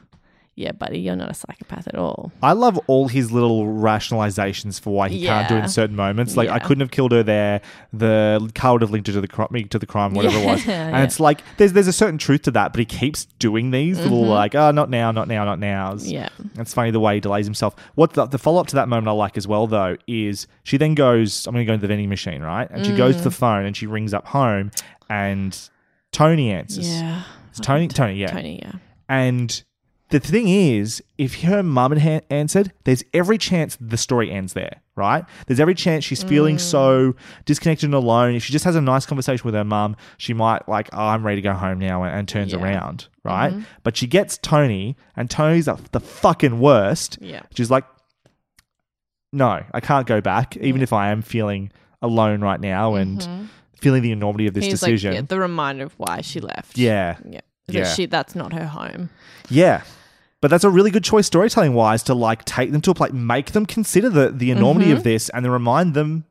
[0.59, 2.31] yeah, buddy, you're not a psychopath at all.
[2.43, 6.35] I love all his little rationalizations for why he can't do it in certain moments.
[6.35, 7.61] Like I couldn't have killed her there.
[7.93, 10.45] The car would have linked her to the crime, me to the crime, whatever it
[10.45, 10.59] was.
[10.67, 11.03] And yeah.
[11.03, 14.23] it's like there's there's a certain truth to that, but he keeps doing these little
[14.23, 14.29] Mhm.
[14.29, 16.09] like, oh, not now, not now, not nows.
[16.11, 16.29] Yeah.
[16.57, 17.75] It's funny the way he delays himself.
[17.95, 20.77] What the, the follow up to that moment I like as well though is she
[20.77, 22.67] then goes, I'm going to go to the vending machine, right?
[22.69, 23.23] And she goes to Mm.
[23.23, 24.71] the phone and she rings up home,
[25.09, 25.57] and
[26.11, 26.87] Tony answers.
[26.89, 27.23] Yeah.
[27.51, 28.73] It's Tony, Tony, yeah, Tony, yeah.
[29.07, 29.63] and
[30.09, 34.53] the thing is, if her mum had ha- answered, there's every chance the story ends
[34.53, 35.23] there, right?
[35.47, 36.59] There's every chance she's feeling Mm.
[36.61, 37.15] so
[37.45, 38.33] disconnected and alone.
[38.35, 41.23] If she just has a nice conversation with her mum, she might like, oh, I'm
[41.25, 42.59] ready to go home now, and, and turns Yeah.
[42.59, 43.53] around, right?
[43.53, 43.65] Mhm.
[43.83, 47.17] But she gets Tony, and Tony's the, the fucking worst.
[47.21, 47.43] Yeah.
[47.55, 47.85] She's like,
[49.31, 51.71] no, I can't go back, even if I am feeling
[52.01, 53.47] alone right now and Mhm.
[53.79, 55.11] feeling the enormity of this He's decision.
[55.11, 56.77] like, yeah, the reminder of why she left.
[56.77, 57.17] Yeah.
[57.29, 57.41] Yeah.
[57.67, 57.93] Yeah.
[57.93, 59.09] She, that's not her home.
[59.49, 59.81] Yeah.
[60.41, 63.11] But that's a really good choice storytelling wise to like take them to a place,
[63.11, 64.97] make them consider the, the enormity Mhm.
[64.97, 66.23] of this and then remind them,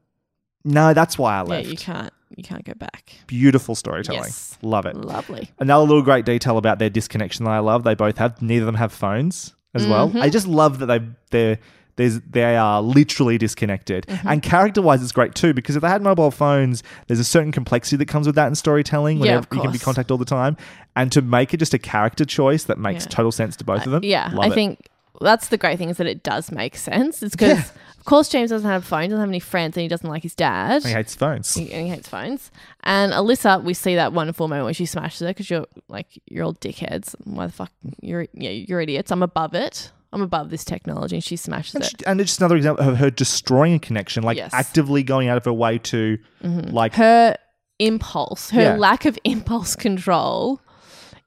[0.64, 1.64] no, that's why I left.
[1.66, 3.14] Yeah, you can't you can't go back.
[3.26, 4.22] Beautiful storytelling.
[4.22, 4.58] Yes.
[4.62, 4.94] Love it.
[4.96, 5.50] Lovely.
[5.58, 7.84] Another little great detail about their disconnection that I love.
[7.84, 10.10] They both have, neither of them have phones as well.
[10.10, 10.20] Mhm.
[10.22, 11.58] I just love that they they're
[11.98, 14.06] There's they are literally disconnected.
[14.06, 14.28] Mm-hmm.
[14.28, 17.52] And character wise, it's great too because if they had mobile phones, there's a certain
[17.52, 19.18] complexity that comes with that in storytelling.
[19.18, 20.56] Yeah, Whenever you can be contact all the time,
[20.96, 23.10] and to make it just a character choice that makes Yeah.
[23.10, 24.02] total sense to both of them.
[24.04, 24.54] Yeah, Love I it.
[24.54, 24.88] think
[25.20, 27.22] that's the great thing is that it does make sense.
[27.24, 27.58] It's because,
[27.98, 30.22] of course, James doesn't have a phone, doesn't have any friends, and he doesn't like
[30.22, 30.84] his dad.
[30.84, 31.52] he hates phones.
[31.52, 32.52] He, and he hates phones.
[32.84, 36.44] And Alyssa, we see that wonderful moment where she smashes her because you're like you're
[36.44, 37.16] all dickheads.
[37.24, 39.10] Why the fuck you're yeah you're idiots.
[39.10, 39.90] I'm above it.
[40.12, 41.90] I'm above this technology, and she smashes And, it.
[41.90, 44.52] she- and it's just another example of her destroying a connection, like Yes.
[44.54, 47.36] actively going out of her way to, like, her
[47.78, 48.76] impulse, her Yeah.
[48.76, 50.60] lack of impulse control,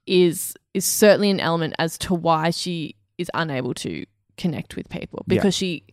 [0.08, 4.06] is is certainly an element as to why she is unable to
[4.38, 5.36] connect with people Yeah.
[5.36, 5.84] because she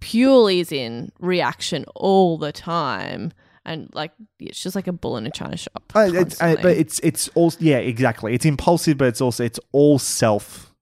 [0.00, 3.32] purely is in reaction all the time
[3.64, 5.90] and like it's just like a bull in a china shop.
[5.94, 8.34] Uh, it's, uh, but it's it's all yeah exactly.
[8.34, 10.73] It's impulsive, but it's also it's all self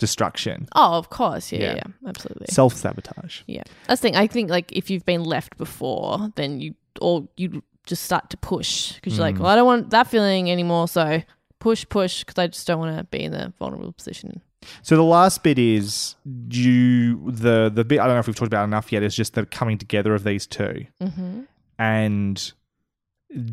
[0.00, 1.66] destruction, oh, of course, yeah, Yeah.
[1.76, 2.46] yeah, yeah, absolutely.
[2.50, 3.42] self sabotage.
[3.46, 4.16] Yeah, that's the thing.
[4.16, 8.36] I think like if you've been left before, then you or you just start to
[8.36, 9.40] push because you're like, Mm.
[9.40, 10.88] well, I don't want that feeling anymore.
[10.88, 11.22] So
[11.60, 14.40] push, push, because I just don't want to be in the vulnerable position.
[14.82, 16.16] So the last bit is
[16.50, 19.34] you the the bit I don't know if we've talked about enough yet is just
[19.34, 21.40] the coming together of these 2 Mm-hmm.
[21.78, 22.52] and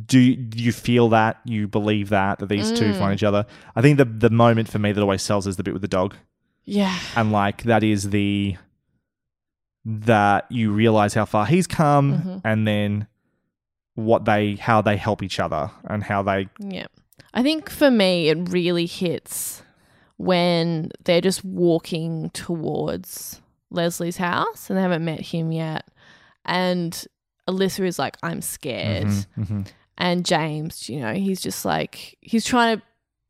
[0.08, 2.98] do, do you feel that you believe that that these two Mm.
[3.00, 3.46] find each other?
[3.76, 5.88] I think the the moment for me that always sells is the bit with the
[5.88, 6.16] dog.
[6.68, 8.58] Yeah, and like that is the
[9.86, 12.42] that you realize how far he's come Mhm.
[12.44, 13.08] and then
[13.96, 16.88] what they how they help each other and how they yeah.
[17.34, 19.64] I think for me, it really hits
[20.18, 25.88] when they're just walking towards Leslie's house and they haven't met him yet,
[26.46, 27.06] and
[27.48, 29.68] Alyssa is like, "I'm scared." Mhm, mhm.
[29.98, 32.84] And James, you know, he's just like, he's trying to,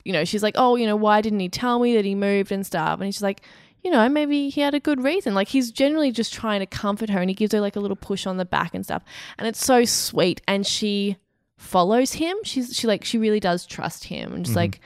[0.08, 2.52] you know, she's like, oh, you know, why didn't he tell me that he moved
[2.52, 3.00] and stuff?
[3.00, 3.42] And he's just like,
[3.84, 5.36] you know, maybe he had a good reason.
[5.36, 7.96] Like, he's generally just trying to comfort her and he gives her like a little
[7.96, 9.04] push on the back and stuff.
[9.38, 10.42] And it's so sweet.
[10.48, 11.18] And she
[11.58, 12.36] follows him.
[12.44, 14.34] She's, she like, she really does trust him.
[14.34, 14.58] And just Mhm.
[14.58, 14.80] like,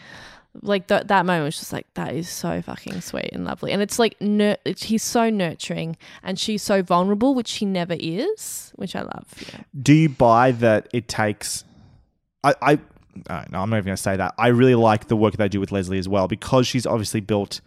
[0.62, 3.82] like th- that moment was just like that is so fucking sweet and lovely and
[3.82, 8.74] it's like nur- it's, he's so nurturing and she's so vulnerable which she never is
[8.76, 11.64] which i love yeah do you buy that it takes
[12.44, 12.80] I I
[13.30, 14.34] uh, no, I'm not even going to say that.
[14.38, 17.62] I really like the work they do with Leslie as well because she's obviously built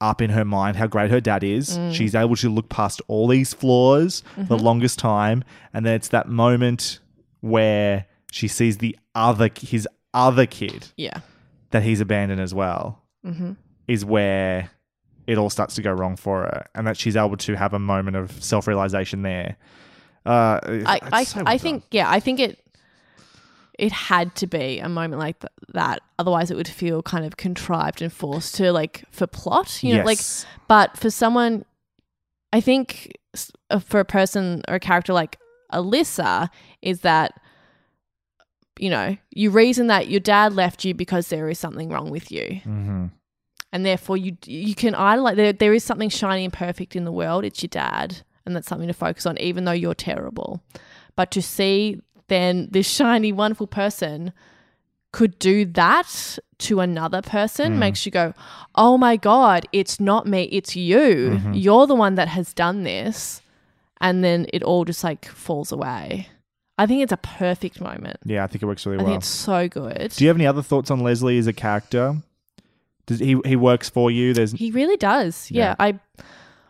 [0.00, 1.76] up in her mind how great her dad is.
[1.76, 1.92] Mm.
[1.92, 4.62] She's able to look past all these flaws the Mhm.
[4.62, 5.42] longest time,
[5.74, 7.00] and then it's that moment
[7.40, 11.20] where she sees the other his other kid yeah
[11.70, 13.52] that he's abandoned as well mm-hmm.
[13.86, 14.70] is where
[15.26, 17.78] it all starts to go wrong for her, and that she's able to have a
[17.78, 19.56] moment of self realization there.
[20.24, 22.58] Uh, I, I, so well I think yeah I think it
[23.78, 26.02] it had to be a moment like th- that.
[26.18, 30.04] Otherwise it would feel kind of contrived and forced to like for plot you know
[30.04, 30.18] like
[30.66, 31.64] but for someone
[32.52, 33.16] I think
[33.70, 35.38] uh, for a person or a character like
[35.72, 36.48] Alyssa
[36.82, 37.40] is that
[38.78, 42.30] you know you reason that your dad left you because there is something wrong with
[42.32, 42.60] you.
[42.64, 43.06] Mm-hmm.
[43.72, 47.12] and therefore you you can idolize there there is something shiny and perfect in the
[47.12, 50.62] world it's your dad and that's something to focus on even though you're terrible.
[51.16, 54.32] But to see then this shiny wonderful person
[55.12, 57.78] could do that to another person Mm.
[57.78, 58.34] makes you go
[58.74, 61.52] oh my god it's not me it's you Mhm.
[61.54, 63.40] you're the one that has done this
[64.00, 66.28] and then it all just like falls away
[66.76, 69.12] i think it's a perfect moment Yeah, I think it works really i well.
[69.12, 72.16] think it's so good Do you have any other thoughts on Leslie as a character?
[73.06, 74.34] Does he he works for you?
[74.34, 75.50] There's He really does.
[75.50, 75.70] Yeah.
[75.70, 75.74] Yeah.
[75.86, 75.98] I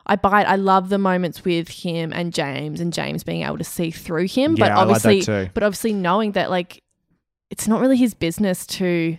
[0.09, 0.47] I buy it.
[0.49, 4.27] I love the moments with him and James and James being able to see through
[4.27, 4.55] him.
[4.55, 5.51] but Yeah, I like that obviously too.
[5.55, 6.83] but obviously knowing that like
[7.51, 9.19] it's not really his business to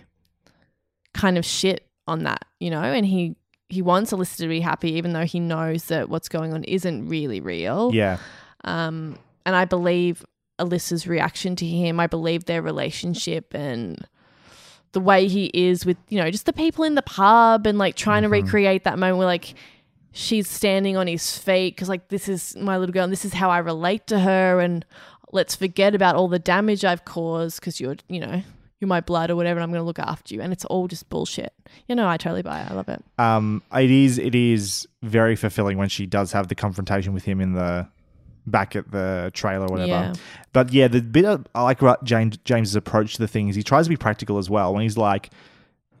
[1.14, 3.36] kind of shit on that, you know, and he
[3.68, 7.08] he wants Alyssa to be happy even though he knows that what's going on isn't
[7.08, 7.90] really real.
[7.94, 8.18] yeah,
[8.64, 10.24] Um, and I believe
[10.58, 12.00] Alyssa's reaction to him.
[12.00, 14.04] I believe their relationship and
[14.92, 17.94] the way he is with, you know, just the people in the pub and like
[17.94, 19.54] trying to recreate that moment where like
[20.12, 23.32] she's standing on his feet because like this is my little girl and this is
[23.32, 24.84] how I relate to her and
[25.32, 28.42] let's forget about all the damage I've caused because you're, you know,
[28.80, 30.40] you're my blood or whatever and I'm going to look after you.
[30.40, 31.52] And it's all just bullshit.
[31.86, 32.70] You know, I totally buy it.
[32.70, 33.02] I love it.
[33.18, 37.40] um, it is it is very fulfilling when she does have the confrontation with him
[37.40, 37.86] in the
[38.46, 39.88] back at the trailer or whatever.
[39.88, 40.12] Yeah.
[40.52, 43.54] But yeah, the bit of, I like about James James's approach to the thing is
[43.54, 44.72] he tries to be practical as well.
[44.72, 45.30] When he's like,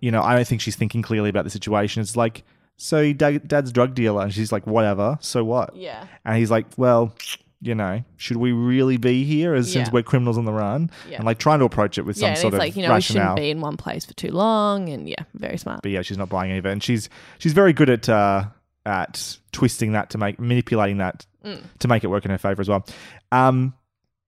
[0.00, 2.00] you know, I don't think she's thinking clearly about the situation.
[2.00, 2.42] It's like,
[2.80, 5.18] so dad, dad's drug dealer, and she's like, whatever.
[5.20, 5.76] So what?
[5.76, 6.06] Yeah.
[6.24, 7.14] And he's like, well,
[7.60, 10.90] you know, should we really be here as since we're criminals on the run?
[11.08, 11.16] Yeah.
[11.18, 12.20] And like trying to approach it with yeah.
[12.20, 13.22] some And sort it's of like, you know, we rationale.
[13.24, 14.88] shouldn't be in one place for too long.
[14.88, 15.82] And yeah, very smart.
[15.82, 18.44] but yeah, she's not buying any of it, and she's she's very good at uh,
[18.86, 21.62] at twisting that to make manipulating that Mm.
[21.78, 22.84] to make it work in her favor as well.
[23.32, 23.72] Um,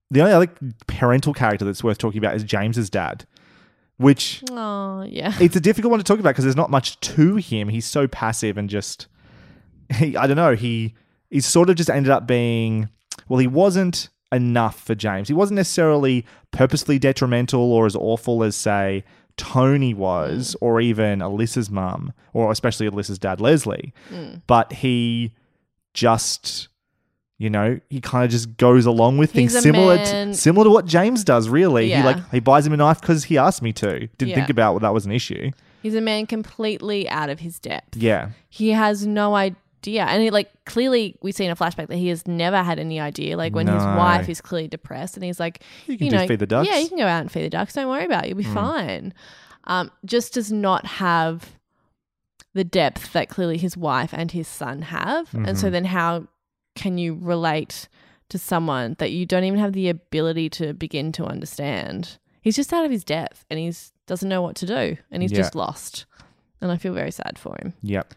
[0.09, 0.47] the only other
[0.87, 3.25] parental character that's worth talking about is James's dad,
[3.97, 5.33] which Oh, yeah.
[5.39, 7.69] it's a difficult one to talk about because there's not much to him.
[7.69, 9.07] He's so passive and just
[9.95, 10.55] he, I don't know.
[10.55, 10.95] He
[11.29, 12.89] he sort of just ended up being
[13.27, 13.39] well.
[13.39, 15.27] He wasn't enough for James.
[15.27, 19.03] He wasn't necessarily purposely detrimental or as awful as say
[19.37, 23.93] Tony was, or even Alyssa's mum, or especially Alyssa's dad Leslie.
[24.11, 24.41] Mm.
[24.47, 25.33] But he
[25.93, 26.67] just.
[27.43, 30.33] You know, he kind of just goes along with things He's a similar man- to,
[30.33, 31.49] similar to what James does.
[31.49, 31.97] Really, Yeah.
[31.97, 34.07] he like he buys him a knife because he asked me to.
[34.17, 34.35] Didn't Yeah.
[34.35, 35.51] think about that was an issue.
[35.81, 37.97] He's a man completely out of his depth.
[37.97, 38.29] Yeah.
[38.49, 40.05] He has no idea.
[40.05, 43.01] And he, like clearly we see in a flashback that he has never had any
[43.01, 43.35] idea.
[43.35, 43.97] Like when his No.
[43.97, 46.69] wife is clearly depressed and he's like, You can just know, feed the ducks.
[46.69, 47.73] Yeah, you can go out and feed the ducks.
[47.73, 48.29] Don't worry about it.
[48.29, 48.53] You'll be Mm.
[48.53, 49.13] fine.
[49.65, 51.57] Um, just does not have
[52.53, 55.33] the depth that clearly his wife and his son have.
[55.33, 55.71] And so Mhm.
[55.71, 56.27] then how
[56.75, 57.87] can you relate
[58.29, 62.17] to someone that you don't even have the ability to begin to understand?
[62.41, 65.31] He's just out of his depth and he's doesn't know what to do and he's
[65.31, 65.37] Yeah.
[65.39, 66.05] just lost.
[66.59, 67.73] And I feel very sad for him.
[67.83, 68.13] Yep.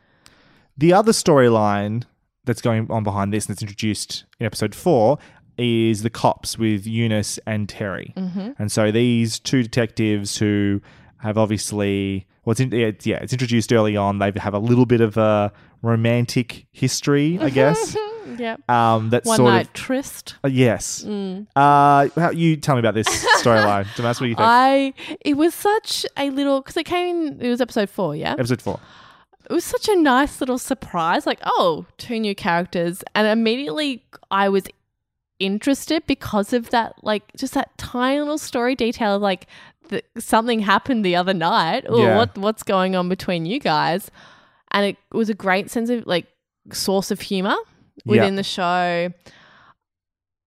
[0.76, 2.04] The other storyline
[2.44, 5.18] that's going on behind this and that's introduced in episode four
[5.58, 8.12] is the cops with Eunice and Terry.
[8.16, 8.54] Mhm.
[8.58, 10.80] And so these two detectives who
[11.18, 14.18] have obviously, well, it's in, it's, yeah, it's introduced early on.
[14.18, 17.96] They have a little bit of a romantic history, I guess.
[18.38, 18.68] Yep.
[18.68, 20.34] Um, that's One sort night of tryst.
[20.44, 21.04] Uh, yes.
[21.06, 21.46] Mm.
[21.54, 23.06] Uh, how, you tell me about this
[23.42, 24.20] storyline, Damask.
[24.20, 24.40] What do you think?
[24.40, 28.32] I it was such a little because it came in it was episode four, yeah.
[28.32, 28.80] Episode four.
[29.48, 34.48] It was such a nice little surprise, like oh, two new characters, and immediately I
[34.48, 34.64] was
[35.38, 39.46] interested because of that, like just that tiny little story detail of like
[39.88, 42.16] the, something happened the other night, or Yeah.
[42.16, 44.10] what what's going on between you guys,
[44.76, 46.26] and it was a great sense of like
[46.70, 47.56] source of humor
[48.04, 48.36] within Yeah.
[48.36, 49.10] the show.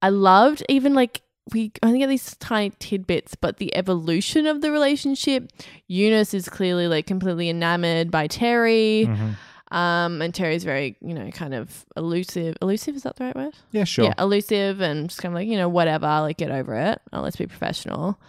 [0.02, 1.22] I loved even like
[1.54, 5.52] we only get these tiny tidbits, but the evolution of the relationship.
[5.88, 9.08] Eunice is clearly like completely enamored by Terry.
[9.10, 9.36] Mhm.
[9.76, 12.56] Um, and Terry's very, you know, kind of elusive.
[12.62, 13.54] Elusive, is that the right word?
[13.72, 14.06] Yeah, sure.
[14.06, 17.02] Yeah, elusive and just kind of like, you know, whatever, like get over it.
[17.14, 18.20] Oh, let's be professional.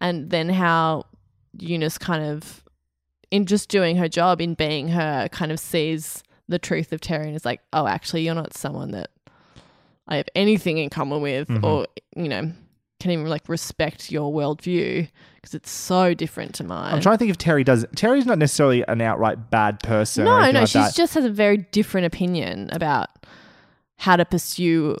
[0.00, 1.04] And then how
[1.58, 2.62] Eunice kind of,
[3.30, 7.26] in just doing her job, in being her, kind of sees the truth of Terry
[7.26, 9.10] and is like, oh, actually, you're not someone that
[10.08, 11.64] I have anything in common with Mhm.
[11.64, 12.52] or, you know,
[13.00, 16.94] can even like respect your worldview because it's so different to mine.
[16.94, 17.84] I'm trying to think if Terry does.
[17.96, 20.24] Terry's not necessarily an outright bad person.
[20.24, 23.08] No, no, like she just has a very different opinion about
[23.98, 24.96] how to pursue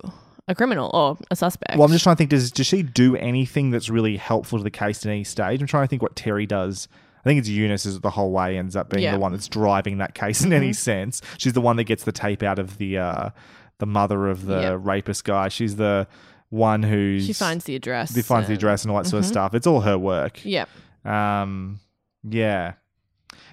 [0.48, 1.76] a criminal or a suspect.
[1.76, 2.30] Well, I'm just trying to think.
[2.30, 5.60] Does does she do anything that's really helpful to the case in any stage?
[5.60, 6.88] I'm trying to think what Terry does.
[7.26, 9.12] I think it's Eunice is the whole way ends up being Yeah.
[9.12, 10.76] the one that's driving that case in any Mhm.
[10.76, 11.22] sense.
[11.38, 13.30] She's the one that gets the tape out of the uh,
[13.78, 14.78] the mother of the Yep.
[14.82, 15.48] rapist guy.
[15.48, 16.06] She's the
[16.50, 19.26] one who She finds the address She finds the address and all that sort of
[19.26, 19.32] Mhm.
[19.32, 19.54] stuff.
[19.54, 20.38] It's all her work.
[20.44, 20.68] Yep.
[21.04, 21.80] Um.
[22.22, 22.74] Yeah.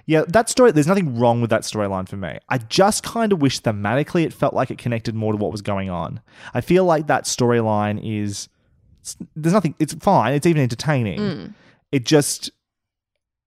[0.05, 2.37] Yeah, that story, there's nothing wrong with that storyline for me.
[2.49, 5.61] I just kind of wish thematically it felt like it connected more to what was
[5.61, 6.19] going on.
[6.53, 8.49] I feel like that storyline is,
[9.35, 11.19] there's nothing, it's fine, it's even entertaining.
[11.19, 11.53] Mm.
[11.93, 12.51] It just,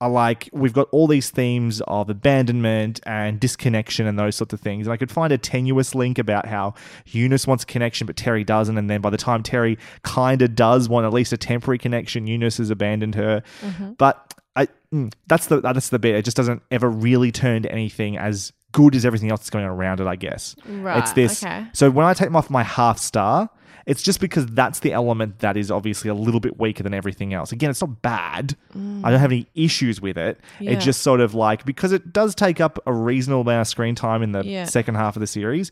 [0.00, 4.60] I like, we've got all these themes of abandonment and disconnection and those sorts of
[4.60, 4.86] things.
[4.86, 6.74] And I could find a tenuous link about how
[7.06, 8.76] Eunice wants a connection, but Terry doesn't.
[8.76, 12.26] And then by the time Terry kind of does want at least a temporary connection,
[12.26, 13.42] Eunice has abandoned her.
[13.62, 13.96] Mhm.
[13.96, 16.14] But I, mm, that's the that's the bit.
[16.14, 19.64] It just doesn't ever really turn to anything as good as everything else that's going
[19.64, 20.06] on around it.
[20.06, 20.54] I guess
[20.98, 21.42] it's this.
[21.42, 21.66] okay.
[21.72, 23.48] So when I take them off my half star,
[23.84, 27.34] it's just because that's the element that is obviously a little bit weaker than everything
[27.34, 27.52] else.
[27.52, 28.56] Again, it's not bad.
[28.76, 29.04] Mm.
[29.04, 30.40] I don't have any issues with it.
[30.60, 30.72] Yeah.
[30.72, 33.94] It's just sort of like because it does take up a reasonable amount of screen
[33.94, 34.64] time in the Yeah.
[34.64, 35.70] second half of the series.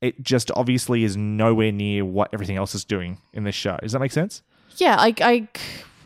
[0.00, 3.76] It just obviously is nowhere near what everything else is doing in this show.
[3.82, 4.42] Does that make sense?
[4.76, 5.48] Yeah, I, I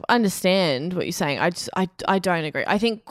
[0.09, 1.39] understand what you're saying.
[1.39, 2.64] I just, I, I don't agree.
[2.66, 3.02] I think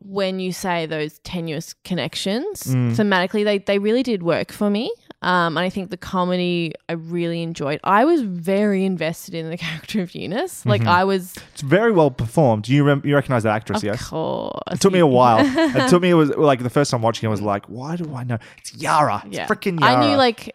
[0.00, 2.94] when you say those tenuous connections Mm.
[2.96, 4.92] thematically, they, they really did work for me.
[5.20, 7.80] Um, and I think the comedy I really enjoyed.
[7.82, 10.64] I was very invested in the character of Eunice.
[10.64, 10.86] Like Mhm.
[10.86, 12.68] I was, It's very well performed.
[12.68, 13.78] You rem- you recognize that actress?
[13.78, 14.08] of yes.
[14.08, 14.60] course.
[14.70, 15.38] It took me a while.
[15.44, 17.96] it took me it was like the first time watching it I was like, why
[17.96, 18.38] do I know?
[18.58, 19.22] It's Yara.
[19.26, 19.46] It's Yeah.
[19.48, 19.94] freaking Yara.
[20.04, 20.54] I knew like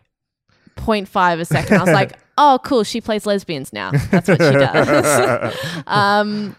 [0.77, 1.77] 0.5 a second.
[1.77, 2.83] I was like, oh, cool.
[2.85, 3.91] She plays lesbians now.
[4.11, 5.55] That's what she does.
[5.87, 6.55] um,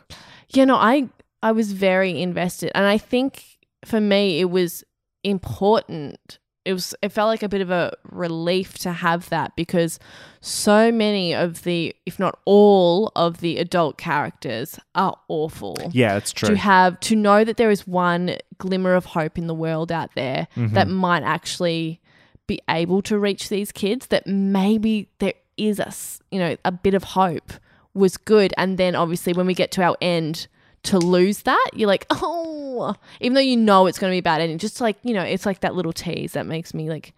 [0.53, 1.09] you know, I
[1.43, 3.45] I was very invested, and I think
[3.85, 4.85] for me it was
[5.25, 9.99] important it was it felt like a bit of a relief to have that because
[10.41, 15.77] so many of the if not all of the adult characters are awful.
[15.93, 16.49] Yeah, it's true.
[16.51, 20.11] To have to know that there is one glimmer of hope in the world out
[20.15, 20.73] there Mhm.
[20.75, 22.01] that might actually
[22.47, 25.93] be able to reach these kids that maybe there is a
[26.31, 27.53] you know a bit of hope
[27.95, 30.47] was good and then obviously when we get to our end
[30.85, 34.41] to lose that you're like oh even though you know it's going to be bad
[34.41, 37.13] ending just like you know it's like that little tease that makes me like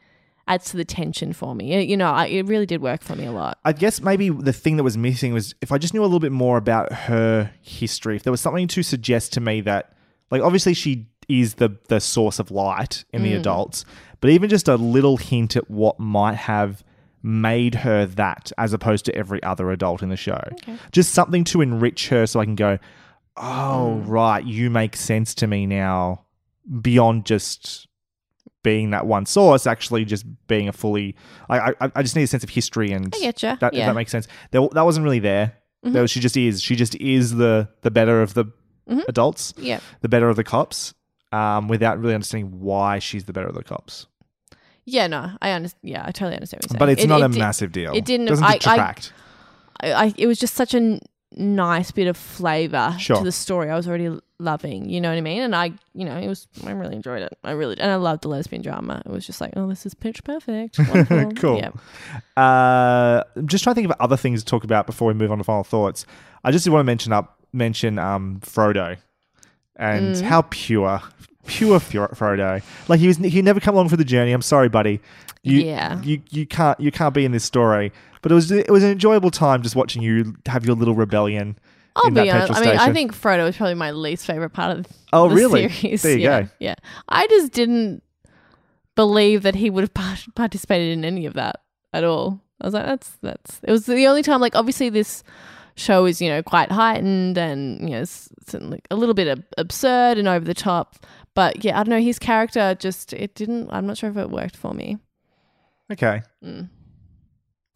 [0.49, 3.17] adds to the tension for me It- you know I, it really did work for
[3.17, 5.93] me a lot I guess maybe the thing that was missing was if I just
[5.95, 9.41] knew a little bit more about her history, if there was something to suggest to
[9.41, 9.93] me that,
[10.31, 13.39] like, obviously she is the the source of light in the Mm.
[13.41, 13.85] adults,
[14.21, 16.85] but even just a little hint at what might have
[17.25, 20.41] made her that as opposed to every other adult in the show.
[20.93, 22.79] Just something to enrich her so I can go,
[23.37, 26.25] oh, right, you make sense to me now
[26.81, 27.87] beyond just
[28.63, 31.15] being that one source, actually just being a fully.
[31.49, 33.87] I I, I just need a sense of history and I getcha, That, if yeah.
[33.87, 34.27] that makes sense.
[34.51, 35.55] There, that wasn't really there.
[35.85, 35.93] Mhm.
[35.93, 36.61] There was- she just is.
[36.63, 38.47] She just is the the better of the
[38.91, 39.05] Mhm.
[39.09, 39.55] adults.
[39.59, 39.83] Yep.
[40.01, 40.95] The better of the cops.
[41.33, 44.07] Um, without really understanding why she's the better of the cops.
[44.89, 47.21] yeah no I understand yeah I totally understand what you're saying But it's It- not
[47.21, 47.93] it a di- massive deal.
[47.95, 49.13] it didn't Doesn't I, I, detract.
[49.81, 51.01] I, I it was just such a n-
[51.37, 53.19] nice bit of flavor Sure.
[53.19, 56.05] to the story I was already loving you know what I mean and I you
[56.05, 59.03] know it was I really enjoyed it I really and I loved the lesbian drama
[59.05, 60.77] it was just like oh this is pitch perfect
[61.37, 61.59] cool.
[61.59, 61.71] yeah.
[62.37, 65.31] Uh, I'm just trying to think of other things to talk about before we move
[65.33, 66.05] on to final thoughts.
[66.45, 68.97] I just want to mention up mention um, Frodo
[69.77, 70.23] and Mm.
[70.23, 71.01] how pure,
[71.47, 72.63] pure Frodo.
[72.89, 74.33] Like he was, he never come along for the journey.
[74.33, 75.01] I'm sorry, buddy.
[75.43, 76.01] You, Yeah.
[76.03, 77.93] You you can't you can't be in this story.
[78.27, 81.57] But it was it was an enjoyable time just watching you have your little rebellion.
[81.95, 82.55] I'll in be honest.
[82.55, 85.69] I mean, I think Frodo was probably my least favorite part of Oh, the really?
[85.69, 86.03] series.
[86.03, 86.49] There you yeah, go.
[86.59, 86.75] Yeah,
[87.09, 88.03] I just didn't
[88.97, 91.61] believe that he would have par- participated in any of that
[91.93, 92.41] at all.
[92.61, 93.61] I was like, that's that's.
[93.63, 94.41] It was the only time.
[94.41, 95.23] Like, obviously, this
[95.77, 100.19] show is you know quite heightened and you know it's, it's a little bit absurd
[100.19, 100.97] and over the top.
[101.37, 102.01] But yeah, I don't know.
[102.01, 103.71] His character just it didn't.
[103.71, 104.99] I'm not sure if it worked for me.
[105.93, 106.23] okay.
[106.45, 106.71] Mm.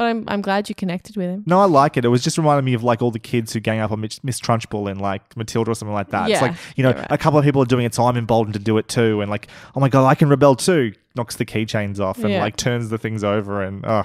[0.01, 1.43] But I'm I'm glad you connected with him.
[1.45, 2.07] No, I like it.
[2.07, 4.25] It was just reminding me of like all the kids who gang up on Miss,
[4.25, 6.31] Miss Trunchbull and like Matilda or something like that.
[6.31, 7.07] Yeah, it's like, you know, right.
[7.11, 9.21] a couple of people are doing it, so I'm emboldened to do it too.
[9.21, 10.95] And like, oh my God, I can rebel too.
[11.17, 12.41] Knocks the keychains off and Yeah.
[12.41, 13.63] like turns the things over.
[13.63, 14.05] And oh,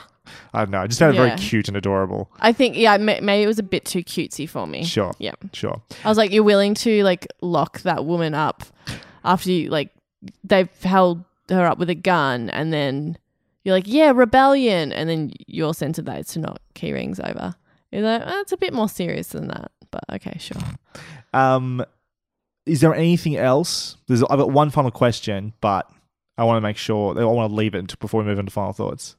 [0.53, 0.81] I don't know.
[0.81, 1.27] I just found it Yeah.
[1.27, 2.29] very cute and adorable.
[2.41, 4.83] I think yeah, ma- maybe it was a bit too cutesy for me.
[4.83, 5.13] Sure.
[5.17, 5.35] Yeah.
[5.53, 5.81] Sure.
[6.03, 8.65] I was like, you're willing to like lock that woman up
[9.23, 9.91] after you like
[10.43, 13.17] they've held her up with a gun, and then
[13.65, 17.19] you're like, yeah, rebellion, and then your sense of that is to knock key rings
[17.19, 17.55] over.
[17.91, 20.61] You're like, "Oh, it's a bit more serious than that, but okay, sure.
[21.33, 21.83] Um,
[22.65, 23.97] is there anything else?
[24.07, 25.89] There's, I've got one final question, but
[26.37, 28.73] I want to make sure, I want to leave it before we move into final
[28.73, 29.15] thoughts.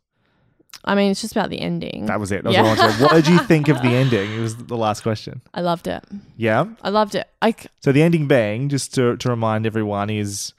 [0.84, 2.06] I mean, it's just about the ending.
[2.06, 2.44] That was it.
[2.44, 3.02] That was Yeah.
[3.02, 4.32] What did you think of the ending?
[4.32, 5.40] It was the last question.
[5.54, 6.04] I loved it.
[6.36, 6.66] Yeah.
[6.82, 7.26] I loved it.
[7.40, 10.52] I c- So the ending bang, just to, to remind everyone, is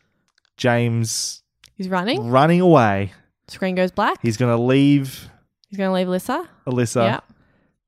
[0.57, 1.43] James
[1.75, 2.29] he's running.
[2.29, 3.13] running away.
[3.47, 4.19] Screen goes black.
[4.21, 5.29] He's going to leave
[5.69, 6.47] He's gonna leave Alyssa.
[6.65, 7.05] Alyssa.
[7.05, 7.19] Yeah.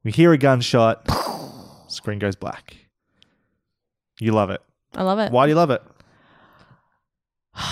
[0.03, 1.07] We hear a gunshot.
[1.87, 2.75] Screen goes black.
[4.19, 4.61] You love it.
[4.95, 5.31] I love it.
[5.31, 5.81] Why do you love it?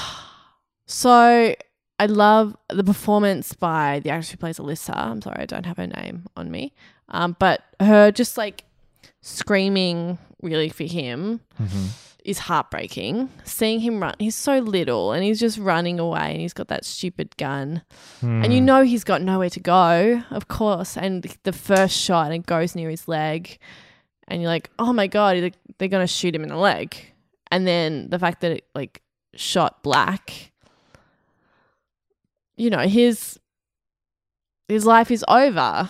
[0.89, 1.53] So
[1.99, 4.95] I love the performance by the actress who plays Alyssa.
[4.95, 6.73] I'm sorry, I don't have her name on me.
[7.09, 8.63] Um, but her just like
[9.21, 11.41] screaming really for him
[12.27, 13.29] is heartbreaking.
[13.45, 16.85] Seeing him run, he's so little and he's just running away and he's got that
[16.85, 17.81] stupid gun.
[18.21, 18.65] And you Hmm.
[18.65, 20.97] know he's got nowhere to go, of course.
[20.97, 23.57] And the first shot, and it goes near his leg.
[24.27, 26.95] And you're like, oh my God, they're- they're going to shoot him in the leg.
[27.49, 29.01] And then the fact that it like
[29.35, 30.51] shot black
[32.55, 33.39] you know his
[34.67, 35.89] his life is over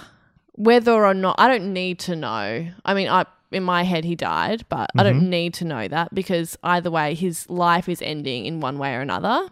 [0.54, 4.16] whether or not i don't need to know i mean i in my head he
[4.16, 5.30] died but i don't Mhm.
[5.30, 9.02] need to know that because either way his life is ending in one way or
[9.02, 9.48] another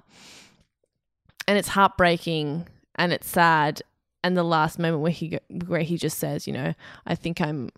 [1.48, 3.82] and it's heartbreaking and it's sad
[4.24, 6.74] and the last moment where he where he just says you know
[7.06, 7.70] i think i'm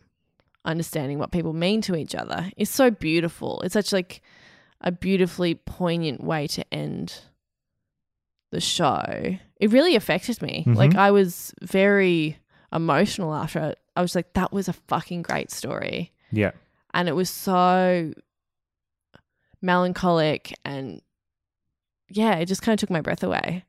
[0.65, 4.21] understanding what people mean to each other is so beautiful it's such like
[4.81, 7.21] a beautifully poignant way to end
[8.51, 9.03] the show,
[9.59, 10.63] it really affected me.
[10.67, 10.97] Like Mhm.
[10.99, 12.37] I was very
[12.71, 13.79] emotional after it.
[13.97, 16.11] I was like, that was a fucking great story.
[16.31, 16.51] Yeah.
[16.93, 18.13] And it was so
[19.61, 21.01] melancholic and
[22.09, 23.65] yeah, it just kind of took my breath away.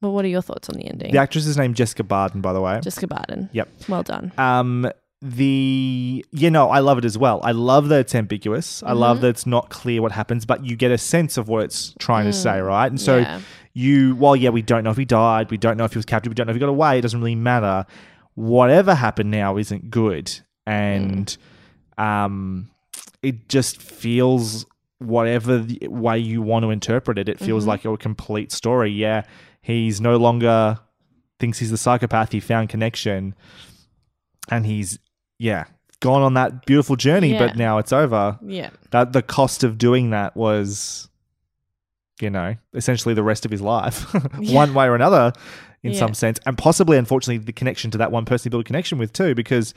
[0.00, 1.12] But what are your thoughts on the ending?
[1.12, 2.80] The actress is named Jessica Barden, by the way.
[2.82, 3.50] Jessica Barden.
[3.52, 3.68] Yep.
[3.88, 4.32] Well done.
[4.38, 4.90] Um,
[5.22, 7.40] the you know I love it as well.
[7.42, 8.82] I love that it's ambiguous.
[8.82, 9.20] I love Mhm.
[9.22, 12.24] that it's not clear what happens, but you get a sense of what it's trying
[12.24, 12.86] to say, Mm, right?
[12.86, 13.40] And so yeah.
[13.74, 15.50] you, well, yeah, we don't know if he died.
[15.50, 16.30] We don't know if he was captured.
[16.30, 16.98] We don't know if he got away.
[16.98, 17.84] It doesn't really matter.
[18.34, 20.30] Whatever happened now isn't good.
[20.66, 21.36] And
[21.98, 22.70] um,
[23.22, 24.64] it just feels
[24.98, 27.68] whatever the way you want to interpret it, it feels Mhm.
[27.68, 28.90] like a complete story.
[28.90, 29.22] Yeah,
[29.62, 30.78] he's no longer
[31.38, 32.32] thinks he's the psychopath.
[32.32, 33.34] He found connection
[34.50, 34.98] and he's,
[35.38, 35.64] yeah,
[36.00, 38.38] gone on that beautiful journey, but now it's over.
[38.44, 38.70] Yeah.
[38.90, 41.08] That the cost of doing that was,
[42.20, 44.06] you know, essentially the rest of his life,
[44.38, 44.54] Yeah.
[44.54, 45.32] one way or another,
[45.82, 45.98] in Yeah.
[45.98, 48.98] some sense, and possibly, unfortunately, the connection to that one person he built a connection
[48.98, 49.72] with too, because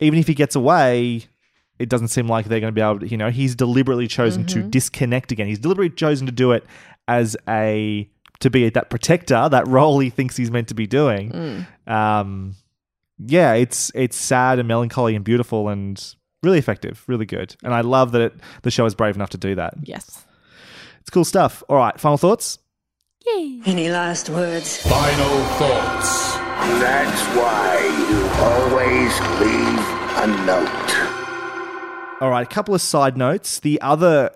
[0.00, 1.26] even if he gets away.
[1.78, 4.46] It doesn't seem like they're going to be able to, you know, he's deliberately chosen
[4.46, 4.70] to Mhm.
[4.70, 5.48] disconnect again.
[5.48, 6.64] He's deliberately chosen to do it
[7.08, 11.32] as a, to be that protector, that role he thinks he's meant to be doing
[11.32, 11.90] Mm.
[11.92, 12.54] um
[13.26, 17.80] yeah it's it's sad and melancholy and beautiful and really effective really good and i
[17.80, 20.24] love that it, the show is brave enough to do that Yes.
[21.00, 22.58] it's cool stuff all right final thoughts
[23.26, 24.78] Any last words?
[24.82, 26.34] Final thoughts.
[26.80, 27.78] That's why
[28.10, 29.78] you always leave
[30.18, 32.20] a note.
[32.20, 34.30] all right a couple of side notes the other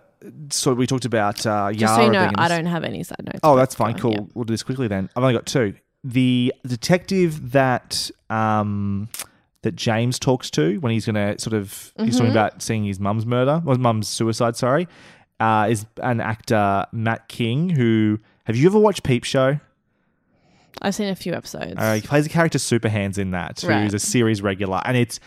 [0.50, 3.24] so we talked about uh Just so you know, being I don't have any side
[3.24, 3.40] notes.
[3.42, 3.96] Oh, that's fine.
[3.98, 4.12] Cool.
[4.12, 4.20] yeah.
[4.34, 5.08] We'll do this quickly then.
[5.14, 5.74] I've only got two.
[6.04, 9.08] The detective that um
[9.62, 12.34] that James talks to when he's gonna sort of he's talking Mhm.
[12.34, 14.56] about seeing his mum's murder, or his mum's suicide.
[14.56, 14.86] Sorry,
[15.40, 17.70] uh, is an actor Matt King.
[17.70, 19.60] Who have you ever watched Peep Show?
[20.82, 21.74] I've seen a few episodes.
[21.76, 23.82] Uh, he plays a character Super Hans in that, Right.
[23.82, 25.20] who's a series regular, and it's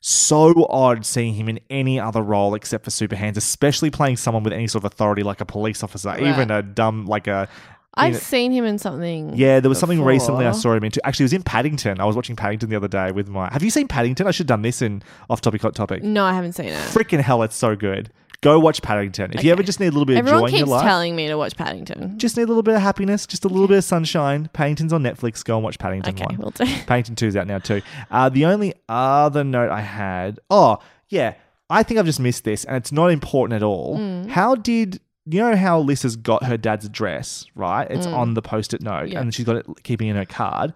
[0.00, 4.42] so odd seeing him in any other role except for Super Hans, especially playing someone
[4.42, 6.22] with any sort of authority, like a police officer, Right.
[6.22, 7.48] even a dumb like a.
[7.96, 9.32] I've know- seen him in something.
[9.36, 11.00] yeah, there was something recently I saw him into.
[11.06, 12.00] Actually, it was in Paddington.
[12.00, 13.48] I was watching Paddington the other day with my.
[13.52, 14.26] Have you seen Paddington?
[14.26, 16.02] I should have done this in off topic, hot topic.
[16.02, 16.74] No, I haven't seen it.
[16.88, 18.10] Freaking hell, it's so good.
[18.44, 19.32] Go watch Paddington.
[19.32, 20.82] If you ever just need a little bit of Everyone joy in keeps your life,
[20.84, 22.18] telling me to watch Paddington.
[22.18, 24.50] just need a little bit of happiness, just a little bit of sunshine.
[24.52, 25.42] Paddington's on Netflix.
[25.44, 26.36] Go and watch Paddington Okay, one.
[26.36, 26.64] will do.
[26.86, 27.80] Paddington 2's out now too.
[28.10, 31.34] Uh, the only other note I had, oh yeah,
[31.70, 33.98] I think I've just missed this, and it's not important at all.
[33.98, 34.28] Mm.
[34.28, 37.46] How did you know how Alyssa's got her dad's address?
[37.54, 38.12] Right, it's Mm.
[38.14, 39.20] on the post-it note, Yeah.
[39.20, 40.74] and she's got it keeping in her card.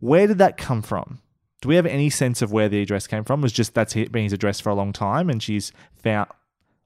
[0.00, 1.20] Where did that come from?
[1.62, 3.40] Do we have any sense of where the address came from?
[3.40, 5.70] It was just that's it- been his address for a long time, and she's
[6.02, 6.28] found.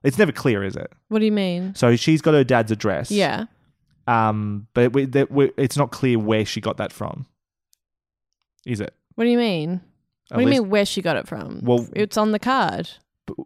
[0.02, 0.90] It's never clear, is it?
[1.08, 1.74] What do you mean?
[1.74, 3.10] So she's got her dad's address.
[3.10, 3.44] Yeah.
[4.06, 7.26] Um, but we, that we, it's not clear where she got that from.
[8.66, 8.94] Is it?
[9.14, 9.80] What do you mean?
[10.28, 11.60] What do you Elise- mean where she got it from?
[11.62, 12.90] Well- it's on the card.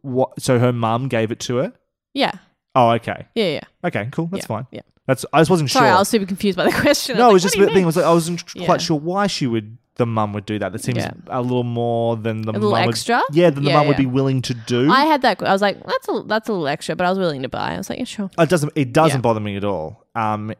[0.03, 0.41] What?
[0.41, 1.73] So her mum gave it to her.
[2.15, 2.33] Yeah.
[2.75, 3.27] Oh, okay.
[3.35, 3.61] Yeah, yeah.
[3.85, 4.27] Okay, cool.
[4.27, 4.67] That's Yeah, fine.
[4.71, 4.81] yeah.
[5.07, 5.27] That's.
[5.33, 5.97] I just wasn't Sorry, sure.
[5.97, 7.17] I was super confused by the question.
[7.17, 7.87] I no, it was just the thing mean?
[7.87, 8.65] was like, I wasn't Yeah.
[8.65, 9.77] quite sure why she would.
[9.97, 10.73] The mum would do that.
[10.73, 11.13] That seems Yeah.
[11.29, 13.23] a little more than the A little mum would- extra?
[13.33, 14.03] yeah, than the Yeah, mum would yeah.
[14.03, 14.91] be willing to do.
[14.91, 15.41] I had that.
[15.43, 17.75] I was like, that's a that's a little extra, but I was willing to buy.
[17.75, 18.31] I was like, yeah, sure.
[18.39, 18.73] it doesn't.
[18.75, 19.23] It doesn't Yeah.
[19.23, 20.05] bother me at all.
[20.17, 20.53] Um,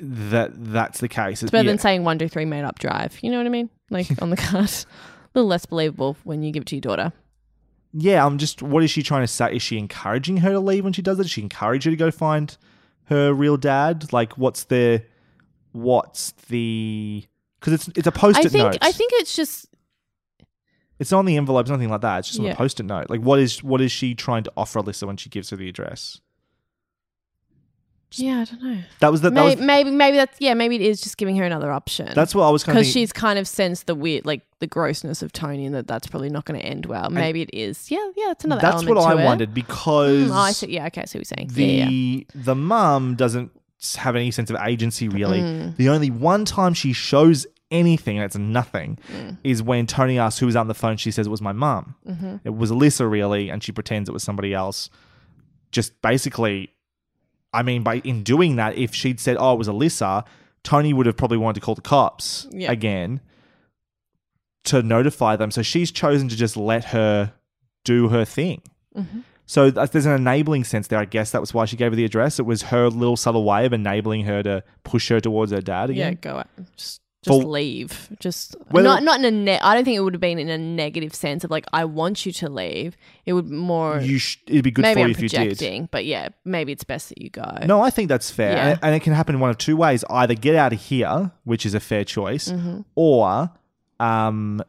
[0.00, 1.42] that that's the case.
[1.42, 3.18] It's better than saying one two three made up drive.
[3.22, 3.70] You know what I mean?
[3.88, 4.86] Like on the card, a
[5.34, 7.12] little less believable when you give it to your daughter.
[7.94, 8.62] yeah, I'm just.
[8.62, 9.54] What is she trying to say?
[9.56, 11.22] Is she encouraging her to leave when she does it?
[11.22, 12.56] Does she encourage her to go find
[13.04, 14.12] her real dad?
[14.12, 15.02] Like, what's the,
[15.72, 17.24] what's the?
[17.62, 18.78] Because it's it's a I post-it think note.
[18.82, 19.66] I think it's just
[20.98, 22.18] It's not on the envelope, it's nothing like that.
[22.20, 22.52] It's just on Yeah.
[22.52, 23.08] a post-it note.
[23.08, 25.68] Like, what is what is she trying to offer Alyssa when she gives her the
[25.68, 26.20] address?
[28.14, 28.40] yeah.
[28.40, 28.78] I don't know.
[29.00, 30.52] That was the that maybe, was, maybe maybe that's yeah.
[30.54, 32.10] Maybe it is just giving her another option.
[32.14, 35.32] That's what I was because she's kind of sensed the weird like the grossness of
[35.32, 37.08] Tony and that that's probably not going to end well.
[37.08, 37.90] Maybe it is.
[37.90, 38.32] Yeah, yeah.
[38.32, 38.60] It's another.
[38.60, 39.24] That's what element I to it.
[39.24, 40.66] wondered because Mm, oh, I see.
[40.74, 40.86] Yeah.
[40.88, 41.02] Okay.
[41.02, 41.50] I see what you're saying.
[41.54, 42.24] the yeah, yeah.
[42.34, 43.50] the mum doesn't
[43.96, 45.40] have any sense of agency really.
[45.40, 45.76] Mm.
[45.76, 49.38] The only one time she shows anything, and it's nothing, Mm.
[49.44, 50.96] is when Tony asks who was on the phone.
[50.98, 51.94] She says it was my mum.
[52.08, 52.40] Mhm.
[52.44, 54.90] It was Alyssa really, and she pretends it was somebody else.
[55.72, 56.70] Just basically,
[57.54, 60.24] I mean, by in doing that, if she'd said, "Oh, it was Alyssa,"
[60.64, 62.70] Tony would have probably wanted to call the cops Yeah.
[62.70, 63.20] again
[64.64, 65.50] to notify them.
[65.50, 67.32] So she's chosen to just let her
[67.84, 68.62] do her thing.
[68.96, 69.22] Mhm.
[69.52, 70.98] So there's an enabling sense there.
[70.98, 72.38] I guess that was why she gave her the address.
[72.38, 75.90] It was her little subtle way of enabling her to push her towards her dad
[75.90, 76.12] again.
[76.12, 76.48] Yeah, go out.
[76.74, 78.08] Just, just For- leave.
[78.18, 80.48] Just Whether- not not in a ne- I don't think it would have been in
[80.48, 82.96] a negative sense of like I want you to leave.
[83.26, 84.00] It would more.
[84.00, 85.36] You sh- it'd be good maybe for I'm you if you did.
[85.38, 87.58] projecting, but yeah, maybe it's best that you go.
[87.66, 88.52] No, I think that's fair.
[88.56, 88.68] Yeah.
[88.70, 90.02] And, and it can happen in one of two ways.
[90.08, 92.86] Either get out of here, which is a fair choice, Mhm.
[92.94, 93.50] or
[94.00, 94.62] um,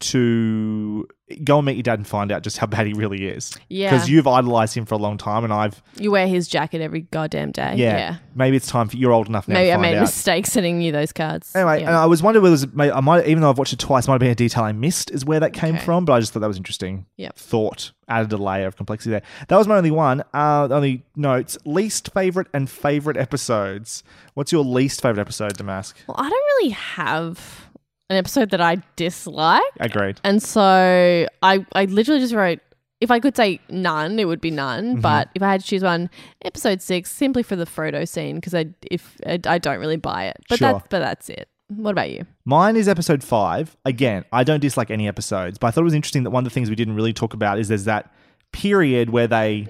[0.00, 1.06] to
[1.44, 3.56] go and meet your dad and find out just how bad he really is.
[3.68, 3.90] Yeah.
[3.90, 7.02] Because you've idolized him for a long time, and I've You wear his jacket every
[7.02, 7.74] goddamn day.
[7.76, 8.16] yeah, Yeah.
[8.34, 9.54] maybe it's time for you're old enough now.
[9.54, 11.54] Maybe I made a mistake sending you those cards.
[11.54, 11.88] Anyway, Yeah.
[11.88, 14.08] and I was wondering whether it was, I might, even though I've watched it twice,
[14.08, 15.84] might have been a detail I missed, is where that came Okay.
[15.84, 16.04] from.
[16.04, 17.06] But I just thought that was interesting.
[17.16, 17.36] Yep.
[17.36, 19.22] Thought added a layer of complexity there.
[19.46, 20.24] That was my only one.
[20.34, 24.02] Uh, the only notes: least favorite and favorite episodes.
[24.34, 25.94] What's your least favorite episode, Damask?
[26.08, 27.68] Well, I don't really have
[28.10, 29.62] an episode that I dislike.
[29.78, 30.20] Agreed.
[30.24, 32.58] And so I, I literally just wrote,
[33.00, 34.96] if I could say none, it would be none.
[34.98, 35.02] Mhm.
[35.02, 36.10] But if I had to choose one,
[36.44, 40.26] episode six, simply for the Frodo scene, because I, if I, I don't really buy
[40.26, 40.36] it.
[40.50, 40.72] But Sure.
[40.74, 41.48] that's, but that's it.
[41.68, 42.26] What about you?
[42.44, 43.76] Mine is episode five.
[43.86, 46.50] Again, I don't dislike any episodes, but I thought it was interesting that one of
[46.50, 48.12] the things we didn't really talk about is there's that
[48.52, 49.68] period where they,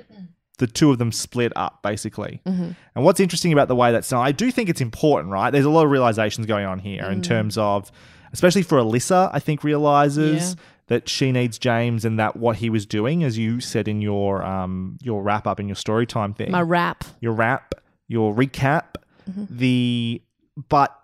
[0.59, 2.41] the two of them split up, basically.
[2.47, 2.75] Mhm.
[2.97, 5.51] And what's interesting about the way that's done, I do think it's important, right?
[5.51, 7.25] There's a lot of realizations going on here in Mm.
[7.25, 7.93] terms of,
[8.33, 10.63] especially for Alyssa, I think realizes Yeah.
[10.89, 14.43] that she needs James and that what he was doing, as you said in your
[14.45, 17.05] um your wrap up in your story time thing, My rap.
[17.21, 17.75] your wrap,
[18.09, 18.95] your recap,
[19.31, 19.47] Mhm.
[19.51, 20.23] the
[20.69, 20.97] but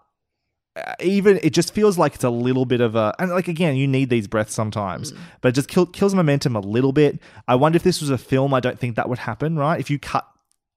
[0.76, 3.76] uh, even it just feels like it's a little bit of a and like again
[3.76, 5.16] you need these breaths sometimes Mm.
[5.40, 8.18] but it just kill, kills momentum a little bit i wonder if this was a
[8.18, 10.26] film i don't think that would happen right if you cut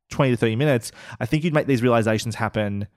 [0.09, 2.87] 20 to 30 minutes i think you'd make these realizations happen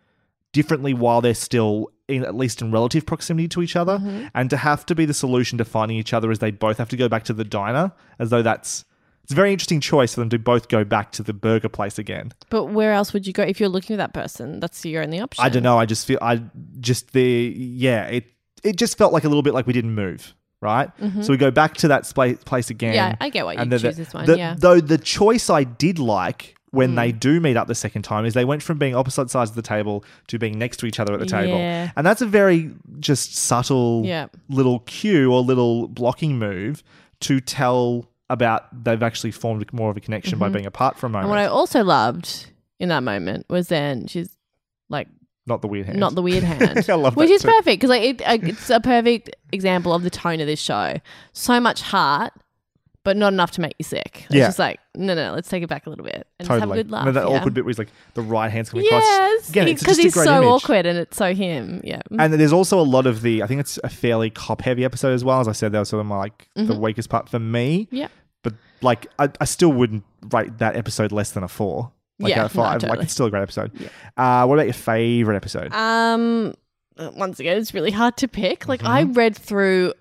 [0.53, 4.27] differently while they're still in at least in relative proximity to each other Mm-hmm.
[4.35, 6.89] and to have to be the solution to finding each other as they both have
[6.91, 8.85] to go back to the diner as though that's
[9.23, 11.97] it's a very interesting choice for them to both go back to the burger place
[11.99, 14.59] again But where else would you go if you're looking for that person?
[14.61, 15.45] That's your only option.
[15.45, 15.79] I don't know.
[15.79, 16.43] I just feel I
[16.81, 18.07] just the yeah.
[18.07, 18.25] It
[18.65, 20.35] it just felt like a little bit like we didn't move.
[20.61, 21.25] Right, Mhm.
[21.25, 22.95] so we go back to that spa- place again.
[22.95, 24.55] Yeah, I get why you the- choose this one, the- yeah.
[24.57, 26.97] though the choice I did like when Mm.
[26.97, 29.57] they do meet up the second time is they went from being opposite sides of
[29.57, 31.91] the table to being next to each other at the table, Yeah.
[31.97, 34.27] and that's a very just subtle Yeah.
[34.49, 36.83] little cue or little blocking move
[37.21, 40.53] to tell about they've actually formed more of a connection by Mhm.
[40.55, 41.25] being apart for a moment.
[41.25, 42.47] And what I also loved
[42.81, 44.35] in that moment was then she's
[44.89, 45.09] like
[45.47, 45.99] not the weird hand.
[46.01, 47.49] not the weird hand, I love which is too.
[47.49, 50.99] perfect because like it, it's a perfect example of the tone of this show.
[51.35, 52.33] So much heart,
[53.05, 54.23] but not enough to make you sick.
[54.27, 54.47] It's Yeah.
[54.47, 56.61] just like no, no, let's take it back a little bit and just have a
[56.61, 56.79] Totally.
[56.83, 57.07] good laugh.
[57.07, 57.37] And that yeah.
[57.37, 59.03] awkward bit where he's like the right hand's coming across.
[59.03, 60.47] Yes, Again, it's because just a he's great so image.
[60.49, 61.81] awkward and it's so him.
[61.83, 63.43] Yeah, And there's also a lot of the.
[63.43, 65.41] I think it's a fairly cop heavy episode as well.
[65.41, 66.79] As I said, that was sort of my like the Mhm.
[66.81, 67.89] weakest part for me.
[67.91, 68.09] Yeah.
[68.43, 71.91] But like, I, I still wouldn't rate that episode less than a four.
[72.19, 72.73] Like Yeah, out of five.
[72.75, 73.05] Like totally.
[73.05, 73.73] it's still a great episode.
[74.17, 75.73] Uh, what about your favorite episode?
[75.73, 76.55] Um,
[77.17, 78.69] once again, it's really hard to pick.
[78.69, 79.13] Like I Mm-hmm.
[79.15, 79.95] read through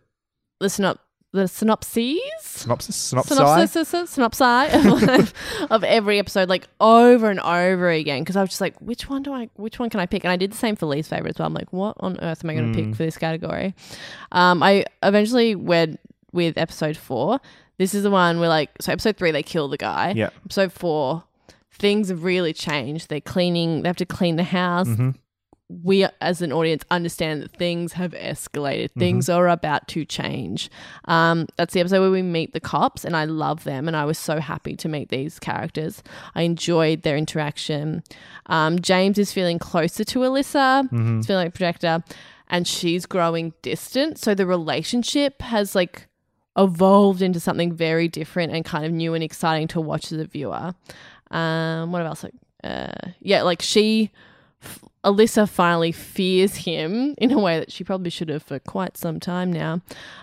[0.59, 0.97] the synop
[1.33, 2.19] the synopses.
[2.41, 2.95] Synopsis.
[2.95, 3.37] Synopsis.
[3.71, 4.43] Synopsis, synopsis
[4.75, 5.33] of,
[5.71, 9.23] of every episode, like over and over again, because I was just like, which one
[9.23, 10.23] do I, which one can I pick?
[10.25, 11.47] And I did the same for least favorite as well.
[11.47, 12.85] I'm like, what on earth am I going to Mm.
[12.87, 13.73] pick for this category?
[14.33, 15.99] Um, I eventually went
[16.33, 17.39] with episode four.
[17.77, 20.13] This is the one where like, so episode three they kill the guy.
[20.15, 20.29] Yeah.
[20.45, 21.23] Episode four,
[21.71, 23.09] things have really changed.
[23.09, 23.81] They're cleaning.
[23.83, 25.15] They have to clean the house Mhm.
[25.83, 28.85] We as an audience understand that things have escalated.
[28.89, 28.99] Mm-hmm.
[28.99, 30.69] Things are about to change.
[31.05, 34.05] Um, that's the episode where we meet the cops, and I love them, and I
[34.05, 36.03] was so happy to meet these characters.
[36.35, 38.03] I enjoyed their interaction.
[38.47, 40.89] Um, James is feeling closer to Alyssa.
[40.89, 41.17] Mhm.
[41.17, 42.03] He's feeling like a projector,
[42.49, 44.17] and she's growing distant.
[44.17, 46.07] So the relationship has like
[46.57, 50.25] evolved into something very different and kind of new and exciting to watch as a
[50.25, 50.73] viewer.
[51.31, 52.23] Um, what else?
[52.25, 52.33] Like,
[52.63, 54.11] uh, yeah, like she,
[54.61, 58.97] f- Alyssa finally fears him in a way that she probably should have for quite
[58.97, 59.81] some time now.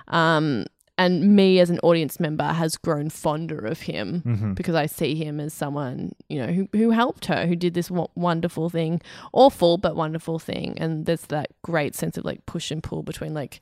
[0.09, 4.55] Um, and me as an audience member has grown fonder of him Mhm.
[4.57, 7.87] because I see him as someone you know who who helped her, who did this
[7.89, 9.01] w- wonderful thing,
[9.33, 10.77] awful but wonderful thing.
[10.79, 13.61] And there's that great sense of like push and pull between like,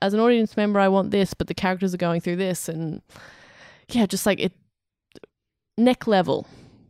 [0.00, 3.02] as an audience member, I want this, but the characters are going through this, and
[3.90, 4.52] yeah, just like it,
[5.76, 6.46] neck level.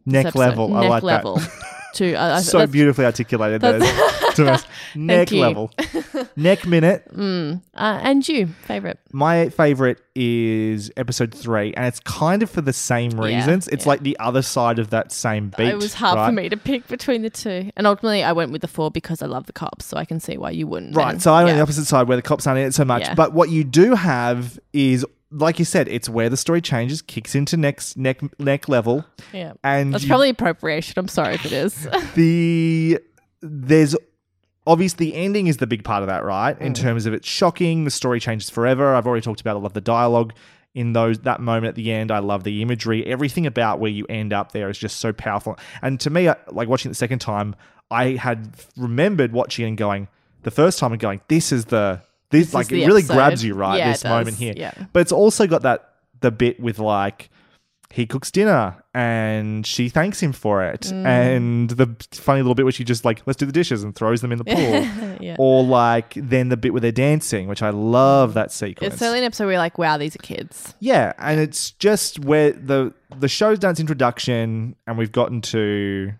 [0.06, 0.74] Neck level.
[0.76, 1.36] I neck level.
[1.36, 1.50] that.
[1.94, 3.60] To uh, so beautifully articulated.
[3.60, 3.82] Those
[4.36, 4.64] to us.
[4.94, 5.40] Neck you.
[5.40, 5.70] level.
[6.36, 7.06] Neck minute.
[7.14, 7.62] Mm.
[7.74, 8.98] Uh, and you favorite?
[9.12, 13.68] My favorite is episode three, and it's kind of for the same reasons.
[13.68, 15.68] it's like the other side of that same beat.
[15.68, 16.26] it was hard right?
[16.26, 19.22] for me to pick between the two, and ultimately I went with the four because
[19.22, 20.96] I love the cops, so I can see why you wouldn't.
[20.96, 21.12] Right.
[21.12, 21.56] And- So I went yeah.
[21.56, 23.02] the opposite side where the cops aren't in it so much.
[23.02, 23.14] Yeah.
[23.14, 27.34] But what you do have is, like you said, it's where the story changes, kicks
[27.34, 29.04] into next neck neck level.
[29.32, 29.54] Yeah.
[29.64, 30.94] And That's you- probably appropriation.
[30.98, 31.88] I'm sorry if it is.
[32.14, 32.98] the
[33.40, 33.96] there's
[34.66, 36.58] obviously the ending is the big part of that, right?
[36.60, 36.76] In Mm.
[36.76, 38.94] terms of it's shocking, the story changes forever.
[38.94, 40.32] I've already talked about I love the dialogue
[40.74, 42.10] in those that moment at the end.
[42.10, 43.04] I love the imagery.
[43.06, 45.58] Everything about where you end up there is just so powerful.
[45.82, 47.54] And to me, like watching it the second time,
[47.90, 50.08] I had remembered watching and going
[50.44, 52.02] the first time and going, this is the
[52.32, 53.14] This, is like it really episode.
[53.14, 54.54] grabs you right Yeah, it this moment here.
[54.56, 54.72] Yeah.
[54.92, 57.30] But it's also got that the bit with like
[57.90, 61.04] he cooks dinner and she thanks him for it, Mm.
[61.06, 64.22] and the funny little bit where she just like let's do the dishes and throws
[64.22, 65.36] them in the pool, Yeah.
[65.38, 68.94] or like then the bit where they're dancing, which I love that sequence.
[68.94, 70.74] It's certainly an episode where you're like, wow, these are kids.
[70.80, 76.12] Yeah, and it's just where the the show's done its introduction, and we've gotten to.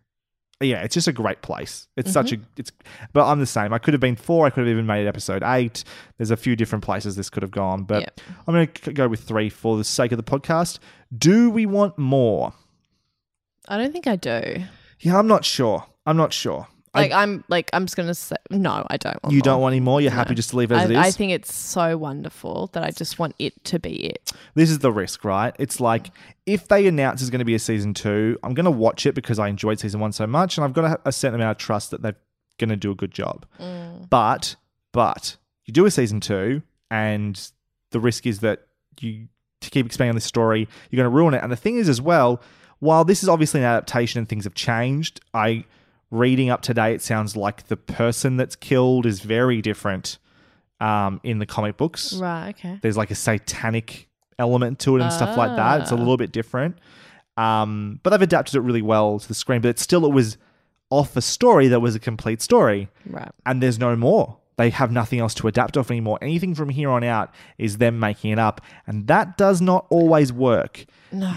[0.62, 1.88] Yeah, it's just a great place.
[1.96, 2.42] It's such mm-hmm.
[2.42, 2.72] a it's,
[3.12, 3.72] but I'm the same.
[3.72, 4.46] I could have been four.
[4.46, 5.84] I could have even made it episode eight.
[6.18, 8.20] There's a few different places this could have gone, but Yep.
[8.46, 10.78] I'm going to go with three for the sake of the podcast.
[11.16, 12.52] Do we want more?
[13.68, 14.64] I don't think I do.
[15.00, 15.86] Yeah, I'm not sure.
[16.06, 16.68] I'm not sure.
[16.94, 19.42] Like I, am like I'm just gonna say no, I don't want you more.
[19.44, 20.00] don't want any more.
[20.00, 20.16] You're No.
[20.16, 20.98] happy just to leave it I, as it is.
[20.98, 24.32] I think it's so wonderful that I just want it to be it.
[24.54, 25.56] this is the risk, right?
[25.58, 26.10] It's like
[26.44, 29.14] if they announce there's going to be a season two, I'm going to watch it
[29.14, 31.58] because I enjoyed season one so much, and I've got a, a certain amount of
[31.58, 32.16] trust that they're
[32.58, 33.46] going to do a good job.
[33.58, 34.10] Mm.
[34.10, 34.56] But,
[34.92, 37.40] but you do a season two, and
[37.92, 38.66] the risk is that
[39.00, 39.28] you
[39.60, 41.42] to keep expanding on this story, you're going to ruin it.
[41.42, 42.42] And the thing is, as well,
[42.80, 45.64] while this is obviously an adaptation and things have changed, I
[46.12, 50.18] reading up today, it sounds like the person that's killed is very different
[50.80, 52.50] um, in the comic books Right.
[52.50, 52.78] Okay.
[52.82, 54.08] there's like a satanic
[54.38, 55.80] element to it and stuff like that.
[55.82, 55.98] It's a Ah.
[55.98, 56.76] little bit different.
[57.36, 59.60] Um, but they've adapted it really well to the screen.
[59.62, 60.36] But it's still, it was
[60.90, 62.88] off a story that was a complete story.
[63.06, 63.30] Right.
[63.46, 64.36] And there's no more.
[64.56, 66.18] They have nothing else to adapt off anymore.
[66.20, 68.60] Anything from here on out is them making it up.
[68.86, 70.84] And that does not always work.
[71.10, 71.34] No.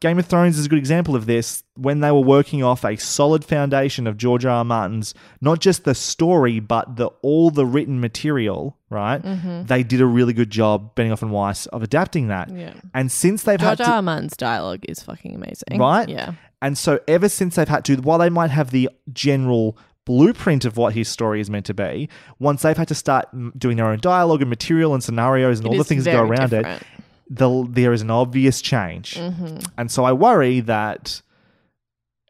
[0.00, 1.62] Game of Thrones is a good example of this.
[1.76, 4.50] When they were working off a solid foundation of George R.
[4.58, 4.64] R.
[4.64, 9.22] Martin's, not just the story, but the all the written material, right?
[9.22, 9.66] Mhm.
[9.68, 12.50] They did a really good job, Benioff and Weiss, of adapting that.
[12.50, 12.74] Yeah.
[12.92, 13.90] And since they've George had to.
[13.92, 14.02] R.
[14.02, 15.78] Martin's dialogue is fucking amazing.
[15.78, 16.08] right?
[16.08, 16.32] Yeah.
[16.60, 20.76] And so ever since they've had to, while they might have the general blueprint of
[20.76, 22.08] what his story is meant to be,
[22.38, 23.26] once they've had to start
[23.58, 26.22] doing their own dialogue and material and scenarios and It all the things that go
[26.22, 26.82] around different.
[26.82, 26.86] it,
[27.30, 29.14] the, there is an obvious change.
[29.14, 29.64] Mhm.
[29.78, 31.22] And so I worry that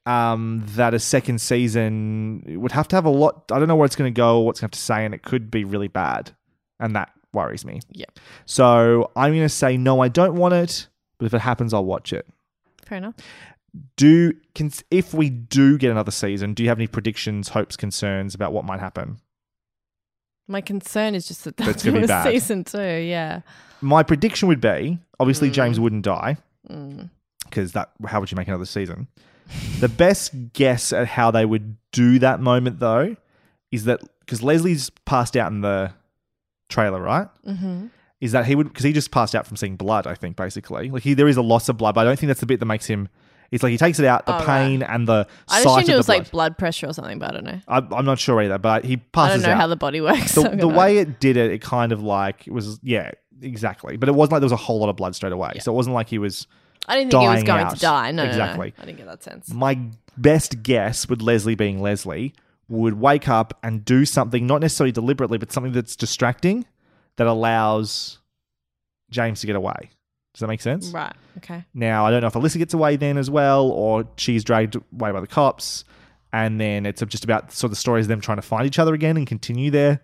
[0.04, 3.44] um, that a second season would have to have a lot.
[3.52, 5.14] I don't know where it's going to go what's going to have to say, and
[5.14, 6.32] it could be really bad.
[6.80, 7.80] And that worries me.
[7.92, 8.18] Yep.
[8.44, 10.88] So I'm going to say no, I don't want it.
[11.18, 12.26] But if it happens, I'll watch it.
[12.84, 13.14] Fair enough.
[13.96, 18.34] Do can, if we do get another season, do you have any predictions, hopes, concerns
[18.34, 19.18] about what might happen?
[20.48, 22.30] My concern is just that That's gonna be a bad.
[22.32, 22.78] season two.
[22.82, 23.40] Yeah.
[23.80, 26.36] My prediction would be obviously James wouldn't die
[26.70, 27.10] Mm.
[27.44, 29.08] because that how would you make another season?
[29.80, 33.16] the best guess at how they would do that moment though
[33.70, 35.92] is that because Leslie's passed out in the
[36.68, 37.26] trailer, right?
[37.46, 37.86] Mm-hmm.
[38.20, 40.06] Is that he would because he just passed out from seeing blood?
[40.06, 42.28] I think basically, like he there is a loss of blood, but I don't think
[42.28, 43.08] that's the bit that makes him.
[43.52, 44.46] It's like he takes it out, the Oh, right.
[44.46, 46.18] pain and the I assumed of it was blood.
[46.18, 47.60] like blood pressure or something, but I don't know.
[47.68, 49.30] I, I'm not sure either, but he passes.
[49.30, 49.60] I don't know out.
[49.60, 50.34] how the body works.
[50.34, 53.12] the, so the way it did it, it kind of like it was yeah,
[53.42, 53.96] exactly.
[53.98, 55.76] But it wasn't like there was a whole lot of blood straight away, so it
[55.76, 56.46] wasn't like he was.
[56.88, 57.74] I didn't think he was going out.
[57.74, 58.10] to die.
[58.10, 58.74] No, no, no, exactly.
[58.78, 59.52] I didn't get that sense.
[59.52, 59.78] My
[60.16, 62.34] best guess with Leslie being Leslie
[62.68, 66.64] would wake up and do something, not necessarily deliberately, but something that's distracting
[67.16, 68.18] that allows
[69.10, 69.90] James to get away.
[70.34, 70.88] Does that make sense?
[70.90, 71.12] Right.
[71.38, 71.64] Okay.
[71.74, 75.12] Now, I don't know if Alyssa gets away then as well, or she's dragged away
[75.12, 75.84] by the cops.
[76.32, 78.78] And then it's just about sort of the stories of them trying to find each
[78.78, 80.00] other again and continue their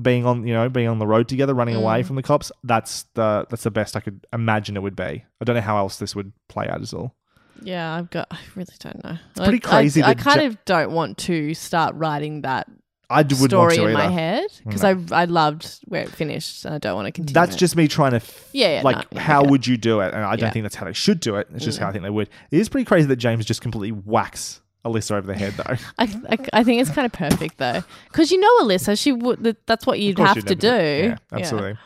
[0.00, 2.06] being on, you know, being on the road together, running away Mm.
[2.06, 2.52] from the cops.
[2.64, 5.24] That's the that's the best I could imagine it would be.
[5.40, 7.14] I don't know how else this would play out as all.
[7.62, 8.28] Yeah, I've got.
[8.30, 9.16] I really don't know.
[9.30, 12.66] It's pretty crazy I, I kind of don't want to start writing that
[13.10, 14.12] I d- wouldn't want story to in my either.
[14.12, 15.04] head because No.
[15.12, 17.34] I I loved where it finished and I don't want to continue.
[17.34, 17.58] That's it.
[17.58, 19.50] just me trying to, f- Yeah, yeah, like, no, yeah, how okay.
[19.50, 20.14] would you do it?
[20.14, 20.50] And I don't Yeah.
[20.52, 21.48] think that's how they should do it.
[21.54, 21.82] It's just Mm.
[21.82, 22.28] how I think they would.
[22.50, 25.76] It is pretty crazy that James just completely whacks Alyssa over the head, though.
[25.98, 27.82] I, I, I think it's kind of perfect though,
[28.12, 29.42] because you know Alyssa, she would.
[29.44, 31.08] that- That's what you'd Of course have you'd to never do.
[31.08, 31.76] Yeah, absolutely.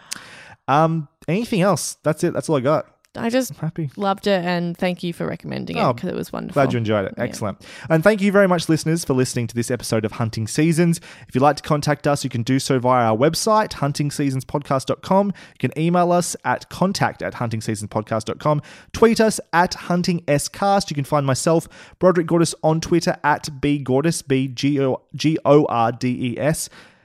[0.68, 1.96] Um, anything else?
[2.02, 2.32] That's it.
[2.34, 2.86] That's all I got.
[3.16, 3.90] I just happy.
[3.96, 6.54] loved it, and thank you for recommending Oh, it because it was wonderful.
[6.60, 7.14] Glad you enjoyed it.
[7.16, 7.64] Excellent.
[7.88, 10.98] And thank you very much, listeners, for listening to this episode of Hunting Seasons.
[11.28, 15.26] If you'd like to contact us, you can do so via our website, huntingseasonspodcast.com.
[15.28, 18.62] You can email us at contact at huntingseasonspodcast.com.
[18.92, 20.90] Tweet us at huntingscast.
[20.90, 21.68] You can find myself,
[21.98, 24.94] Broderick Gordis, on Twitter at bgordis, B-G-O-R-D-E-S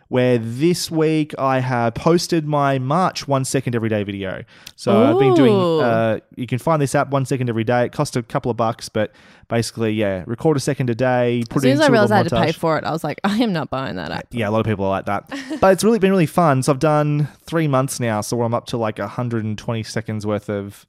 [0.10, 4.44] where this week I have posted my March one second every day video.
[4.76, 5.53] So I've been doing.
[5.56, 7.86] Uh, you can find this app one second every day.
[7.86, 9.11] It costs a couple of bucks, but
[9.49, 11.44] basically, yeah, record a second a day.
[11.49, 12.91] Put As soon it as I realized I had little to pay for it, I
[12.91, 14.27] was like, I am not buying that app.
[14.31, 15.30] Yeah, a lot of people are like that.
[15.61, 16.64] but it's really been really fun.
[16.64, 18.22] So I've done three months now.
[18.22, 20.88] So I'm up to like 120 seconds worth of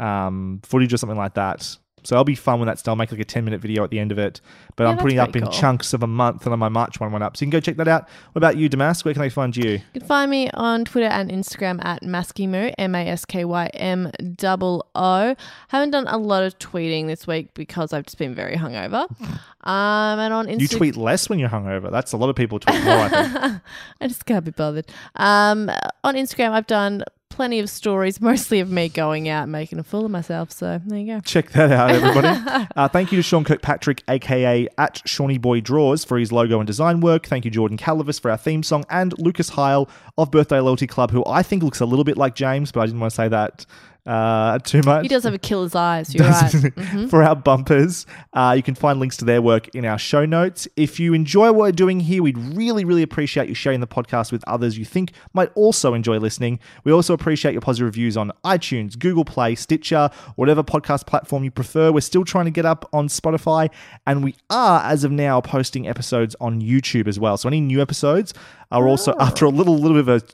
[0.00, 1.76] um, footage or something like that.
[2.04, 2.92] So that'll be fun when that's done.
[2.92, 4.40] I'll make like a 10 minute video at the end of it.
[4.76, 5.52] But Yeah, I'm putting it up in cool.
[5.52, 7.36] chunks of a month and then my March one went up.
[7.36, 8.08] So you can go check that out.
[8.32, 9.04] What about you, Damask?
[9.04, 9.70] Where can they find you?
[9.72, 13.66] You can find me on Twitter and Instagram at Maskymoo, M A S K Y
[13.74, 15.34] M double O.
[15.68, 19.06] Haven't done a lot of tweeting this week because I've just been very hungover.
[19.64, 21.90] Um, and on Instagram, You tweet less when you're hungover.
[21.90, 23.60] That's a lot of people tweet more, I think.
[24.00, 24.86] I just can't be bothered.
[25.16, 25.68] Um,
[26.04, 27.02] on Instagram, I've done
[27.38, 30.50] plenty of stories, mostly of me going out and making a fool of myself.
[30.50, 31.20] So there you go.
[31.20, 32.66] Check that out, everybody.
[32.76, 36.66] uh, thank you to Sean Kirkpatrick, aka at Shawnee Boy Draws, for his logo and
[36.66, 37.26] design work.
[37.26, 39.88] Thank you, Jordan Calavis, for our theme song, and Lucas Heil
[40.18, 42.86] of Birthday Loyalty Club, who I think looks a little bit like James, but I
[42.86, 43.64] didn't want to say that
[44.08, 45.02] uh, too much.
[45.02, 46.14] He does have a killer's eyes.
[46.14, 46.50] You're right.
[46.52, 47.10] Mhm.
[47.10, 48.06] for our bumpers.
[48.32, 50.66] Uh, you can find links to their work in our show notes.
[50.76, 54.32] If you enjoy what we're doing here, we'd really, really appreciate you sharing the podcast
[54.32, 56.58] with others you think might also enjoy listening.
[56.84, 61.50] We also appreciate your positive reviews on iTunes, Google Play, Stitcher, whatever podcast platform you
[61.50, 61.92] prefer.
[61.92, 63.70] We're still trying to get up on Spotify,
[64.06, 67.36] and we are, as of now, posting episodes on YouTube as well.
[67.36, 68.32] So any new episodes
[68.72, 70.26] are also, after a little, little bit of a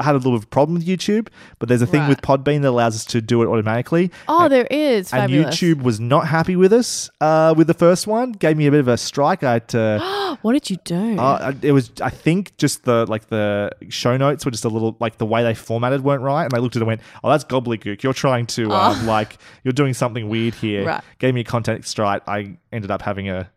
[0.00, 1.28] had a little bit of a problem with YouTube,
[1.58, 4.10] but there's a thing with Podbean that allows us to do it automatically.
[4.28, 5.12] Oh, there is.
[5.12, 8.32] And YouTube was not happy with us uh, with the first one.
[8.32, 9.42] Gave me a bit of a strike.
[9.42, 10.36] I had to.
[10.42, 11.18] what did you do?
[11.18, 14.96] Uh, it was, I think, just the like the show notes were just a little
[15.00, 16.44] like the way they formatted weren't right.
[16.44, 18.02] And I looked at it and went, "Oh, that's gobbledygook.
[18.02, 19.04] You're trying to um, Oh.
[19.06, 21.04] like you're doing something weird here." Right.
[21.18, 22.22] Gave me a content strike.
[22.28, 23.50] I ended up having a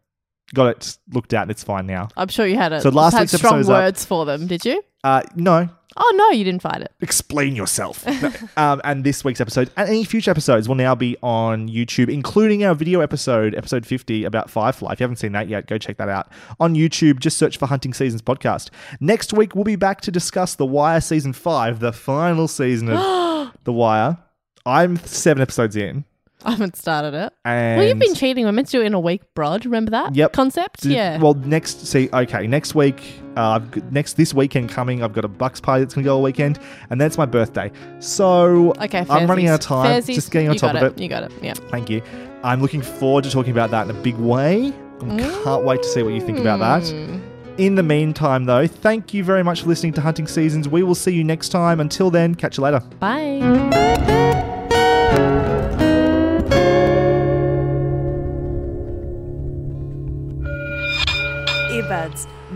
[0.54, 2.08] got it looked at and it's fine now.
[2.18, 2.82] I'm sure you had it.
[2.82, 3.84] So last had week's strong episode is up.
[3.84, 4.48] words for them.
[4.48, 4.82] Did you?
[5.04, 6.92] Uh, no, Oh no, you didn't find it.
[7.02, 8.06] explain yourself.
[8.22, 12.10] No, um, and this week's episode and any future episodes will now be on YouTube,
[12.14, 14.94] including our video episode, episode 50 about Firefly.
[14.94, 17.20] If you haven't seen that yet, go check that out on YouTube.
[17.20, 18.70] Just search for Hunting Seasons Podcast.
[19.00, 23.52] Next week, we'll be back to discuss The Wire Season 5, the final season of
[23.64, 24.18] The Wire.
[24.66, 26.06] I'm seven episodes in.
[26.46, 27.34] I haven't started it.
[27.46, 28.46] Well, you've been cheating.
[28.46, 29.66] We're meant to do it in a week, Brod.
[29.66, 30.16] Remember that?
[30.16, 30.34] Yep.
[30.34, 30.82] Concept?
[30.84, 31.18] D- Yeah.
[31.20, 33.02] Well, next, see, okay, next week,
[33.36, 36.16] uh, I've g- next this weekend coming, I've got a Bucks party that's gonna go
[36.16, 36.60] all weekend,
[36.90, 37.72] and that's my birthday.
[38.00, 40.02] So okay, I'm running out of time.
[40.02, 41.02] Fairsies, Just getting on you top got of it.
[41.02, 41.32] You got it.
[41.42, 41.54] Yeah.
[41.54, 42.02] Thank you.
[42.44, 44.74] I'm looking forward to talking about that in a big way.
[45.02, 46.84] I can't wait to see what you think about that.
[46.84, 47.22] Mm.
[47.58, 50.68] In the meantime, though, thank you very much for listening to Hunting Seasons.
[50.70, 51.80] We will see you next time.
[51.82, 52.82] Until then, catch you later.
[53.00, 54.18] Bye.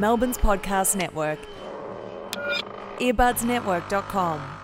[0.03, 1.39] Melbourne's podcast network.
[2.99, 4.62] Earbudsnetwork.com.